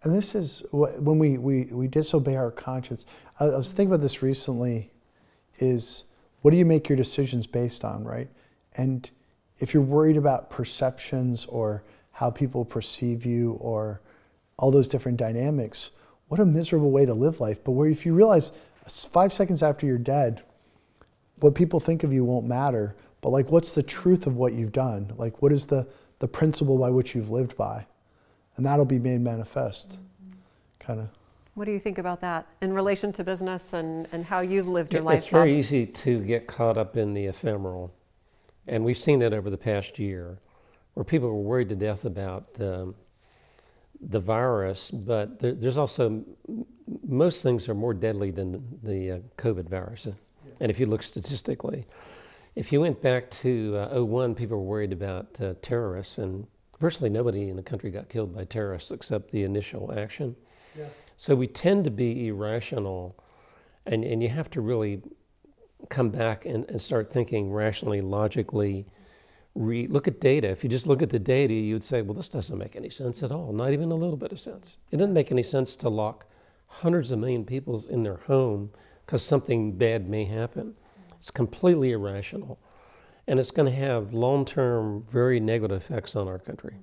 and 0.04 0.14
this 0.14 0.34
is 0.34 0.62
when 0.70 1.18
we, 1.18 1.38
we, 1.38 1.64
we 1.64 1.88
disobey 1.88 2.36
our 2.36 2.50
conscience. 2.50 3.06
I, 3.40 3.46
I 3.46 3.56
was 3.56 3.72
thinking 3.72 3.92
about 3.92 4.02
this 4.02 4.22
recently 4.22 4.90
is 5.58 6.04
what 6.42 6.50
do 6.50 6.58
you 6.58 6.66
make 6.66 6.90
your 6.90 6.96
decisions 6.96 7.46
based 7.46 7.84
on, 7.84 8.04
right? 8.04 8.28
And 8.76 9.08
if 9.60 9.72
you're 9.72 9.82
worried 9.82 10.18
about 10.18 10.50
perceptions 10.50 11.46
or 11.46 11.82
how 12.12 12.30
people 12.30 12.66
perceive 12.66 13.24
you 13.24 13.52
or 13.60 14.02
all 14.58 14.70
those 14.70 14.88
different 14.88 15.16
dynamics, 15.16 15.90
what 16.28 16.38
a 16.38 16.44
miserable 16.44 16.90
way 16.90 17.06
to 17.06 17.14
live 17.14 17.40
life. 17.40 17.64
But 17.64 17.72
where 17.72 17.88
if 17.88 18.04
you 18.04 18.12
realize 18.12 18.52
five 18.86 19.32
seconds 19.32 19.62
after 19.62 19.86
you're 19.86 19.96
dead, 19.96 20.42
what 21.40 21.54
people 21.54 21.80
think 21.80 22.04
of 22.04 22.12
you 22.12 22.24
won't 22.26 22.46
matter, 22.46 22.94
but 23.22 23.30
like 23.30 23.50
what's 23.50 23.72
the 23.72 23.82
truth 23.82 24.26
of 24.26 24.36
what 24.36 24.52
you've 24.52 24.72
done? 24.72 25.14
Like 25.16 25.40
what 25.40 25.50
is 25.50 25.66
the, 25.66 25.86
the 26.18 26.28
principle 26.28 26.76
by 26.76 26.90
which 26.90 27.14
you've 27.14 27.30
lived 27.30 27.56
by? 27.56 27.86
And 28.56 28.64
that'll 28.64 28.84
be 28.84 28.98
made 28.98 29.20
manifest. 29.20 29.90
Mm-hmm. 29.90 30.38
Kind 30.78 31.00
of. 31.00 31.08
What 31.54 31.66
do 31.66 31.72
you 31.72 31.78
think 31.78 31.98
about 31.98 32.20
that 32.20 32.46
in 32.60 32.72
relation 32.72 33.12
to 33.12 33.24
business 33.24 33.72
and, 33.72 34.08
and 34.10 34.24
how 34.24 34.40
you've 34.40 34.66
lived 34.66 34.92
your 34.92 35.02
it's 35.02 35.06
life? 35.06 35.18
It's 35.18 35.26
very 35.28 35.56
easy 35.56 35.86
to 35.86 36.20
get 36.20 36.46
caught 36.46 36.76
up 36.76 36.96
in 36.96 37.14
the 37.14 37.26
ephemeral. 37.26 37.94
And 38.66 38.84
we've 38.84 38.98
seen 38.98 39.20
that 39.20 39.32
over 39.32 39.50
the 39.50 39.58
past 39.58 39.98
year, 39.98 40.40
where 40.94 41.04
people 41.04 41.28
were 41.28 41.42
worried 41.42 41.68
to 41.68 41.76
death 41.76 42.04
about 42.04 42.48
um, 42.60 42.94
the 44.00 44.20
virus, 44.20 44.90
but 44.90 45.38
there, 45.38 45.52
there's 45.52 45.78
also 45.78 46.24
most 47.06 47.42
things 47.42 47.68
are 47.68 47.74
more 47.74 47.94
deadly 47.94 48.30
than 48.30 48.52
the, 48.52 48.60
the 48.82 49.10
uh, 49.12 49.18
COVID 49.36 49.68
virus. 49.68 50.06
Yeah. 50.06 50.12
And 50.60 50.70
if 50.70 50.78
you 50.80 50.86
look 50.86 51.02
statistically, 51.02 51.86
if 52.54 52.72
you 52.72 52.80
went 52.80 53.00
back 53.02 53.30
to 53.30 53.76
uh, 53.76 54.00
01, 54.00 54.34
people 54.34 54.58
were 54.58 54.64
worried 54.64 54.92
about 54.92 55.40
uh, 55.40 55.54
terrorists, 55.62 56.18
and 56.18 56.46
virtually 56.84 57.08
nobody 57.08 57.48
in 57.48 57.56
the 57.56 57.62
country 57.62 57.90
got 57.90 58.10
killed 58.10 58.34
by 58.34 58.44
terrorists 58.44 58.90
except 58.90 59.30
the 59.30 59.42
initial 59.42 59.90
action. 59.96 60.36
Yeah. 60.78 60.84
So 61.16 61.34
we 61.34 61.46
tend 61.46 61.84
to 61.84 61.90
be 61.90 62.28
irrational, 62.28 63.16
and, 63.86 64.04
and 64.04 64.22
you 64.22 64.28
have 64.28 64.50
to 64.50 64.60
really 64.60 65.00
come 65.88 66.10
back 66.10 66.44
and, 66.44 66.68
and 66.68 66.78
start 66.78 67.10
thinking 67.10 67.50
rationally, 67.50 68.02
logically. 68.02 68.86
Re- 69.54 69.86
look 69.86 70.06
at 70.08 70.20
data. 70.20 70.48
If 70.50 70.62
you 70.62 70.68
just 70.68 70.86
look 70.86 71.00
at 71.00 71.08
the 71.08 71.18
data, 71.18 71.54
you'd 71.54 71.82
say, 71.82 72.02
well, 72.02 72.12
this 72.12 72.28
doesn't 72.28 72.58
make 72.58 72.76
any 72.76 72.90
sense 72.90 73.22
at 73.22 73.32
all, 73.32 73.54
not 73.54 73.72
even 73.72 73.90
a 73.90 73.94
little 73.94 74.18
bit 74.18 74.30
of 74.30 74.38
sense. 74.38 74.76
It 74.90 74.98
doesn't 74.98 75.14
make 75.14 75.32
any 75.32 75.42
sense 75.42 75.76
to 75.76 75.88
lock 75.88 76.26
hundreds 76.66 77.12
of 77.12 77.18
million 77.18 77.46
people 77.46 77.82
in 77.88 78.02
their 78.02 78.20
home 78.26 78.70
because 79.06 79.24
something 79.24 79.72
bad 79.72 80.06
may 80.06 80.26
happen. 80.26 80.74
It's 81.16 81.30
completely 81.30 81.92
irrational. 81.92 82.58
And 83.26 83.40
it's 83.40 83.50
going 83.50 83.70
to 83.70 83.78
have 83.78 84.12
long 84.12 84.44
term, 84.44 85.02
very 85.02 85.40
negative 85.40 85.76
effects 85.76 86.14
on 86.14 86.28
our 86.28 86.38
country. 86.38 86.76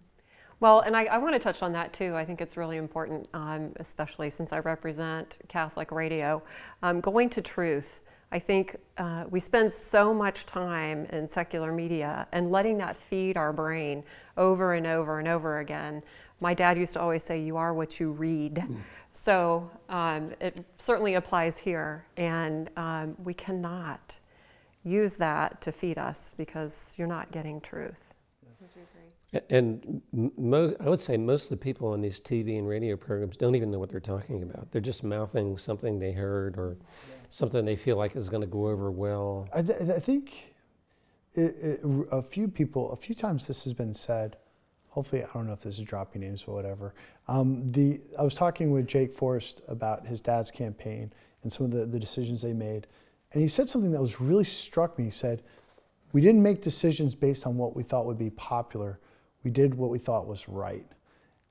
Well, 0.59 0.81
and 0.81 0.95
I, 0.95 1.05
I, 1.05 1.17
want 1.17 1.33
to 1.33 1.39
touch 1.39 1.63
on 1.63 1.73
that 1.73 1.91
too. 1.91 2.15
I 2.15 2.23
think 2.23 2.39
it's 2.39 2.55
really 2.55 2.77
important, 2.77 3.27
um, 3.33 3.71
especially 3.77 4.29
since 4.29 4.53
I 4.53 4.59
represent 4.59 5.37
Catholic 5.47 5.91
radio. 5.91 6.43
Um, 6.83 7.01
going 7.01 7.29
to 7.31 7.41
truth. 7.41 8.01
I 8.31 8.37
think 8.37 8.75
uh, 8.97 9.25
we 9.29 9.39
spend 9.39 9.73
so 9.73 10.13
much 10.13 10.45
time 10.45 11.05
in 11.05 11.27
secular 11.27 11.71
media 11.71 12.27
and 12.31 12.51
letting 12.51 12.77
that 12.77 12.95
feed 12.95 13.37
our 13.37 13.51
brain 13.51 14.03
over 14.37 14.75
and 14.75 14.85
over 14.85 15.17
and 15.17 15.27
over 15.27 15.59
again. 15.59 16.03
My 16.39 16.53
dad 16.53 16.77
used 16.77 16.93
to 16.93 17.01
always 17.01 17.23
say, 17.23 17.41
You 17.41 17.57
are 17.57 17.73
what 17.73 17.99
you 17.99 18.11
read. 18.11 18.55
Mm. 18.55 18.77
So 19.13 19.69
um, 19.89 20.31
it 20.39 20.63
certainly 20.77 21.15
applies 21.15 21.57
here. 21.57 22.05
And 22.17 22.69
um, 22.77 23.15
we 23.23 23.33
cannot 23.33 24.15
use 24.83 25.13
that 25.15 25.61
to 25.61 25.71
feed 25.71 25.97
us 25.97 26.33
because 26.37 26.95
you're 26.97 27.07
not 27.07 27.31
getting 27.31 27.61
truth. 27.61 28.13
And 29.49 30.01
mo- 30.11 30.75
I 30.79 30.89
would 30.89 30.99
say 30.99 31.15
most 31.15 31.45
of 31.45 31.49
the 31.51 31.63
people 31.63 31.87
on 31.89 32.01
these 32.01 32.19
TV 32.19 32.57
and 32.57 32.67
radio 32.67 32.97
programs 32.97 33.37
don't 33.37 33.55
even 33.55 33.71
know 33.71 33.79
what 33.79 33.89
they're 33.89 34.01
talking 34.01 34.43
about. 34.43 34.71
They're 34.71 34.81
just 34.81 35.03
mouthing 35.05 35.57
something 35.57 35.99
they 35.99 36.11
heard 36.11 36.57
or 36.57 36.77
yeah. 36.81 37.15
something 37.29 37.63
they 37.63 37.77
feel 37.77 37.95
like 37.95 38.17
is 38.17 38.27
going 38.27 38.41
to 38.41 38.47
go 38.47 38.67
over 38.67 38.91
well. 38.91 39.47
I, 39.53 39.61
th- 39.61 39.81
I 39.89 39.99
think 39.99 40.53
it, 41.33 41.55
it, 41.61 41.79
a 42.11 42.21
few 42.21 42.49
people, 42.49 42.91
a 42.91 42.97
few 42.97 43.15
times 43.15 43.47
this 43.47 43.63
has 43.63 43.73
been 43.73 43.93
said. 43.93 44.35
Hopefully, 44.89 45.23
I 45.23 45.27
don't 45.33 45.47
know 45.47 45.53
if 45.53 45.61
this 45.61 45.79
is 45.79 45.85
dropping 45.85 46.21
names 46.21 46.43
or 46.45 46.53
whatever. 46.53 46.93
Um, 47.29 47.71
the 47.71 48.01
I 48.19 48.23
was 48.23 48.35
talking 48.35 48.71
with 48.71 48.85
Jake 48.85 49.13
Forest 49.13 49.61
about 49.69 50.05
his 50.05 50.19
dad's 50.19 50.51
campaign 50.51 51.13
and 51.43 51.51
some 51.51 51.65
of 51.65 51.71
the, 51.71 51.85
the 51.85 51.99
decisions 51.99 52.41
they 52.41 52.51
made, 52.51 52.87
and 53.33 53.41
he 53.41 53.47
said 53.47 53.69
something 53.69 53.91
that 53.91 54.01
was 54.01 54.19
really 54.19 54.43
struck 54.43 54.97
me. 54.97 55.05
He 55.05 55.11
said, 55.11 55.43
"We 56.11 56.21
didn't 56.21 56.43
make 56.43 56.61
decisions 56.61 57.15
based 57.15 57.45
on 57.45 57.57
what 57.57 57.75
we 57.75 57.83
thought 57.83 58.05
would 58.05 58.19
be 58.19 58.29
popular." 58.31 58.99
we 59.43 59.51
did 59.51 59.73
what 59.73 59.89
we 59.89 59.99
thought 59.99 60.27
was 60.27 60.47
right. 60.47 60.85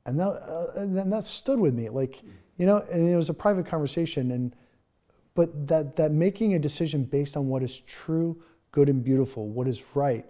And 0.06 0.18
that, 0.18 0.28
uh, 0.28 0.72
and 0.76 1.12
that 1.12 1.24
stood 1.24 1.58
with 1.58 1.74
me. 1.74 1.88
Like, 1.88 2.22
you 2.56 2.66
know, 2.66 2.78
and 2.90 3.08
it 3.08 3.16
was 3.16 3.28
a 3.28 3.34
private 3.34 3.66
conversation. 3.66 4.30
And, 4.30 4.54
but 5.34 5.66
that, 5.66 5.96
that 5.96 6.12
making 6.12 6.54
a 6.54 6.58
decision 6.58 7.04
based 7.04 7.36
on 7.36 7.48
what 7.48 7.62
is 7.62 7.80
true, 7.80 8.40
good, 8.72 8.88
and 8.88 9.02
beautiful, 9.04 9.48
what 9.48 9.68
is 9.68 9.82
right, 9.94 10.24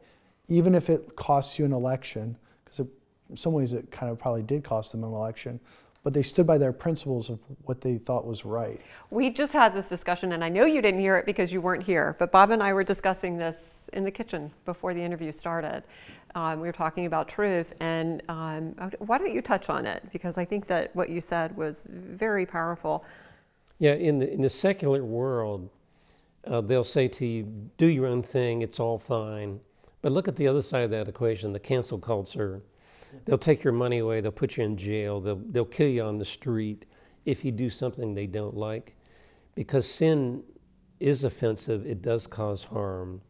even 0.49 0.75
if 0.75 0.91
it 0.91 1.15
costs 1.17 1.59
you 1.59 1.65
an 1.65 1.73
election, 1.73 2.37
because 2.65 2.81
in 3.29 3.37
some 3.37 3.53
ways 3.53 3.73
it 3.73 3.91
kind 3.91 4.11
of 4.11 4.19
probably 4.19 4.43
did 4.43 4.65
cost 4.65 4.93
them 4.93 5.05
an 5.05 5.11
election, 5.11 5.61
but 6.03 6.15
they 6.15 6.23
stood 6.23 6.47
by 6.47 6.59
their 6.59 6.73
principles 6.73 7.29
of 7.29 7.39
what 7.65 7.81
they 7.81 7.99
thought 7.99 8.27
was 8.27 8.45
right. 8.45 8.81
We 9.11 9.31
just 9.31 9.53
had 9.53 9.75
this 9.75 9.89
discussion, 9.89 10.33
and 10.33 10.43
I 10.43 10.49
know 10.49 10.65
you 10.65 10.81
didn't 10.81 11.01
hear 11.01 11.17
it 11.17 11.27
because 11.27 11.53
you 11.53 11.61
weren't 11.61 11.83
here, 11.83 12.17
but 12.19 12.33
Bob 12.33 12.51
and 12.51 12.63
I 12.63 12.73
were 12.73 12.85
discussing 12.85 13.37
this 13.37 13.57
in 13.93 14.05
the 14.05 14.11
kitchen 14.11 14.51
before 14.65 14.95
the 14.95 15.03
interview 15.03 15.33
started. 15.33 15.83
Um, 16.35 16.61
we 16.61 16.69
were 16.69 16.73
talking 16.73 17.07
about 17.07 17.29
truth, 17.29 17.75
and 17.81 18.23
um, 18.29 18.75
why 18.99 19.19
don't 19.19 19.35
you 19.35 19.43
touch 19.43 19.69
on 19.69 19.85
it? 19.85 20.03
Because 20.13 20.39
I 20.39 20.45
think 20.45 20.67
that 20.69 20.95
what 20.95 21.11
you 21.11 21.21
said 21.21 21.57
was 21.57 21.85
very 21.89 22.47
powerful. 22.47 23.05
Yeah, 23.79 23.95
in 23.95 24.19
the 24.19 24.33
in 24.33 24.43
the 24.43 24.49
secular 24.49 25.03
world, 25.05 25.69
uh, 26.47 26.61
they'll 26.61 26.85
say 26.85 27.09
to 27.09 27.27
you, 27.27 27.71
"Do 27.79 27.87
your 27.87 28.07
own 28.07 28.23
thing; 28.23 28.63
it's 28.63 28.79
all 28.79 28.99
fine." 28.99 29.61
But 30.03 30.13
look 30.13 30.29
at 30.29 30.37
the 30.37 30.47
other 30.47 30.63
side 30.63 30.85
of 30.85 30.91
that 30.91 31.09
equation: 31.09 31.53
the 31.53 31.59
cancel 31.59 31.99
culture. 31.99 32.63
They'll 33.25 33.39
take 33.39 33.65
your 33.65 33.73
money 33.73 33.99
away. 33.99 34.21
They'll 34.21 34.33
put 34.33 34.57
you 34.57 34.65
in 34.65 34.77
jail. 34.77 35.21
They'll 35.21 35.43
they'll 35.51 35.65
kill 35.65 35.89
you 35.89 36.03
on 36.03 36.19
the 36.19 36.25
street 36.25 36.87
if 37.25 37.45
you 37.45 37.53
do 37.53 37.71
something 37.71 38.15
they 38.15 38.27
don't 38.27 38.57
like, 38.57 38.97
because 39.55 39.89
sin 39.89 40.43
is 41.01 41.25
offensive. 41.25 41.87
It 41.87 42.03
does 42.03 42.27
cause 42.27 42.65
harm. 42.65 43.23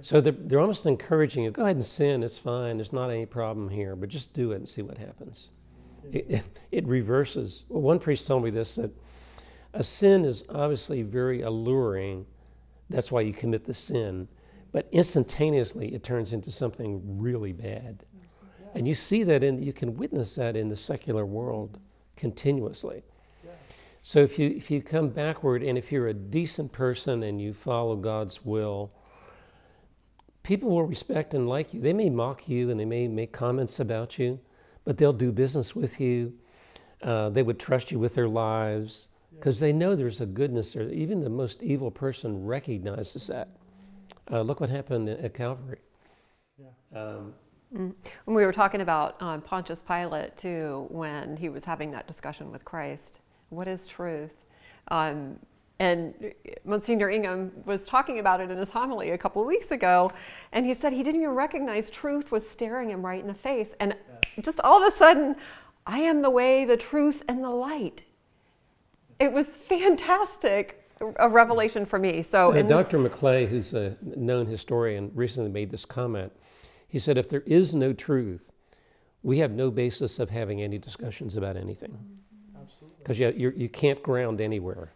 So 0.00 0.20
they're, 0.20 0.32
they're 0.32 0.60
almost 0.60 0.86
encouraging 0.86 1.44
you 1.44 1.50
go 1.50 1.62
ahead 1.62 1.76
and 1.76 1.84
sin, 1.84 2.22
it's 2.22 2.38
fine, 2.38 2.76
there's 2.76 2.92
not 2.92 3.10
any 3.10 3.26
problem 3.26 3.68
here, 3.68 3.94
but 3.94 4.08
just 4.08 4.32
do 4.32 4.52
it 4.52 4.56
and 4.56 4.68
see 4.68 4.82
what 4.82 4.96
happens. 4.96 5.50
It, 6.10 6.42
it 6.72 6.86
reverses. 6.86 7.64
Well, 7.68 7.82
one 7.82 7.98
priest 7.98 8.26
told 8.26 8.42
me 8.42 8.50
this 8.50 8.76
that 8.76 8.90
a 9.74 9.84
sin 9.84 10.24
is 10.24 10.44
obviously 10.48 11.02
very 11.02 11.42
alluring. 11.42 12.26
That's 12.90 13.12
why 13.12 13.22
you 13.22 13.32
commit 13.32 13.64
the 13.64 13.74
sin. 13.74 14.28
But 14.72 14.88
instantaneously, 14.92 15.94
it 15.94 16.02
turns 16.02 16.32
into 16.32 16.50
something 16.50 17.00
really 17.18 17.52
bad. 17.52 18.04
And 18.74 18.88
you 18.88 18.94
see 18.94 19.22
that 19.24 19.44
in, 19.44 19.62
you 19.62 19.72
can 19.72 19.96
witness 19.96 20.34
that 20.36 20.56
in 20.56 20.68
the 20.68 20.76
secular 20.76 21.26
world 21.26 21.78
continuously. 22.16 23.02
So 24.04 24.18
if 24.18 24.38
you, 24.38 24.48
if 24.48 24.70
you 24.70 24.82
come 24.82 25.10
backward 25.10 25.62
and 25.62 25.78
if 25.78 25.92
you're 25.92 26.08
a 26.08 26.14
decent 26.14 26.72
person 26.72 27.22
and 27.22 27.40
you 27.40 27.54
follow 27.54 27.94
God's 27.94 28.44
will, 28.44 28.90
people 30.42 30.70
will 30.70 30.82
respect 30.82 31.34
and 31.34 31.48
like 31.48 31.72
you. 31.72 31.80
They 31.80 31.92
may 31.92 32.10
mock 32.10 32.48
you 32.48 32.70
and 32.70 32.80
they 32.80 32.84
may 32.84 33.06
make 33.06 33.32
comments 33.32 33.78
about 33.78 34.18
you, 34.18 34.40
but 34.84 34.98
they'll 34.98 35.12
do 35.12 35.30
business 35.30 35.76
with 35.76 36.00
you. 36.00 36.32
Uh, 37.00 37.28
they 37.30 37.44
would 37.44 37.60
trust 37.60 37.92
you 37.92 38.00
with 38.00 38.14
their 38.14 38.28
lives 38.28 39.08
because 39.34 39.60
they 39.60 39.72
know 39.72 39.94
there's 39.94 40.20
a 40.20 40.26
goodness 40.26 40.72
there. 40.72 40.88
Even 40.90 41.20
the 41.20 41.30
most 41.30 41.62
evil 41.62 41.90
person 41.90 42.44
recognizes 42.44 43.28
that. 43.28 43.48
Uh, 44.30 44.40
look 44.40 44.60
what 44.60 44.70
happened 44.70 45.08
at 45.08 45.34
Calvary. 45.34 45.78
Um, 46.94 47.34
Mm. 47.74 47.94
When 48.24 48.36
we 48.36 48.44
were 48.44 48.52
talking 48.52 48.80
about 48.80 49.20
um, 49.22 49.40
Pontius 49.40 49.82
Pilate 49.86 50.36
too, 50.36 50.86
when 50.90 51.36
he 51.36 51.48
was 51.48 51.64
having 51.64 51.90
that 51.92 52.06
discussion 52.06 52.52
with 52.52 52.64
Christ, 52.64 53.20
what 53.48 53.68
is 53.68 53.86
truth? 53.86 54.34
Um, 54.88 55.38
and 55.78 56.32
Monsignor 56.64 57.10
Ingham 57.10 57.50
was 57.64 57.86
talking 57.86 58.18
about 58.18 58.40
it 58.40 58.50
in 58.50 58.58
his 58.58 58.70
homily 58.70 59.10
a 59.10 59.18
couple 59.18 59.42
of 59.42 59.48
weeks 59.48 59.72
ago, 59.72 60.12
and 60.52 60.64
he 60.64 60.74
said 60.74 60.92
he 60.92 61.02
didn't 61.02 61.20
even 61.20 61.34
recognize 61.34 61.90
truth 61.90 62.30
was 62.30 62.48
staring 62.48 62.90
him 62.90 63.04
right 63.04 63.20
in 63.20 63.26
the 63.26 63.34
face. 63.34 63.70
And 63.80 63.96
just 64.40 64.60
all 64.60 64.80
of 64.80 64.92
a 64.92 64.96
sudden, 64.96 65.34
I 65.86 65.98
am 65.98 66.22
the 66.22 66.30
way, 66.30 66.64
the 66.64 66.76
truth, 66.76 67.24
and 67.26 67.42
the 67.42 67.50
light. 67.50 68.04
It 69.18 69.32
was 69.32 69.46
fantastic, 69.46 70.88
a 71.16 71.28
revelation 71.28 71.84
for 71.84 71.98
me. 71.98 72.22
So, 72.22 72.52
uh, 72.52 72.62
Dr. 72.62 72.98
McClay, 72.98 73.48
who's 73.48 73.74
a 73.74 73.96
known 74.02 74.46
historian, 74.46 75.10
recently 75.14 75.50
made 75.50 75.70
this 75.70 75.84
comment. 75.84 76.32
He 76.92 76.98
said, 76.98 77.16
if 77.16 77.26
there 77.26 77.42
is 77.46 77.74
no 77.74 77.94
truth, 77.94 78.52
we 79.22 79.38
have 79.38 79.50
no 79.50 79.70
basis 79.70 80.18
of 80.18 80.28
having 80.28 80.60
any 80.60 80.76
discussions 80.76 81.36
about 81.36 81.56
anything. 81.56 81.96
Absolutely. 82.54 82.98
Because 82.98 83.18
you, 83.18 83.50
you 83.56 83.70
can't 83.70 84.02
ground 84.02 84.42
anywhere. 84.42 84.92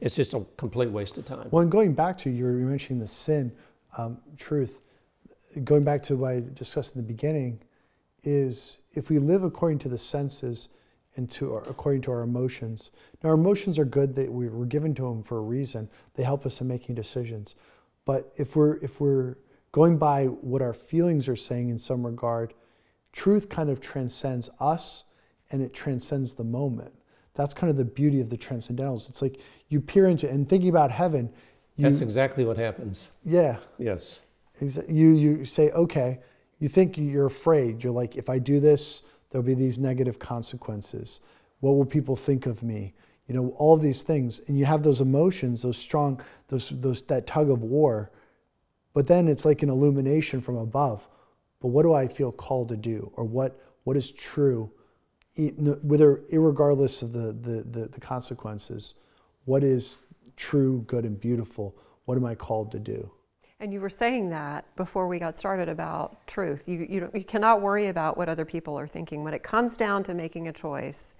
It's 0.00 0.14
just 0.14 0.34
a 0.34 0.46
complete 0.56 0.88
waste 0.88 1.18
of 1.18 1.24
time. 1.24 1.48
Well, 1.50 1.62
and 1.62 1.70
going 1.70 1.94
back 1.94 2.16
to 2.18 2.30
you 2.30 2.44
were 2.44 2.52
mentioning 2.52 3.00
the 3.00 3.08
sin, 3.08 3.50
um, 3.98 4.18
truth, 4.36 4.86
going 5.64 5.82
back 5.82 6.00
to 6.04 6.16
what 6.16 6.30
I 6.30 6.42
discussed 6.54 6.94
in 6.94 7.02
the 7.02 7.08
beginning, 7.08 7.58
is 8.22 8.78
if 8.92 9.10
we 9.10 9.18
live 9.18 9.42
according 9.42 9.80
to 9.80 9.88
the 9.88 9.98
senses 9.98 10.68
and 11.16 11.28
to 11.30 11.54
our, 11.54 11.68
according 11.68 12.02
to 12.02 12.12
our 12.12 12.22
emotions. 12.22 12.92
Now, 13.20 13.30
our 13.30 13.34
emotions 13.34 13.80
are 13.80 13.84
good; 13.84 14.14
that 14.14 14.32
we 14.32 14.48
were 14.48 14.64
given 14.64 14.94
to 14.94 15.02
them 15.02 15.24
for 15.24 15.38
a 15.38 15.42
reason. 15.42 15.90
They 16.14 16.22
help 16.22 16.46
us 16.46 16.60
in 16.60 16.68
making 16.68 16.94
decisions. 16.94 17.56
But 18.04 18.32
if 18.36 18.54
we're 18.54 18.76
if 18.76 19.00
we're 19.00 19.34
going 19.72 19.98
by 19.98 20.26
what 20.26 20.62
our 20.62 20.72
feelings 20.72 21.28
are 21.28 21.36
saying 21.36 21.68
in 21.68 21.78
some 21.78 22.04
regard, 22.04 22.54
truth 23.12 23.48
kind 23.48 23.70
of 23.70 23.80
transcends 23.80 24.50
us, 24.60 25.04
and 25.50 25.62
it 25.62 25.72
transcends 25.72 26.34
the 26.34 26.44
moment. 26.44 26.92
That's 27.34 27.54
kind 27.54 27.70
of 27.70 27.76
the 27.76 27.84
beauty 27.84 28.20
of 28.20 28.28
the 28.30 28.36
transcendentals. 28.36 29.08
It's 29.08 29.22
like 29.22 29.40
you 29.68 29.80
peer 29.80 30.08
into 30.08 30.28
and 30.28 30.48
thinking 30.48 30.68
about 30.68 30.90
heaven. 30.90 31.30
You, 31.76 31.84
That's 31.84 32.00
exactly 32.00 32.44
what 32.44 32.56
happens. 32.56 33.12
yeah, 33.24 33.56
Yes. 33.78 34.20
You 34.60 35.12
you 35.12 35.44
say 35.46 35.70
okay. 35.70 36.18
You 36.58 36.68
think 36.68 36.98
you're 36.98 37.26
afraid. 37.26 37.82
You're 37.82 37.92
like, 37.94 38.16
if 38.16 38.28
I 38.28 38.38
do 38.38 38.60
this, 38.60 39.02
there'll 39.30 39.46
be 39.46 39.54
these 39.54 39.78
negative 39.78 40.18
consequences. 40.18 41.20
What 41.60 41.72
will 41.72 41.86
people 41.86 42.14
think 42.16 42.44
of 42.44 42.62
me? 42.62 42.92
You 43.26 43.34
know, 43.34 43.54
all 43.56 43.78
these 43.78 44.02
things, 44.02 44.40
and 44.48 44.58
you 44.58 44.66
have 44.66 44.82
those 44.82 45.00
emotions, 45.00 45.62
those 45.62 45.78
strong, 45.78 46.20
those 46.48 46.70
those 46.70 47.00
that 47.02 47.26
tug 47.26 47.48
of 47.48 47.62
war. 47.62 48.10
But 48.92 49.06
then 49.06 49.28
it's 49.28 49.44
like 49.44 49.62
an 49.62 49.70
illumination 49.70 50.40
from 50.40 50.56
above. 50.56 51.08
But 51.60 51.68
what 51.68 51.82
do 51.82 51.92
I 51.92 52.08
feel 52.08 52.32
called 52.32 52.68
to 52.70 52.76
do, 52.76 53.12
or 53.16 53.24
what 53.24 53.60
what 53.84 53.96
is 53.96 54.10
true, 54.10 54.70
whether 55.36 56.22
irregardless 56.32 57.02
of 57.02 57.12
the 57.12 57.32
the, 57.32 57.62
the, 57.62 57.88
the 57.88 58.00
consequences? 58.00 58.94
What 59.44 59.62
is 59.62 60.02
true, 60.36 60.84
good, 60.86 61.04
and 61.04 61.20
beautiful? 61.20 61.76
What 62.06 62.16
am 62.16 62.24
I 62.24 62.34
called 62.34 62.72
to 62.72 62.78
do? 62.78 63.10
And 63.60 63.74
you 63.74 63.80
were 63.80 63.90
saying 63.90 64.30
that 64.30 64.64
before 64.74 65.06
we 65.06 65.18
got 65.18 65.38
started 65.38 65.68
about 65.68 66.26
truth. 66.26 66.66
You, 66.66 66.86
you, 66.88 67.10
you 67.12 67.24
cannot 67.24 67.60
worry 67.60 67.88
about 67.88 68.16
what 68.16 68.30
other 68.30 68.46
people 68.46 68.78
are 68.78 68.86
thinking. 68.86 69.22
When 69.22 69.34
it 69.34 69.42
comes 69.42 69.76
down 69.76 70.02
to 70.04 70.14
making 70.14 70.48
a 70.48 70.52
choice, 70.52 71.14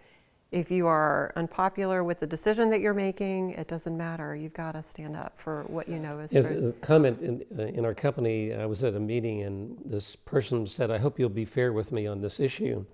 if 0.53 0.71
you 0.71 0.87
are 0.87 1.33
unpopular 1.37 2.03
with 2.03 2.19
the 2.19 2.27
decision 2.27 2.71
that 2.71 2.81
you're 2.81 2.95
making, 2.95 3.51
it 3.53 3.69
doesn't 3.69 3.97
matter. 3.97 4.35
You've 4.35 4.55
got 4.55 4.73
to 4.73 4.83
stand 4.83 5.17
up 5.17 5.39
for 5.39 5.63
what 5.69 5.89
you 5.89 5.99
know 5.99 6.19
is 6.19 6.33
Yes, 6.33 6.47
truth. 6.47 6.65
a 6.65 6.73
comment 6.81 7.21
in, 7.21 7.45
uh, 7.57 7.67
in 7.67 7.85
our 7.85 7.95
company, 7.95 8.53
I 8.53 8.67
was 8.67 8.83
at 8.83 8.95
a 8.95 9.01
meeting 9.01 9.43
and 9.43 9.79
this 9.85 10.17
person 10.17 10.67
said, 10.67 10.91
I 10.91 10.99
hope 10.99 11.21
you'll 11.21 11.29
be 11.29 11.45
fair 11.45 11.73
with 11.73 11.93
me 11.93 12.07
on 12.09 12.21
this 12.21 12.41
issue. 12.41 12.85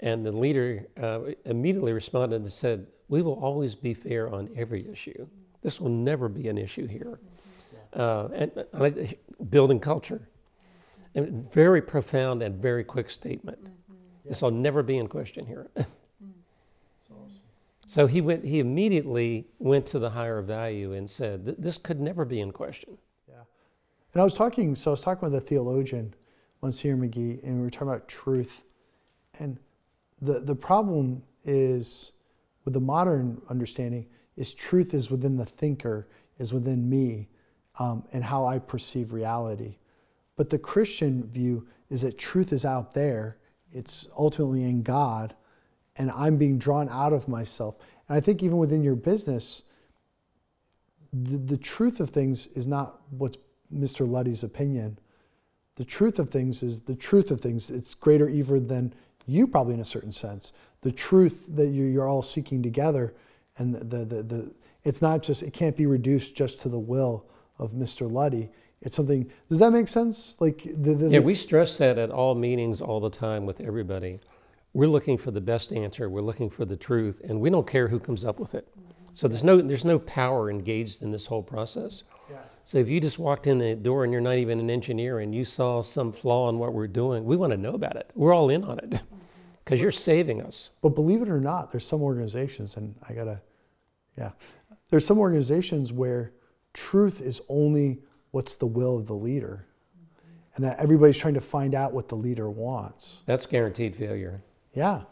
And 0.00 0.26
the 0.26 0.32
leader 0.32 0.86
uh, 1.00 1.20
immediately 1.46 1.92
responded 1.92 2.42
and 2.42 2.52
said, 2.52 2.86
We 3.08 3.22
will 3.22 3.40
always 3.40 3.74
be 3.74 3.94
fair 3.94 4.28
on 4.28 4.50
every 4.54 4.86
issue. 4.90 5.26
This 5.62 5.80
will 5.80 5.90
never 5.90 6.28
be 6.28 6.48
an 6.48 6.58
issue 6.58 6.86
here. 6.86 7.18
Uh, 7.94 8.28
and, 8.34 8.64
and 8.72 9.14
building 9.48 9.80
culture. 9.80 10.28
And 11.14 11.50
very 11.50 11.80
profound 11.80 12.42
and 12.42 12.56
very 12.56 12.84
quick 12.84 13.08
statement. 13.08 13.70
This 14.26 14.42
will 14.42 14.50
never 14.50 14.82
be 14.82 14.98
in 14.98 15.06
question 15.06 15.46
here. 15.46 15.70
So 17.86 18.06
he 18.06 18.20
went. 18.20 18.44
He 18.44 18.60
immediately 18.60 19.48
went 19.58 19.86
to 19.86 19.98
the 19.98 20.10
higher 20.10 20.42
value 20.42 20.92
and 20.92 21.08
said, 21.08 21.44
"This 21.44 21.76
could 21.76 22.00
never 22.00 22.24
be 22.24 22.40
in 22.40 22.50
question." 22.50 22.98
Yeah, 23.28 23.42
and 24.12 24.20
I 24.20 24.24
was 24.24 24.34
talking, 24.34 24.74
so 24.74 24.90
I 24.90 24.92
was 24.92 25.02
talking 25.02 25.30
with 25.30 25.34
a 25.34 25.40
theologian, 25.40 26.14
Monsignor 26.62 26.96
McGee, 26.96 27.42
and 27.42 27.56
we 27.56 27.62
were 27.62 27.70
talking 27.70 27.88
about 27.88 28.08
truth. 28.08 28.62
And 29.38 29.58
the, 30.22 30.40
the 30.40 30.54
problem 30.54 31.22
is, 31.44 32.12
with 32.64 32.74
the 32.74 32.80
modern 32.80 33.40
understanding, 33.50 34.06
is 34.36 34.54
truth 34.54 34.94
is 34.94 35.10
within 35.10 35.36
the 35.36 35.44
thinker, 35.44 36.08
is 36.38 36.52
within 36.52 36.88
me, 36.88 37.28
um, 37.78 38.04
and 38.12 38.24
how 38.24 38.46
I 38.46 38.58
perceive 38.58 39.12
reality. 39.12 39.76
But 40.36 40.50
the 40.50 40.58
Christian 40.58 41.24
view 41.24 41.66
is 41.90 42.02
that 42.02 42.16
truth 42.16 42.52
is 42.52 42.64
out 42.64 42.92
there, 42.92 43.38
it's 43.72 44.08
ultimately 44.16 44.64
in 44.64 44.82
God, 44.82 45.34
and 45.96 46.10
I'm 46.10 46.36
being 46.36 46.58
drawn 46.58 46.88
out 46.88 47.12
of 47.12 47.28
myself. 47.28 47.76
And 48.08 48.16
I 48.16 48.20
think 48.20 48.42
even 48.42 48.58
within 48.58 48.82
your 48.82 48.96
business, 48.96 49.62
the, 51.12 51.38
the 51.38 51.56
truth 51.56 52.00
of 52.00 52.10
things 52.10 52.48
is 52.48 52.66
not 52.66 53.00
what's 53.10 53.38
Mr. 53.72 54.08
Luddy's 54.08 54.42
opinion. 54.42 54.98
The 55.76 55.84
truth 55.84 56.18
of 56.18 56.30
things 56.30 56.62
is 56.62 56.82
the 56.82 56.94
truth 56.94 57.30
of 57.30 57.40
things. 57.40 57.70
It's 57.70 57.94
greater 57.94 58.28
even 58.28 58.66
than 58.66 58.94
you, 59.26 59.46
probably 59.46 59.74
in 59.74 59.80
a 59.80 59.84
certain 59.84 60.12
sense. 60.12 60.52
The 60.82 60.92
truth 60.92 61.46
that 61.50 61.68
you, 61.68 61.84
you're 61.84 62.08
all 62.08 62.22
seeking 62.22 62.62
together, 62.62 63.14
and 63.56 63.74
the, 63.74 63.84
the, 63.84 64.04
the, 64.04 64.22
the 64.22 64.54
it's 64.84 65.00
not 65.00 65.22
just 65.22 65.42
it 65.42 65.52
can't 65.52 65.76
be 65.76 65.86
reduced 65.86 66.34
just 66.34 66.58
to 66.60 66.68
the 66.68 66.78
will 66.78 67.26
of 67.58 67.72
Mr. 67.72 68.10
Luddy. 68.10 68.50
It's 68.82 68.94
something. 68.94 69.30
Does 69.48 69.58
that 69.60 69.70
make 69.70 69.88
sense? 69.88 70.36
Like 70.40 70.62
the, 70.64 70.94
the, 70.94 71.08
Yeah, 71.08 71.20
we 71.20 71.34
stress 71.34 71.78
that 71.78 71.96
at 71.96 72.10
all 72.10 72.34
meetings 72.34 72.80
all 72.82 73.00
the 73.00 73.10
time 73.10 73.46
with 73.46 73.60
everybody. 73.60 74.20
We're 74.74 74.88
looking 74.88 75.16
for 75.16 75.30
the 75.30 75.40
best 75.40 75.72
answer. 75.72 76.10
We're 76.10 76.20
looking 76.20 76.50
for 76.50 76.64
the 76.64 76.76
truth, 76.76 77.22
and 77.24 77.40
we 77.40 77.48
don't 77.48 77.66
care 77.66 77.88
who 77.88 77.98
comes 77.98 78.24
up 78.24 78.38
with 78.38 78.54
it. 78.54 78.68
So 79.12 79.28
there's 79.28 79.44
no 79.44 79.62
there's 79.62 79.84
no 79.84 79.98
power 80.00 80.50
engaged 80.50 81.02
in 81.02 81.12
this 81.12 81.26
whole 81.26 81.42
process. 81.42 82.02
So 82.66 82.78
if 82.78 82.88
you 82.88 82.98
just 82.98 83.18
walked 83.18 83.46
in 83.46 83.58
the 83.58 83.74
door 83.74 84.04
and 84.04 84.12
you're 84.12 84.22
not 84.22 84.36
even 84.36 84.58
an 84.58 84.70
engineer 84.70 85.18
and 85.20 85.34
you 85.34 85.44
saw 85.44 85.82
some 85.82 86.10
flaw 86.10 86.48
in 86.48 86.58
what 86.58 86.72
we're 86.72 86.86
doing, 86.88 87.26
we 87.26 87.36
want 87.36 87.52
to 87.52 87.58
know 87.58 87.74
about 87.74 87.96
it. 87.96 88.10
We're 88.14 88.32
all 88.32 88.48
in 88.48 88.64
on 88.64 88.78
it 88.78 88.90
mm-hmm. 88.90 89.16
because 89.62 89.82
you're 89.82 89.90
saving 89.90 90.40
us. 90.40 90.70
But 90.80 90.90
believe 90.90 91.20
it 91.20 91.28
or 91.28 91.40
not, 91.40 91.70
there's 91.70 91.86
some 91.86 92.00
organizations, 92.00 92.78
and 92.78 92.94
I 93.06 93.12
gotta, 93.12 93.42
yeah, 94.16 94.30
there's 94.88 95.04
some 95.04 95.18
organizations 95.18 95.92
where 95.92 96.32
truth 96.72 97.20
is 97.20 97.42
only 97.50 98.00
what's 98.30 98.56
the 98.56 98.66
will 98.66 98.96
of 98.96 99.06
the 99.06 99.14
leader, 99.14 99.66
and 100.54 100.64
that 100.64 100.78
everybody's 100.78 101.18
trying 101.18 101.34
to 101.34 101.42
find 101.42 101.74
out 101.74 101.92
what 101.92 102.08
the 102.08 102.16
leader 102.16 102.48
wants. 102.48 103.22
That's 103.26 103.44
guaranteed 103.44 103.94
failure. 103.94 104.42
Yeah, 104.74 105.02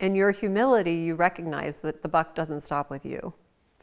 In 0.00 0.14
your 0.16 0.32
humility, 0.32 0.94
you 0.94 1.14
recognize 1.14 1.76
that 1.78 2.02
the 2.02 2.08
buck 2.08 2.34
doesn't 2.34 2.62
stop 2.62 2.90
with 2.90 3.04
you. 3.04 3.32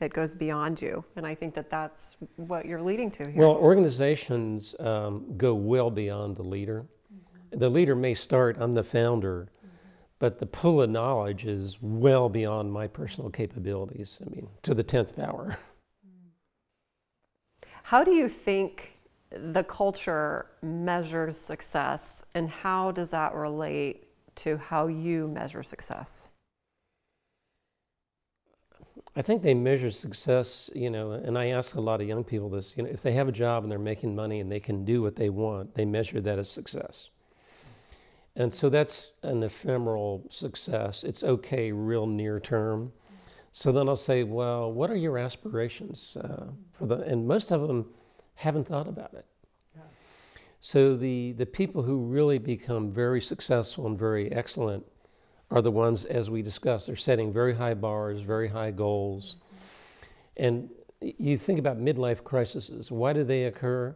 It 0.01 0.13
goes 0.13 0.35
beyond 0.35 0.81
you. 0.81 1.03
And 1.15 1.25
I 1.25 1.35
think 1.35 1.53
that 1.53 1.69
that's 1.69 2.17
what 2.35 2.65
you're 2.65 2.81
leading 2.81 3.11
to 3.11 3.29
here. 3.29 3.41
Well, 3.41 3.55
organizations 3.55 4.75
um, 4.79 5.25
go 5.37 5.53
well 5.55 5.89
beyond 5.89 6.35
the 6.35 6.43
leader. 6.43 6.85
The 7.51 7.69
leader 7.69 7.95
may 7.95 8.13
start, 8.13 8.57
I'm 8.59 8.73
the 8.73 8.83
founder, 8.83 9.49
but 10.19 10.39
the 10.39 10.45
pool 10.45 10.81
of 10.81 10.89
knowledge 10.89 11.45
is 11.45 11.77
well 11.81 12.29
beyond 12.29 12.71
my 12.71 12.87
personal 12.87 13.29
capabilities. 13.29 14.21
I 14.25 14.29
mean, 14.29 14.47
to 14.63 14.73
the 14.73 14.83
10th 14.83 15.15
power. 15.15 15.57
How 17.83 18.03
do 18.03 18.11
you 18.11 18.29
think 18.29 18.99
the 19.31 19.63
culture 19.63 20.47
measures 20.61 21.37
success, 21.37 22.23
and 22.33 22.49
how 22.49 22.91
does 22.91 23.11
that 23.11 23.33
relate 23.33 24.08
to 24.39 24.57
how 24.57 24.87
you 24.87 25.27
measure 25.27 25.63
success? 25.63 26.29
I 29.15 29.21
think 29.21 29.41
they 29.41 29.53
measure 29.53 29.91
success, 29.91 30.69
you 30.75 30.89
know, 30.89 31.11
and 31.11 31.37
I 31.37 31.47
ask 31.47 31.75
a 31.75 31.81
lot 31.81 31.99
of 31.99 32.07
young 32.07 32.23
people 32.23 32.49
this, 32.49 32.77
you 32.77 32.83
know, 32.83 32.89
if 32.89 33.01
they 33.01 33.13
have 33.13 33.27
a 33.27 33.31
job 33.31 33.63
and 33.63 33.71
they're 33.71 33.79
making 33.79 34.15
money 34.15 34.39
and 34.39 34.51
they 34.51 34.59
can 34.59 34.85
do 34.85 35.01
what 35.01 35.15
they 35.15 35.29
want, 35.29 35.75
they 35.75 35.85
measure 35.85 36.21
that 36.21 36.39
as 36.39 36.49
success. 36.49 37.09
And 38.35 38.53
so 38.53 38.69
that's 38.69 39.11
an 39.23 39.43
ephemeral 39.43 40.25
success. 40.29 41.03
It's 41.03 41.23
okay, 41.23 41.71
real 41.71 42.05
near 42.05 42.39
term. 42.39 42.93
So 43.51 43.71
then 43.71 43.89
I'll 43.89 43.95
say, 43.95 44.23
well, 44.23 44.71
what 44.71 44.91
are 44.91 44.95
your 44.95 45.17
aspirations 45.17 46.15
uh, 46.15 46.51
for 46.71 46.85
the? 46.85 46.97
And 46.97 47.27
most 47.27 47.51
of 47.51 47.67
them 47.67 47.87
haven't 48.35 48.67
thought 48.67 48.87
about 48.87 49.13
it. 49.13 49.25
So 50.59 50.95
the 50.95 51.31
the 51.33 51.45
people 51.45 51.83
who 51.83 51.99
really 51.99 52.37
become 52.37 52.91
very 52.91 53.21
successful 53.21 53.87
and 53.87 53.97
very 53.97 54.31
excellent 54.31 54.85
are 55.51 55.61
the 55.61 55.71
ones, 55.71 56.05
as 56.05 56.29
we 56.29 56.41
discussed, 56.41 56.87
they're 56.87 56.95
setting 56.95 57.33
very 57.33 57.55
high 57.55 57.73
bars, 57.73 58.21
very 58.21 58.49
high 58.49 58.71
goals. 58.71 59.37
And 60.37 60.69
you 61.01 61.37
think 61.37 61.59
about 61.59 61.79
midlife 61.79 62.23
crises. 62.23 62.91
Why 62.91 63.13
do 63.13 63.23
they 63.23 63.45
occur? 63.45 63.95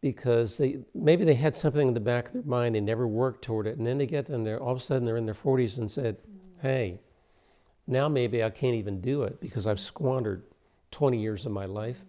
Because 0.00 0.58
they 0.58 0.78
maybe 0.94 1.24
they 1.24 1.34
had 1.34 1.56
something 1.56 1.88
in 1.88 1.94
the 1.94 2.00
back 2.00 2.26
of 2.26 2.32
their 2.34 2.42
mind, 2.42 2.74
they 2.74 2.80
never 2.80 3.06
worked 3.06 3.42
toward 3.42 3.66
it, 3.66 3.78
and 3.78 3.86
then 3.86 3.98
they 3.98 4.06
get 4.06 4.26
them 4.26 4.44
there, 4.44 4.60
all 4.60 4.72
of 4.72 4.78
a 4.78 4.80
sudden 4.80 5.04
they're 5.04 5.16
in 5.16 5.26
their 5.26 5.34
40s 5.34 5.78
and 5.78 5.90
said, 5.90 6.18
Hey, 6.60 7.00
now 7.86 8.08
maybe 8.08 8.42
I 8.42 8.50
can't 8.50 8.74
even 8.74 9.00
do 9.00 9.22
it 9.22 9.40
because 9.40 9.66
I've 9.66 9.80
squandered 9.80 10.42
20 10.90 11.18
years 11.18 11.46
of 11.46 11.52
my 11.52 11.66
life. 11.66 12.04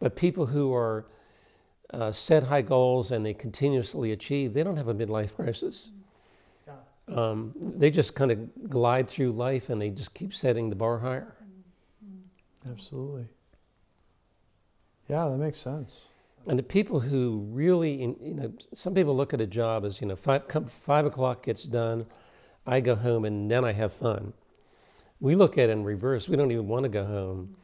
But 0.00 0.16
people 0.16 0.46
who 0.46 0.74
are 0.74 1.06
uh, 1.94 2.12
set 2.12 2.42
high 2.42 2.62
goals 2.62 3.12
and 3.12 3.24
they 3.24 3.34
continuously 3.34 4.12
achieve, 4.12 4.52
they 4.52 4.62
don't 4.62 4.76
have 4.76 4.88
a 4.88 4.94
midlife 4.94 5.34
crisis. 5.36 5.90
Um, 7.06 7.52
they 7.76 7.90
just 7.90 8.14
kind 8.14 8.30
of 8.30 8.70
glide 8.70 9.08
through 9.08 9.32
life 9.32 9.68
and 9.68 9.80
they 9.80 9.90
just 9.90 10.14
keep 10.14 10.34
setting 10.34 10.70
the 10.70 10.76
bar 10.76 10.98
higher. 10.98 11.34
Absolutely. 12.66 13.26
Yeah, 15.08 15.28
that 15.28 15.36
makes 15.36 15.58
sense. 15.58 16.06
And 16.46 16.58
the 16.58 16.62
people 16.62 17.00
who 17.00 17.46
really, 17.50 18.02
in, 18.02 18.16
you 18.22 18.34
know, 18.34 18.52
some 18.72 18.94
people 18.94 19.14
look 19.14 19.34
at 19.34 19.40
a 19.40 19.46
job 19.46 19.84
as, 19.84 20.00
you 20.00 20.06
know, 20.06 20.16
five, 20.16 20.48
come, 20.48 20.66
five 20.66 21.04
o'clock 21.04 21.44
gets 21.44 21.64
done, 21.64 22.06
I 22.66 22.80
go 22.80 22.94
home 22.94 23.26
and 23.26 23.50
then 23.50 23.64
I 23.64 23.72
have 23.72 23.92
fun. 23.92 24.32
We 25.20 25.34
look 25.34 25.58
at 25.58 25.68
it 25.68 25.72
in 25.72 25.84
reverse. 25.84 26.28
We 26.28 26.36
don't 26.36 26.50
even 26.50 26.68
want 26.68 26.84
to 26.84 26.88
go 26.88 27.04
home. 27.04 27.56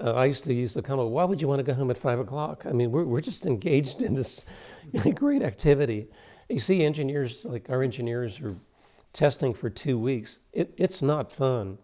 Uh, 0.00 0.14
I 0.14 0.24
used 0.24 0.44
to 0.44 0.54
use 0.54 0.74
the 0.74 0.82
comment, 0.82 1.10
why 1.10 1.24
would 1.24 1.40
you 1.40 1.46
want 1.46 1.60
to 1.60 1.62
go 1.62 1.72
home 1.72 1.90
at 1.90 1.98
five 1.98 2.18
o'clock? 2.18 2.66
I 2.66 2.72
mean, 2.72 2.90
we're, 2.90 3.04
we're 3.04 3.20
just 3.20 3.46
engaged 3.46 4.02
in 4.02 4.14
this 4.14 4.44
great 5.14 5.42
activity. 5.42 6.08
You 6.48 6.58
see 6.58 6.84
engineers, 6.84 7.44
like 7.44 7.70
our 7.70 7.82
engineers 7.82 8.40
are 8.40 8.56
testing 9.12 9.54
for 9.54 9.70
two 9.70 9.98
weeks. 9.98 10.40
It, 10.52 10.74
it's 10.76 11.00
not 11.00 11.30
fun, 11.30 11.78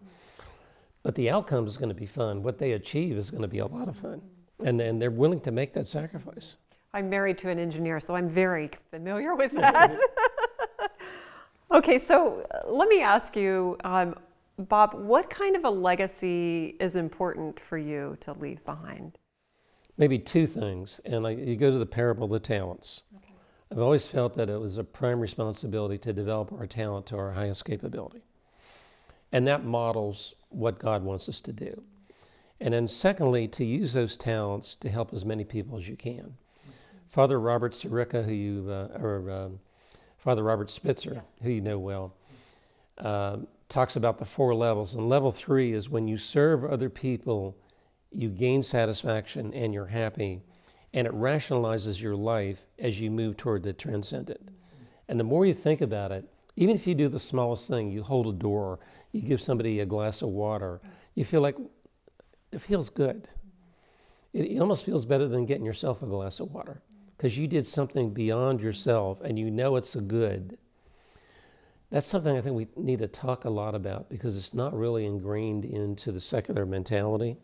but 1.03 1.15
the 1.15 1.29
outcome 1.29 1.65
is 1.65 1.77
going 1.77 1.89
to 1.89 1.95
be 1.95 2.05
fun. 2.05 2.43
What 2.43 2.59
they 2.59 2.73
achieve 2.73 3.17
is 3.17 3.29
going 3.29 3.41
to 3.41 3.47
be 3.47 3.59
a 3.59 3.65
lot 3.65 3.87
of 3.87 3.95
fun. 3.95 4.21
And, 4.63 4.79
and 4.79 5.01
they're 5.01 5.09
willing 5.09 5.41
to 5.41 5.51
make 5.51 5.73
that 5.73 5.87
sacrifice. 5.87 6.57
I'm 6.93 7.09
married 7.09 7.37
to 7.39 7.49
an 7.49 7.57
engineer, 7.57 7.99
so 7.99 8.15
I'm 8.15 8.29
very 8.29 8.69
familiar 8.91 9.33
with 9.33 9.53
that. 9.53 9.97
okay, 11.71 11.97
so 11.97 12.45
uh, 12.51 12.69
let 12.69 12.89
me 12.89 13.01
ask 13.01 13.35
you, 13.35 13.77
um, 13.85 14.15
Bob, 14.67 14.93
what 14.93 15.29
kind 15.29 15.55
of 15.55 15.65
a 15.65 15.69
legacy 15.69 16.75
is 16.79 16.95
important 16.95 17.59
for 17.59 17.77
you 17.77 18.17
to 18.21 18.33
leave 18.33 18.63
behind? 18.65 19.17
Maybe 19.97 20.19
two 20.19 20.47
things. 20.47 20.99
And 21.05 21.25
I, 21.27 21.31
you 21.31 21.55
go 21.55 21.71
to 21.71 21.77
the 21.77 21.85
parable 21.85 22.25
of 22.25 22.31
the 22.31 22.39
talents. 22.39 23.03
Okay. 23.17 23.33
I've 23.71 23.79
always 23.79 24.05
felt 24.05 24.35
that 24.37 24.49
it 24.49 24.59
was 24.59 24.77
a 24.77 24.83
prime 24.83 25.19
responsibility 25.19 25.97
to 25.99 26.13
develop 26.13 26.51
our 26.51 26.67
talent 26.67 27.05
to 27.07 27.17
our 27.17 27.31
highest 27.31 27.65
capability. 27.65 28.23
And 29.31 29.47
that 29.47 29.63
models 29.63 30.35
what 30.49 30.79
God 30.79 31.03
wants 31.03 31.29
us 31.29 31.39
to 31.41 31.53
do. 31.53 31.83
And 32.59 32.73
then, 32.73 32.87
secondly, 32.87 33.47
to 33.49 33.65
use 33.65 33.93
those 33.93 34.17
talents 34.17 34.75
to 34.77 34.89
help 34.89 35.13
as 35.13 35.25
many 35.25 35.43
people 35.43 35.77
as 35.77 35.87
you 35.87 35.95
can. 35.95 36.35
Father 37.07 37.39
Robert 37.39 37.73
Sirica, 37.73 38.23
who 38.23 38.33
you, 38.33 38.69
uh, 38.69 38.99
or 38.99 39.31
um, 39.31 39.59
Father 40.17 40.43
Robert 40.43 40.69
Spitzer, 40.69 41.23
who 41.41 41.49
you 41.49 41.61
know 41.61 41.79
well, 41.79 42.13
uh, 42.99 43.37
talks 43.71 43.95
about 43.95 44.17
the 44.17 44.25
four 44.25 44.53
levels. 44.53 44.93
And 44.93 45.09
level 45.09 45.31
three 45.31 45.73
is 45.73 45.89
when 45.89 46.07
you 46.07 46.17
serve 46.17 46.63
other 46.63 46.89
people, 46.89 47.57
you 48.11 48.29
gain 48.29 48.61
satisfaction 48.61 49.53
and 49.53 49.73
you're 49.73 49.87
happy, 49.87 50.43
and 50.93 51.07
it 51.07 51.13
rationalizes 51.13 52.01
your 52.01 52.15
life 52.15 52.59
as 52.77 52.99
you 52.99 53.09
move 53.09 53.37
toward 53.37 53.63
the 53.63 53.73
transcendent. 53.73 54.49
And 55.07 55.19
the 55.19 55.23
more 55.23 55.45
you 55.45 55.53
think 55.53 55.81
about 55.81 56.11
it, 56.11 56.25
even 56.55 56.75
if 56.75 56.85
you 56.85 56.93
do 56.93 57.07
the 57.07 57.19
smallest 57.19 57.69
thing, 57.69 57.89
you 57.89 58.03
hold 58.03 58.27
a 58.27 58.37
door, 58.37 58.79
you 59.11 59.21
give 59.21 59.41
somebody 59.41 59.79
a 59.79 59.85
glass 59.85 60.21
of 60.21 60.29
water, 60.29 60.81
you 61.15 61.23
feel 61.23 61.41
like 61.41 61.57
it 62.51 62.61
feels 62.61 62.89
good. 62.89 63.29
It, 64.33 64.45
it 64.45 64.59
almost 64.59 64.85
feels 64.85 65.05
better 65.05 65.27
than 65.27 65.45
getting 65.45 65.65
yourself 65.65 66.01
a 66.01 66.05
glass 66.05 66.39
of 66.39 66.51
water 66.51 66.81
because 67.17 67.37
you 67.37 67.47
did 67.47 67.65
something 67.65 68.13
beyond 68.13 68.61
yourself 68.61 69.21
and 69.21 69.37
you 69.37 69.51
know 69.51 69.75
it's 69.75 69.95
a 69.95 70.01
good 70.01 70.57
that's 71.91 72.07
something 72.07 72.37
I 72.37 72.41
think 72.41 72.55
we 72.55 72.67
need 72.77 72.99
to 72.99 73.07
talk 73.07 73.43
a 73.43 73.49
lot 73.49 73.75
about 73.75 74.09
because 74.09 74.37
it's 74.37 74.53
not 74.53 74.73
really 74.73 75.05
ingrained 75.05 75.65
into 75.65 76.13
the 76.13 76.21
secular 76.21 76.65
mentality. 76.65 77.35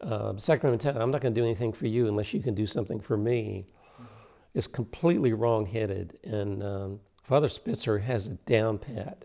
Uh, 0.00 0.36
secular 0.36 0.72
mentality, 0.72 1.00
I'm 1.00 1.12
not 1.12 1.20
going 1.20 1.32
to 1.32 1.40
do 1.40 1.44
anything 1.44 1.72
for 1.72 1.86
you 1.86 2.08
unless 2.08 2.34
you 2.34 2.42
can 2.42 2.54
do 2.54 2.66
something 2.66 2.98
for 3.00 3.16
me, 3.16 3.66
is 4.54 4.66
completely 4.66 5.32
wrong 5.32 5.64
headed. 5.64 6.18
And 6.24 6.62
um, 6.62 7.00
Father 7.22 7.48
Spitzer 7.48 8.00
has 8.00 8.26
it 8.26 8.44
down 8.46 8.78
pat. 8.78 9.24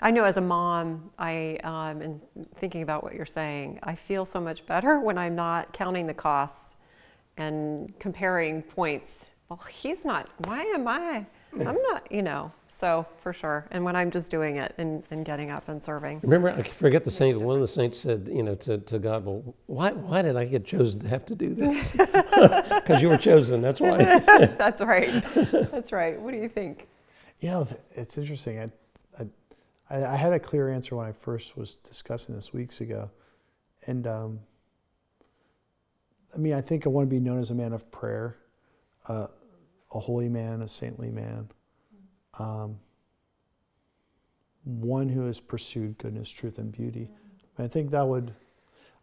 I 0.00 0.10
know 0.10 0.24
as 0.24 0.36
a 0.36 0.40
mom, 0.40 1.10
I 1.16 1.58
um, 1.62 2.02
and 2.02 2.20
thinking 2.56 2.82
about 2.82 3.04
what 3.04 3.14
you're 3.14 3.24
saying, 3.24 3.78
I 3.84 3.94
feel 3.94 4.24
so 4.24 4.40
much 4.40 4.66
better 4.66 4.98
when 4.98 5.16
I'm 5.16 5.36
not 5.36 5.72
counting 5.72 6.06
the 6.06 6.14
costs 6.14 6.74
and 7.36 7.96
comparing 8.00 8.62
points. 8.62 9.10
Well, 9.48 9.62
he's 9.70 10.04
not. 10.04 10.28
Why 10.38 10.64
am 10.64 10.88
I? 10.88 11.24
I'm 11.54 11.80
not. 11.82 12.10
You 12.10 12.22
know. 12.22 12.52
So 12.84 13.06
for 13.16 13.32
sure, 13.32 13.66
and 13.70 13.82
when 13.82 13.96
I'm 13.96 14.10
just 14.10 14.30
doing 14.30 14.56
it 14.56 14.74
and, 14.76 15.04
and 15.10 15.24
getting 15.24 15.50
up 15.50 15.70
and 15.70 15.82
serving. 15.82 16.20
Remember, 16.22 16.50
I 16.50 16.62
forget 16.62 17.02
the 17.02 17.10
saint. 17.10 17.40
One 17.40 17.54
of 17.54 17.62
the 17.62 17.66
saints 17.66 17.98
said, 17.98 18.28
you 18.30 18.42
know, 18.42 18.54
to, 18.56 18.76
to 18.76 18.98
God, 18.98 19.24
well, 19.24 19.54
why 19.64 19.92
why 19.92 20.20
did 20.20 20.36
I 20.36 20.44
get 20.44 20.66
chosen 20.66 21.00
to 21.00 21.08
have 21.08 21.24
to 21.24 21.34
do 21.34 21.54
this? 21.54 21.92
Because 21.96 23.00
you 23.00 23.08
were 23.08 23.16
chosen. 23.16 23.62
That's 23.62 23.80
why. 23.80 24.18
that's 24.58 24.82
right. 24.82 25.24
That's 25.72 25.92
right. 25.92 26.20
What 26.20 26.32
do 26.32 26.36
you 26.36 26.50
think? 26.50 26.86
You 27.40 27.52
know, 27.52 27.68
it's 27.92 28.18
interesting. 28.18 28.70
I, 29.18 29.24
I, 29.88 30.04
I 30.04 30.16
had 30.16 30.34
a 30.34 30.38
clear 30.38 30.68
answer 30.68 30.94
when 30.94 31.06
I 31.06 31.12
first 31.12 31.56
was 31.56 31.76
discussing 31.76 32.34
this 32.34 32.52
weeks 32.52 32.82
ago, 32.82 33.10
and 33.86 34.06
um, 34.06 34.40
I 36.34 36.36
mean, 36.36 36.52
I 36.52 36.60
think 36.60 36.84
I 36.84 36.90
want 36.90 37.08
to 37.08 37.10
be 37.10 37.18
known 37.18 37.38
as 37.38 37.48
a 37.48 37.54
man 37.54 37.72
of 37.72 37.90
prayer, 37.90 38.36
uh, 39.08 39.28
a 39.94 39.98
holy 39.98 40.28
man, 40.28 40.60
a 40.60 40.68
saintly 40.68 41.10
man 41.10 41.48
um, 42.38 42.78
one 44.64 45.08
who 45.08 45.26
has 45.26 45.40
pursued 45.40 45.98
goodness, 45.98 46.30
truth, 46.30 46.58
and 46.58 46.72
beauty. 46.72 47.08
I 47.58 47.68
think 47.68 47.90
that 47.90 48.06
would. 48.06 48.34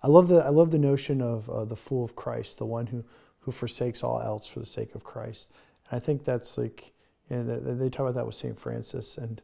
I 0.03 0.07
love 0.07 0.27
the 0.27 0.43
I 0.43 0.49
love 0.49 0.71
the 0.71 0.79
notion 0.79 1.21
of 1.21 1.49
uh, 1.49 1.65
the 1.65 1.75
fool 1.75 2.03
of 2.03 2.15
Christ, 2.15 2.57
the 2.57 2.65
one 2.65 2.87
who 2.87 3.03
who 3.39 3.51
forsakes 3.51 4.03
all 4.03 4.21
else 4.21 4.45
for 4.47 4.59
the 4.59 4.65
sake 4.65 4.95
of 4.95 5.03
Christ. 5.03 5.49
And 5.89 5.97
I 5.97 5.99
think 6.03 6.23
that's 6.23 6.57
like, 6.57 6.91
you 7.29 7.37
know, 7.37 7.55
they 7.55 7.89
talk 7.89 8.01
about 8.01 8.15
that 8.15 8.25
with 8.25 8.35
Saint 8.35 8.59
Francis, 8.59 9.17
and 9.17 9.41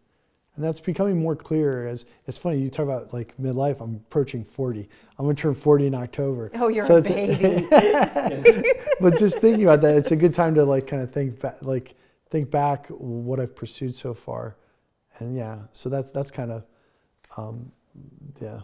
and 0.56 0.66
that's 0.66 0.80
becoming 0.80 1.20
more 1.20 1.36
clear. 1.36 1.88
As 1.88 2.06
it's 2.26 2.38
funny, 2.38 2.60
you 2.60 2.70
talk 2.70 2.84
about 2.84 3.14
like 3.14 3.36
midlife. 3.40 3.80
I'm 3.80 3.96
approaching 3.96 4.44
40. 4.44 4.90
I'm 5.18 5.26
gonna 5.26 5.36
turn 5.36 5.54
40 5.54 5.88
in 5.88 5.96
October. 5.96 6.52
Oh, 6.56 6.68
you're 6.68 6.88
so 6.88 6.98
a 6.98 7.02
baby. 7.02 7.68
but 9.00 9.18
just 9.18 9.40
thinking 9.40 9.64
about 9.64 9.82
that, 9.82 9.96
it's 9.96 10.12
a 10.12 10.16
good 10.16 10.34
time 10.34 10.56
to 10.56 10.66
like 10.66 10.88
kind 10.88 11.04
of 11.04 11.12
think 11.12 11.40
back, 11.40 11.62
like 11.62 11.96
think 12.30 12.52
back 12.52 12.88
what 12.90 13.40
I've 13.40 13.56
pursued 13.56 13.96
so 13.96 14.14
far, 14.14 14.58
and 15.20 15.36
yeah, 15.36 15.60
so 15.74 15.90
that's 15.90 16.12
that's 16.12 16.32
kind 16.32 16.52
of, 16.52 16.64
um, 17.38 17.72
yeah. 18.42 18.62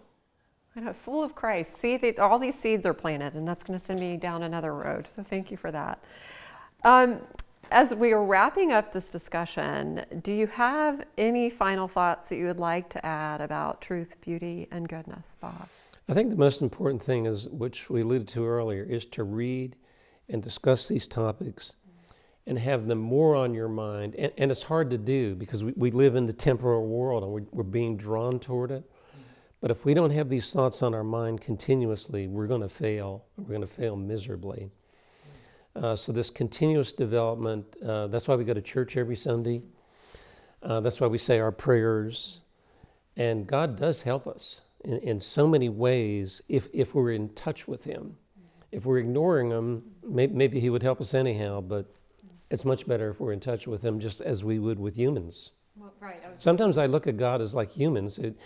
I 0.75 0.79
know, 0.79 0.93
full 0.93 1.23
of 1.23 1.35
Christ. 1.35 1.77
See, 1.79 1.97
they, 1.97 2.15
all 2.15 2.39
these 2.39 2.57
seeds 2.57 2.85
are 2.85 2.93
planted, 2.93 3.35
and 3.35 3.47
that's 3.47 3.63
going 3.63 3.79
to 3.79 3.85
send 3.85 3.99
me 3.99 4.17
down 4.17 4.43
another 4.43 4.73
road. 4.73 5.07
So 5.15 5.23
thank 5.23 5.51
you 5.51 5.57
for 5.57 5.71
that. 5.71 6.03
Um, 6.83 7.21
as 7.71 7.93
we 7.93 8.11
are 8.11 8.23
wrapping 8.23 8.71
up 8.71 8.91
this 8.91 9.09
discussion, 9.09 10.03
do 10.21 10.33
you 10.33 10.47
have 10.47 11.05
any 11.17 11.49
final 11.49 11.87
thoughts 11.87 12.29
that 12.29 12.37
you 12.37 12.45
would 12.45 12.59
like 12.59 12.89
to 12.89 13.05
add 13.05 13.39
about 13.41 13.81
truth, 13.81 14.15
beauty, 14.21 14.67
and 14.71 14.89
goodness, 14.89 15.35
Bob? 15.39 15.69
I 16.09 16.13
think 16.13 16.29
the 16.29 16.35
most 16.35 16.61
important 16.61 17.01
thing 17.01 17.25
is, 17.25 17.47
which 17.47 17.89
we 17.89 18.01
alluded 18.01 18.27
to 18.29 18.45
earlier, 18.45 18.83
is 18.83 19.05
to 19.07 19.23
read 19.23 19.75
and 20.27 20.41
discuss 20.41 20.87
these 20.87 21.07
topics 21.07 21.77
and 22.45 22.59
have 22.59 22.87
them 22.87 22.99
more 22.99 23.35
on 23.35 23.53
your 23.53 23.69
mind. 23.69 24.15
And, 24.15 24.31
and 24.37 24.51
it's 24.51 24.63
hard 24.63 24.89
to 24.89 24.97
do 24.97 25.35
because 25.35 25.63
we, 25.63 25.73
we 25.75 25.91
live 25.91 26.15
in 26.15 26.25
the 26.25 26.33
temporal 26.33 26.85
world 26.85 27.23
and 27.23 27.31
we're, 27.31 27.45
we're 27.51 27.63
being 27.63 27.95
drawn 27.95 28.39
toward 28.39 28.71
it. 28.71 28.83
But 29.61 29.71
if 29.71 29.85
we 29.85 29.93
don't 29.93 30.09
have 30.09 30.27
these 30.27 30.51
thoughts 30.51 30.83
on 30.83 30.93
our 30.93 31.05
mind 31.05 31.39
continuously, 31.39 32.27
we're 32.27 32.47
going 32.47 32.61
to 32.61 32.69
fail. 32.69 33.23
We're 33.37 33.47
going 33.47 33.61
to 33.61 33.67
fail 33.67 33.95
miserably. 33.95 34.69
Uh, 35.73 35.95
so, 35.95 36.11
this 36.11 36.29
continuous 36.29 36.91
development, 36.91 37.65
uh, 37.81 38.07
that's 38.07 38.27
why 38.27 38.35
we 38.35 38.43
go 38.43 38.53
to 38.53 38.61
church 38.61 38.97
every 38.97 39.15
Sunday. 39.15 39.63
Uh, 40.61 40.81
that's 40.81 40.99
why 40.99 41.07
we 41.07 41.17
say 41.17 41.39
our 41.39 41.51
prayers. 41.51 42.41
And 43.15 43.47
God 43.47 43.77
does 43.77 44.01
help 44.01 44.27
us 44.27 44.61
in, 44.83 44.97
in 44.99 45.19
so 45.19 45.47
many 45.47 45.69
ways 45.69 46.41
if, 46.49 46.67
if 46.73 46.93
we're 46.93 47.11
in 47.11 47.29
touch 47.29 47.67
with 47.67 47.85
Him. 47.85 48.17
If 48.71 48.85
we're 48.85 48.99
ignoring 48.99 49.49
Him, 49.49 49.83
may, 50.05 50.27
maybe 50.27 50.59
He 50.59 50.69
would 50.69 50.83
help 50.83 50.99
us 50.99 51.13
anyhow, 51.13 51.61
but 51.61 51.89
it's 52.53 52.63
much 52.63 52.85
better 52.87 53.09
if 53.09 53.19
we're 53.19 53.33
in 53.33 53.39
touch 53.39 53.65
with 53.65 53.83
Him 53.83 53.99
just 53.99 54.21
as 54.21 54.43
we 54.43 54.59
would 54.59 54.79
with 54.79 54.95
humans. 54.95 55.53
Well, 55.75 55.91
right. 55.99 56.21
Sometimes 56.37 56.77
I 56.77 56.85
look 56.85 57.07
at 57.07 57.17
God 57.17 57.41
as 57.41 57.55
like 57.55 57.71
humans. 57.71 58.19
It, 58.19 58.37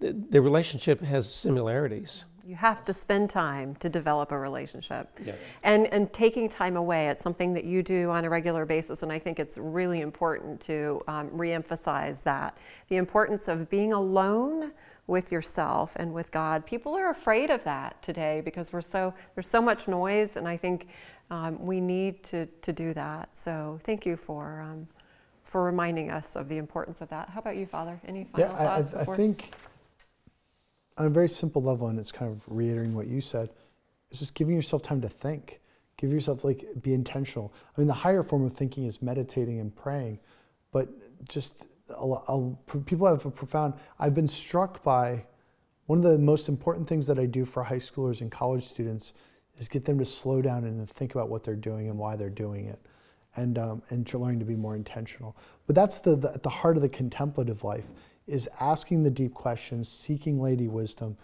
the, 0.00 0.12
the 0.12 0.42
relationship 0.42 1.00
has 1.00 1.32
similarities. 1.32 2.26
You 2.46 2.56
have 2.56 2.84
to 2.84 2.92
spend 2.92 3.30
time 3.30 3.74
to 3.76 3.88
develop 3.88 4.32
a 4.32 4.38
relationship. 4.38 5.08
Yes. 5.24 5.38
And, 5.62 5.86
and 5.86 6.12
taking 6.12 6.46
time 6.46 6.76
away, 6.76 7.08
it's 7.08 7.22
something 7.22 7.54
that 7.54 7.64
you 7.64 7.82
do 7.82 8.10
on 8.10 8.26
a 8.26 8.28
regular 8.28 8.66
basis, 8.66 9.02
and 9.02 9.10
I 9.10 9.18
think 9.18 9.40
it's 9.40 9.56
really 9.56 10.02
important 10.02 10.60
to 10.62 11.00
um, 11.08 11.30
reemphasize 11.30 12.22
that. 12.24 12.58
The 12.88 12.96
importance 12.96 13.48
of 13.48 13.70
being 13.70 13.94
alone 13.94 14.72
with 15.06 15.30
yourself 15.30 15.96
and 15.96 16.12
with 16.12 16.30
God. 16.30 16.64
People 16.64 16.94
are 16.94 17.10
afraid 17.10 17.50
of 17.50 17.62
that 17.64 18.00
today 18.02 18.40
because 18.42 18.72
we're 18.72 18.80
so, 18.80 19.12
there's 19.34 19.48
so 19.48 19.60
much 19.60 19.86
noise, 19.86 20.36
and 20.36 20.48
I 20.48 20.56
think 20.56 20.88
um, 21.30 21.64
we 21.64 21.80
need 21.80 22.22
to, 22.24 22.46
to 22.62 22.72
do 22.72 22.94
that. 22.94 23.28
So 23.34 23.78
thank 23.84 24.04
you 24.06 24.16
for, 24.16 24.60
um, 24.60 24.86
for 25.44 25.62
reminding 25.64 26.10
us 26.10 26.36
of 26.36 26.48
the 26.48 26.56
importance 26.58 27.00
of 27.00 27.08
that. 27.08 27.28
How 27.30 27.40
about 27.40 27.56
you, 27.56 27.66
Father? 27.66 28.00
Any 28.06 28.24
final 28.24 28.48
Yeah, 28.48 28.54
I, 28.54 28.64
thoughts? 28.82 28.94
I, 28.94 28.96
I 28.96 28.98
before- 29.00 29.16
think 29.16 29.54
on 30.96 31.06
a 31.06 31.10
very 31.10 31.28
simple 31.28 31.62
level, 31.62 31.88
and 31.88 31.98
it's 31.98 32.12
kind 32.12 32.30
of 32.30 32.42
reiterating 32.46 32.94
what 32.94 33.08
you 33.08 33.20
said, 33.20 33.50
is 34.10 34.20
just 34.20 34.34
giving 34.34 34.54
yourself 34.54 34.82
time 34.82 35.00
to 35.00 35.08
think. 35.08 35.60
Give 35.96 36.12
yourself, 36.12 36.44
like, 36.44 36.64
be 36.82 36.92
intentional. 36.94 37.52
I 37.76 37.80
mean, 37.80 37.88
the 37.88 37.94
higher 37.94 38.22
form 38.22 38.44
of 38.44 38.52
thinking 38.52 38.84
is 38.84 39.00
meditating 39.02 39.58
and 39.60 39.74
praying, 39.74 40.18
but 40.72 40.88
just 41.28 41.66
a, 41.90 42.04
a- 42.04 42.56
people 42.84 43.06
have 43.08 43.24
a 43.26 43.30
profound, 43.30 43.74
I've 43.98 44.14
been 44.14 44.28
struck 44.28 44.82
by 44.82 45.24
one 45.86 45.98
of 45.98 46.04
the 46.04 46.18
most 46.18 46.48
important 46.48 46.88
things 46.88 47.06
that 47.06 47.18
I 47.18 47.26
do 47.26 47.44
for 47.44 47.62
high 47.62 47.76
schoolers 47.78 48.20
and 48.22 48.30
college 48.30 48.64
students 48.64 49.12
is 49.56 49.68
get 49.68 49.84
them 49.84 49.98
to 49.98 50.04
slow 50.04 50.42
down 50.42 50.64
and 50.64 50.88
think 50.90 51.14
about 51.14 51.28
what 51.28 51.44
they're 51.44 51.54
doing 51.54 51.88
and 51.88 51.98
why 51.98 52.16
they're 52.16 52.30
doing 52.30 52.66
it 52.66 52.80
and, 53.36 53.58
um, 53.58 53.82
and 53.90 54.06
to 54.06 54.18
learning 54.18 54.38
to 54.40 54.44
be 54.44 54.56
more 54.56 54.76
intentional. 54.76 55.36
But 55.66 55.74
that's 55.74 55.98
the, 55.98 56.16
the, 56.16 56.32
at 56.32 56.42
the 56.42 56.48
heart 56.48 56.76
of 56.76 56.82
the 56.82 56.88
contemplative 56.88 57.64
life 57.64 57.92
is 58.26 58.48
asking 58.60 59.02
the 59.02 59.10
deep 59.10 59.34
questions, 59.34 59.88
seeking 59.88 60.40
lady 60.40 60.68
wisdom. 60.68 61.16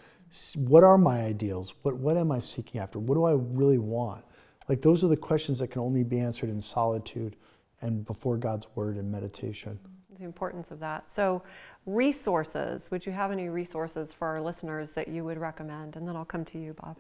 What 0.56 0.84
are 0.84 0.98
my 0.98 1.20
ideals? 1.20 1.74
What, 1.82 1.96
what 1.96 2.16
am 2.16 2.30
I 2.30 2.40
seeking 2.40 2.80
after? 2.80 2.98
What 2.98 3.14
do 3.14 3.24
I 3.24 3.32
really 3.32 3.78
want? 3.78 4.24
Like 4.68 4.82
those 4.82 5.02
are 5.02 5.08
the 5.08 5.16
questions 5.16 5.58
that 5.58 5.68
can 5.68 5.82
only 5.82 6.04
be 6.04 6.20
answered 6.20 6.50
in 6.50 6.60
solitude 6.60 7.36
and 7.80 8.04
before 8.04 8.36
God's 8.36 8.66
word 8.74 8.96
and 8.96 9.10
meditation. 9.10 9.78
the 10.18 10.24
importance 10.24 10.70
of 10.70 10.78
that. 10.80 11.10
So, 11.10 11.42
resources, 11.86 12.90
would 12.90 13.06
you 13.06 13.12
have 13.12 13.32
any 13.32 13.48
resources 13.48 14.12
for 14.12 14.28
our 14.28 14.40
listeners 14.40 14.92
that 14.92 15.08
you 15.08 15.24
would 15.24 15.38
recommend? 15.38 15.96
And 15.96 16.06
then 16.06 16.14
I'll 16.14 16.26
come 16.26 16.44
to 16.44 16.58
you, 16.58 16.74
Bob. 16.74 16.98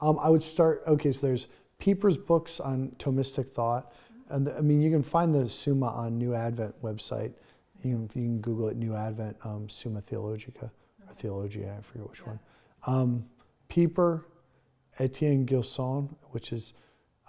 Um, 0.00 0.18
I 0.22 0.30
would 0.30 0.42
start. 0.42 0.82
Okay, 0.86 1.12
so 1.12 1.26
there's 1.26 1.48
Pieper's 1.78 2.16
books 2.16 2.60
on 2.60 2.94
Thomistic 2.98 3.50
thought, 3.50 3.92
and 4.28 4.46
the, 4.46 4.56
I 4.56 4.60
mean 4.60 4.80
you 4.80 4.90
can 4.90 5.02
find 5.02 5.34
the 5.34 5.48
Summa 5.48 5.86
on 5.86 6.18
New 6.18 6.34
Advent 6.34 6.80
website. 6.82 7.32
You 7.82 7.90
can, 7.90 8.02
you 8.02 8.28
can 8.28 8.40
Google 8.40 8.68
it, 8.68 8.76
New 8.76 8.94
Advent 8.94 9.36
um, 9.44 9.68
Summa 9.68 10.00
Theologica 10.00 10.70
or 11.06 11.14
Theologia. 11.14 11.76
I 11.78 11.82
forget 11.82 12.08
which 12.08 12.26
one. 12.26 12.40
Um, 12.86 13.24
Pieper, 13.68 14.26
Etienne 14.98 15.44
Gilson, 15.44 16.14
which 16.30 16.52
is 16.52 16.74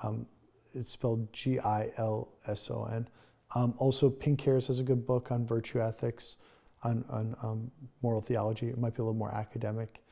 um, 0.03 0.25
it's 0.73 0.91
spelled 0.91 1.31
G-I-L-S-O-N. 1.31 3.07
Um, 3.55 3.73
also, 3.77 4.09
Pinckaers 4.09 4.67
has 4.67 4.79
a 4.79 4.83
good 4.83 5.05
book 5.05 5.31
on 5.31 5.45
virtue 5.45 5.81
ethics, 5.81 6.35
on, 6.83 7.05
on 7.09 7.35
um, 7.41 7.71
moral 8.01 8.21
theology. 8.21 8.67
It 8.67 8.77
might 8.77 8.93
be 8.93 9.01
a 9.01 9.05
little 9.05 9.13
more 9.13 9.33
academic. 9.33 10.03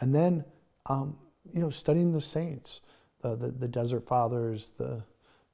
And 0.00 0.14
then, 0.14 0.44
um, 0.86 1.18
you 1.52 1.60
know, 1.60 1.70
studying 1.70 2.12
the 2.12 2.20
saints, 2.20 2.80
the, 3.22 3.36
the, 3.36 3.48
the 3.48 3.68
Desert 3.68 4.06
Fathers, 4.06 4.72
the 4.76 5.02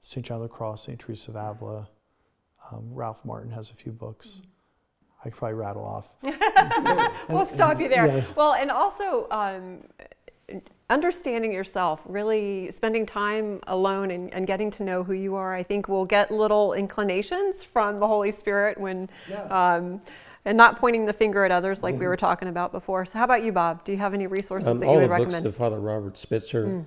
St. 0.03 0.25
John 0.25 0.37
of 0.37 0.43
the 0.43 0.49
Cross, 0.49 0.87
St. 0.87 0.99
Teresa 0.99 1.31
of 1.31 1.37
Avila. 1.37 1.89
Um, 2.71 2.93
Ralph 2.93 3.25
Martin 3.25 3.51
has 3.51 3.71
a 3.71 3.75
few 3.75 3.93
books. 3.93 4.41
I 5.21 5.25
could 5.25 5.39
probably 5.39 5.55
rattle 5.55 5.85
off. 5.85 6.09
We'll 7.29 7.47
stop 7.47 7.81
you 7.81 7.89
there. 7.89 8.07
Yeah. 8.07 8.25
Well, 8.35 8.55
and 8.55 8.71
also 8.71 9.29
um, 9.31 9.85
understanding 10.89 11.53
yourself, 11.53 12.01
really 12.07 12.71
spending 12.73 13.07
time 13.07 13.61
alone 13.69 14.11
and, 14.11 14.33
and 14.35 14.47
getting 14.47 14.71
to 14.73 14.83
know 14.83 15.05
who 15.05 15.13
you 15.13 15.37
are. 15.37 15.55
I 15.55 15.63
think 15.63 15.89
we'll 15.89 16.07
get 16.07 16.31
little 16.31 16.73
inclinations 16.73 17.63
from 17.63 17.99
the 17.99 18.07
Holy 18.07 18.33
Spirit 18.33 18.79
when. 18.79 19.09
Um, 19.51 20.01
and 20.45 20.57
not 20.57 20.79
pointing 20.79 21.07
the 21.07 21.13
finger 21.13 21.45
at 21.45 21.53
others 21.53 21.83
like 21.83 21.95
we 21.95 22.01
mm-hmm. 22.01 22.09
were 22.09 22.17
talking 22.17 22.49
about 22.49 22.73
before. 22.73 23.05
So, 23.05 23.19
how 23.19 23.25
about 23.25 23.43
you, 23.43 23.53
Bob? 23.53 23.85
Do 23.85 23.93
you 23.93 23.99
have 23.99 24.15
any 24.15 24.27
resources 24.27 24.69
Um, 24.69 24.81
that 24.81 24.87
all 24.87 24.95
you 24.95 25.01
the 25.01 25.09
would 25.09 25.17
books 25.19 25.35
recommend? 25.35 25.47
of 25.47 25.57
Father 25.57 25.81
Robert 25.81 26.17
Spitzer, 26.17 26.67
mm. 26.67 26.87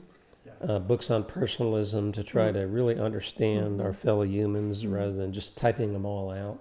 uh, 0.68 0.80
books 0.80 1.12
on 1.12 1.24
personalism 1.24 2.12
to 2.14 2.24
try 2.24 2.50
mm. 2.50 2.54
to 2.54 2.68
really 2.68 3.00
understand 3.00 3.82
our 3.82 3.92
mm-hmm. 3.92 4.02
fellow 4.02 4.24
humans 4.24 4.84
mm. 4.84 4.94
rather 4.94 5.14
than 5.14 5.32
just 5.32 5.56
typing 5.58 5.94
them 5.94 6.06
all 6.06 6.32
out. 6.32 6.60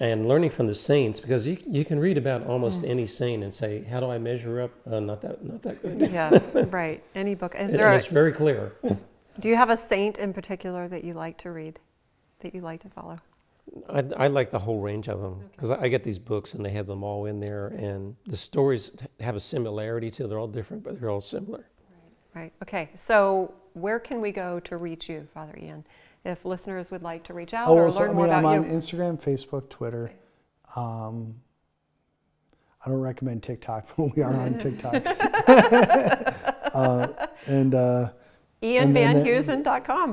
And 0.00 0.28
learning 0.28 0.50
from 0.50 0.68
the 0.68 0.76
saints, 0.76 1.18
because 1.18 1.44
you, 1.44 1.58
you 1.66 1.84
can 1.84 1.98
read 1.98 2.16
about 2.16 2.46
almost 2.46 2.84
any 2.84 3.04
saint 3.04 3.42
and 3.42 3.52
say, 3.52 3.82
"How 3.82 3.98
do 3.98 4.08
I 4.08 4.16
measure 4.16 4.60
up?" 4.60 4.70
Uh, 4.88 5.00
not 5.00 5.20
that, 5.22 5.44
not 5.44 5.60
that 5.62 5.82
good. 5.82 6.12
yeah, 6.12 6.38
right. 6.70 7.02
Any 7.16 7.34
book. 7.34 7.56
Is 7.56 7.60
And, 7.70 7.74
there? 7.74 7.86
and 7.86 7.96
A, 7.96 7.98
it's 7.98 8.06
very 8.06 8.30
clear. 8.30 8.74
do 9.40 9.48
you 9.48 9.56
have 9.56 9.70
a 9.70 9.76
saint 9.76 10.18
in 10.18 10.32
particular 10.32 10.86
that 10.86 11.02
you 11.02 11.14
like 11.14 11.36
to 11.38 11.50
read, 11.50 11.80
that 12.40 12.54
you 12.54 12.60
like 12.60 12.80
to 12.82 12.88
follow? 12.88 13.18
I, 13.88 14.04
I 14.16 14.26
like 14.28 14.50
the 14.50 14.58
whole 14.58 14.80
range 14.80 15.08
of 15.08 15.20
them 15.20 15.40
because 15.52 15.70
I, 15.70 15.82
I 15.82 15.88
get 15.88 16.02
these 16.02 16.18
books 16.18 16.54
and 16.54 16.64
they 16.64 16.70
have 16.70 16.86
them 16.86 17.02
all 17.02 17.26
in 17.26 17.40
there, 17.40 17.68
and 17.68 18.16
the 18.26 18.36
stories 18.36 18.92
have 19.20 19.36
a 19.36 19.40
similarity 19.40 20.10
to. 20.12 20.26
They're 20.26 20.38
all 20.38 20.48
different, 20.48 20.82
but 20.84 21.00
they're 21.00 21.10
all 21.10 21.20
similar. 21.20 21.66
Right. 22.34 22.42
Right. 22.42 22.52
Okay. 22.62 22.90
So, 22.94 23.54
where 23.74 23.98
can 23.98 24.20
we 24.20 24.32
go 24.32 24.60
to 24.60 24.76
reach 24.76 25.08
you, 25.08 25.26
Father 25.34 25.56
Ian, 25.60 25.84
if 26.24 26.44
listeners 26.44 26.90
would 26.90 27.02
like 27.02 27.24
to 27.24 27.34
reach 27.34 27.54
out 27.54 27.68
Oh, 27.68 27.74
or 27.74 27.82
well, 27.84 27.90
so, 27.92 28.00
learn 28.00 28.10
I 28.10 28.12
more 28.14 28.24
mean, 28.26 28.34
I'm 28.34 28.44
about 28.44 28.58
on 28.58 28.64
you? 28.64 28.70
Instagram, 28.76 29.20
Facebook, 29.22 29.68
Twitter. 29.68 30.10
Um, 30.76 31.34
I 32.84 32.90
don't 32.90 33.00
recommend 33.00 33.42
TikTok, 33.42 33.86
but 33.96 34.14
we 34.16 34.22
are 34.22 34.34
on 34.34 34.58
TikTok. 34.58 34.94
uh, 36.74 37.08
and 37.46 37.74
uh, 37.74 38.10
and 38.62 38.94
then 38.94 39.22
the- 39.24 39.24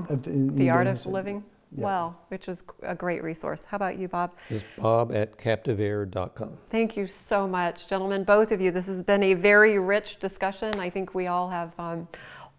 the, 0.07 0.29
in- 0.29 0.47
The 0.55 0.63
in 0.63 0.69
Art 0.69 0.87
of 0.87 1.05
Living 1.05 1.43
Yeah. 1.77 1.83
Well, 1.83 2.19
which 2.29 2.47
is 2.47 2.63
a 2.83 2.95
great 2.95 3.23
resource. 3.23 3.63
How 3.67 3.75
about 3.75 3.97
you, 3.97 4.07
Bob? 4.07 4.31
It's 4.49 4.63
Bob 4.77 5.13
at 5.13 5.37
captiveaire.com. 5.37 6.57
Thank 6.69 6.95
you 6.95 7.05
so 7.05 7.47
much, 7.47 7.87
gentlemen, 7.87 8.23
both 8.23 8.51
of 8.51 8.61
you. 8.61 8.71
This 8.71 8.87
has 8.87 9.01
been 9.01 9.23
a 9.23 9.33
very 9.33 9.77
rich 9.77 10.19
discussion. 10.19 10.79
I 10.79 10.89
think 10.89 11.13
we 11.13 11.27
all 11.27 11.49
have 11.49 11.77
um, 11.77 12.07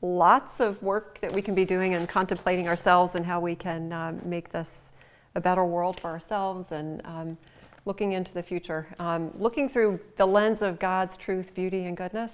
lots 0.03 0.61
of 0.61 0.83
work 0.83 1.19
that 1.21 1.33
we 1.33 1.41
can 1.41 1.55
be 1.55 1.65
doing 1.65 1.95
and 1.95 2.09
contemplating 2.09 2.69
ourselves 2.69 3.15
and 3.15 3.25
how 3.25 3.41
we 3.41 3.55
can 3.55 3.93
um, 3.93 4.21
make 4.25 4.51
this 4.51 4.93
a 5.35 5.41
better 5.41 5.65
world 5.65 5.99
for 6.01 6.11
ourselves 6.11 6.73
and 6.73 7.01
um, 7.05 7.39
looking 7.87 8.13
into 8.13 8.35
the 8.35 8.43
future. 8.43 8.87
Um, 8.99 9.31
looking 9.39 9.69
through 9.69 10.01
the 10.17 10.27
lens 10.27 10.61
of 10.61 10.79
God's 10.79 11.17
truth, 11.17 11.55
beauty, 11.55 11.85
and 11.85 11.97
goodness. 11.97 12.33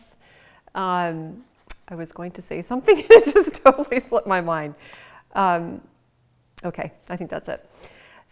Um, 0.74 1.44
I 1.88 1.94
was 1.94 2.10
going 2.10 2.32
to 2.32 2.42
say 2.42 2.62
something 2.62 2.96
and 3.00 3.06
it 3.10 3.24
just 3.24 3.62
totally 3.62 4.00
slipped 4.00 4.26
my 4.26 4.40
mind. 4.40 4.74
Um, 5.34 5.80
Okay, 6.64 6.92
I 7.08 7.16
think 7.16 7.30
that's 7.30 7.48
it. 7.48 7.68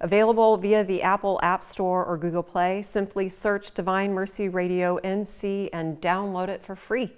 Available 0.00 0.56
via 0.56 0.84
the 0.84 1.02
Apple 1.02 1.40
App 1.42 1.64
Store 1.64 2.04
or 2.04 2.18
Google 2.18 2.42
Play. 2.42 2.82
Simply 2.82 3.28
search 3.28 3.72
Divine 3.72 4.12
Mercy 4.12 4.48
Radio 4.48 4.98
NC 5.02 5.70
and 5.72 6.00
download 6.00 6.48
it 6.48 6.62
for 6.62 6.76
free. 6.76 7.12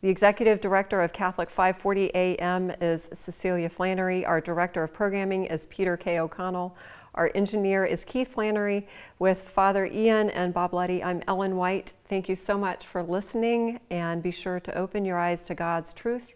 The 0.00 0.08
executive 0.08 0.60
director 0.60 1.00
of 1.00 1.12
Catholic 1.12 1.48
540 1.48 2.10
AM 2.14 2.72
is 2.80 3.08
Cecilia 3.14 3.68
Flannery. 3.68 4.24
Our 4.26 4.40
director 4.40 4.82
of 4.82 4.92
programming 4.92 5.44
is 5.44 5.66
Peter 5.66 5.96
K. 5.96 6.18
O'Connell. 6.18 6.76
Our 7.14 7.30
engineer 7.34 7.84
is 7.84 8.04
Keith 8.04 8.32
Flannery. 8.32 8.88
With 9.18 9.42
Father 9.42 9.86
Ian 9.86 10.30
and 10.30 10.52
Bob 10.52 10.74
Luddy, 10.74 11.04
I'm 11.04 11.22
Ellen 11.28 11.56
White. 11.56 11.92
Thank 12.08 12.28
you 12.28 12.34
so 12.34 12.58
much 12.58 12.86
for 12.86 13.02
listening 13.02 13.78
and 13.90 14.22
be 14.22 14.30
sure 14.30 14.58
to 14.60 14.76
open 14.76 15.04
your 15.04 15.18
eyes 15.18 15.44
to 15.44 15.54
God's 15.54 15.92
truth, 15.92 16.28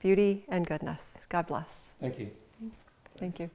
beauty, 0.00 0.44
and 0.48 0.66
goodness. 0.66 1.26
God 1.30 1.46
bless. 1.46 1.72
Thank 2.00 2.18
you. 2.18 2.30
Thank 3.16 3.38
you. 3.38 3.48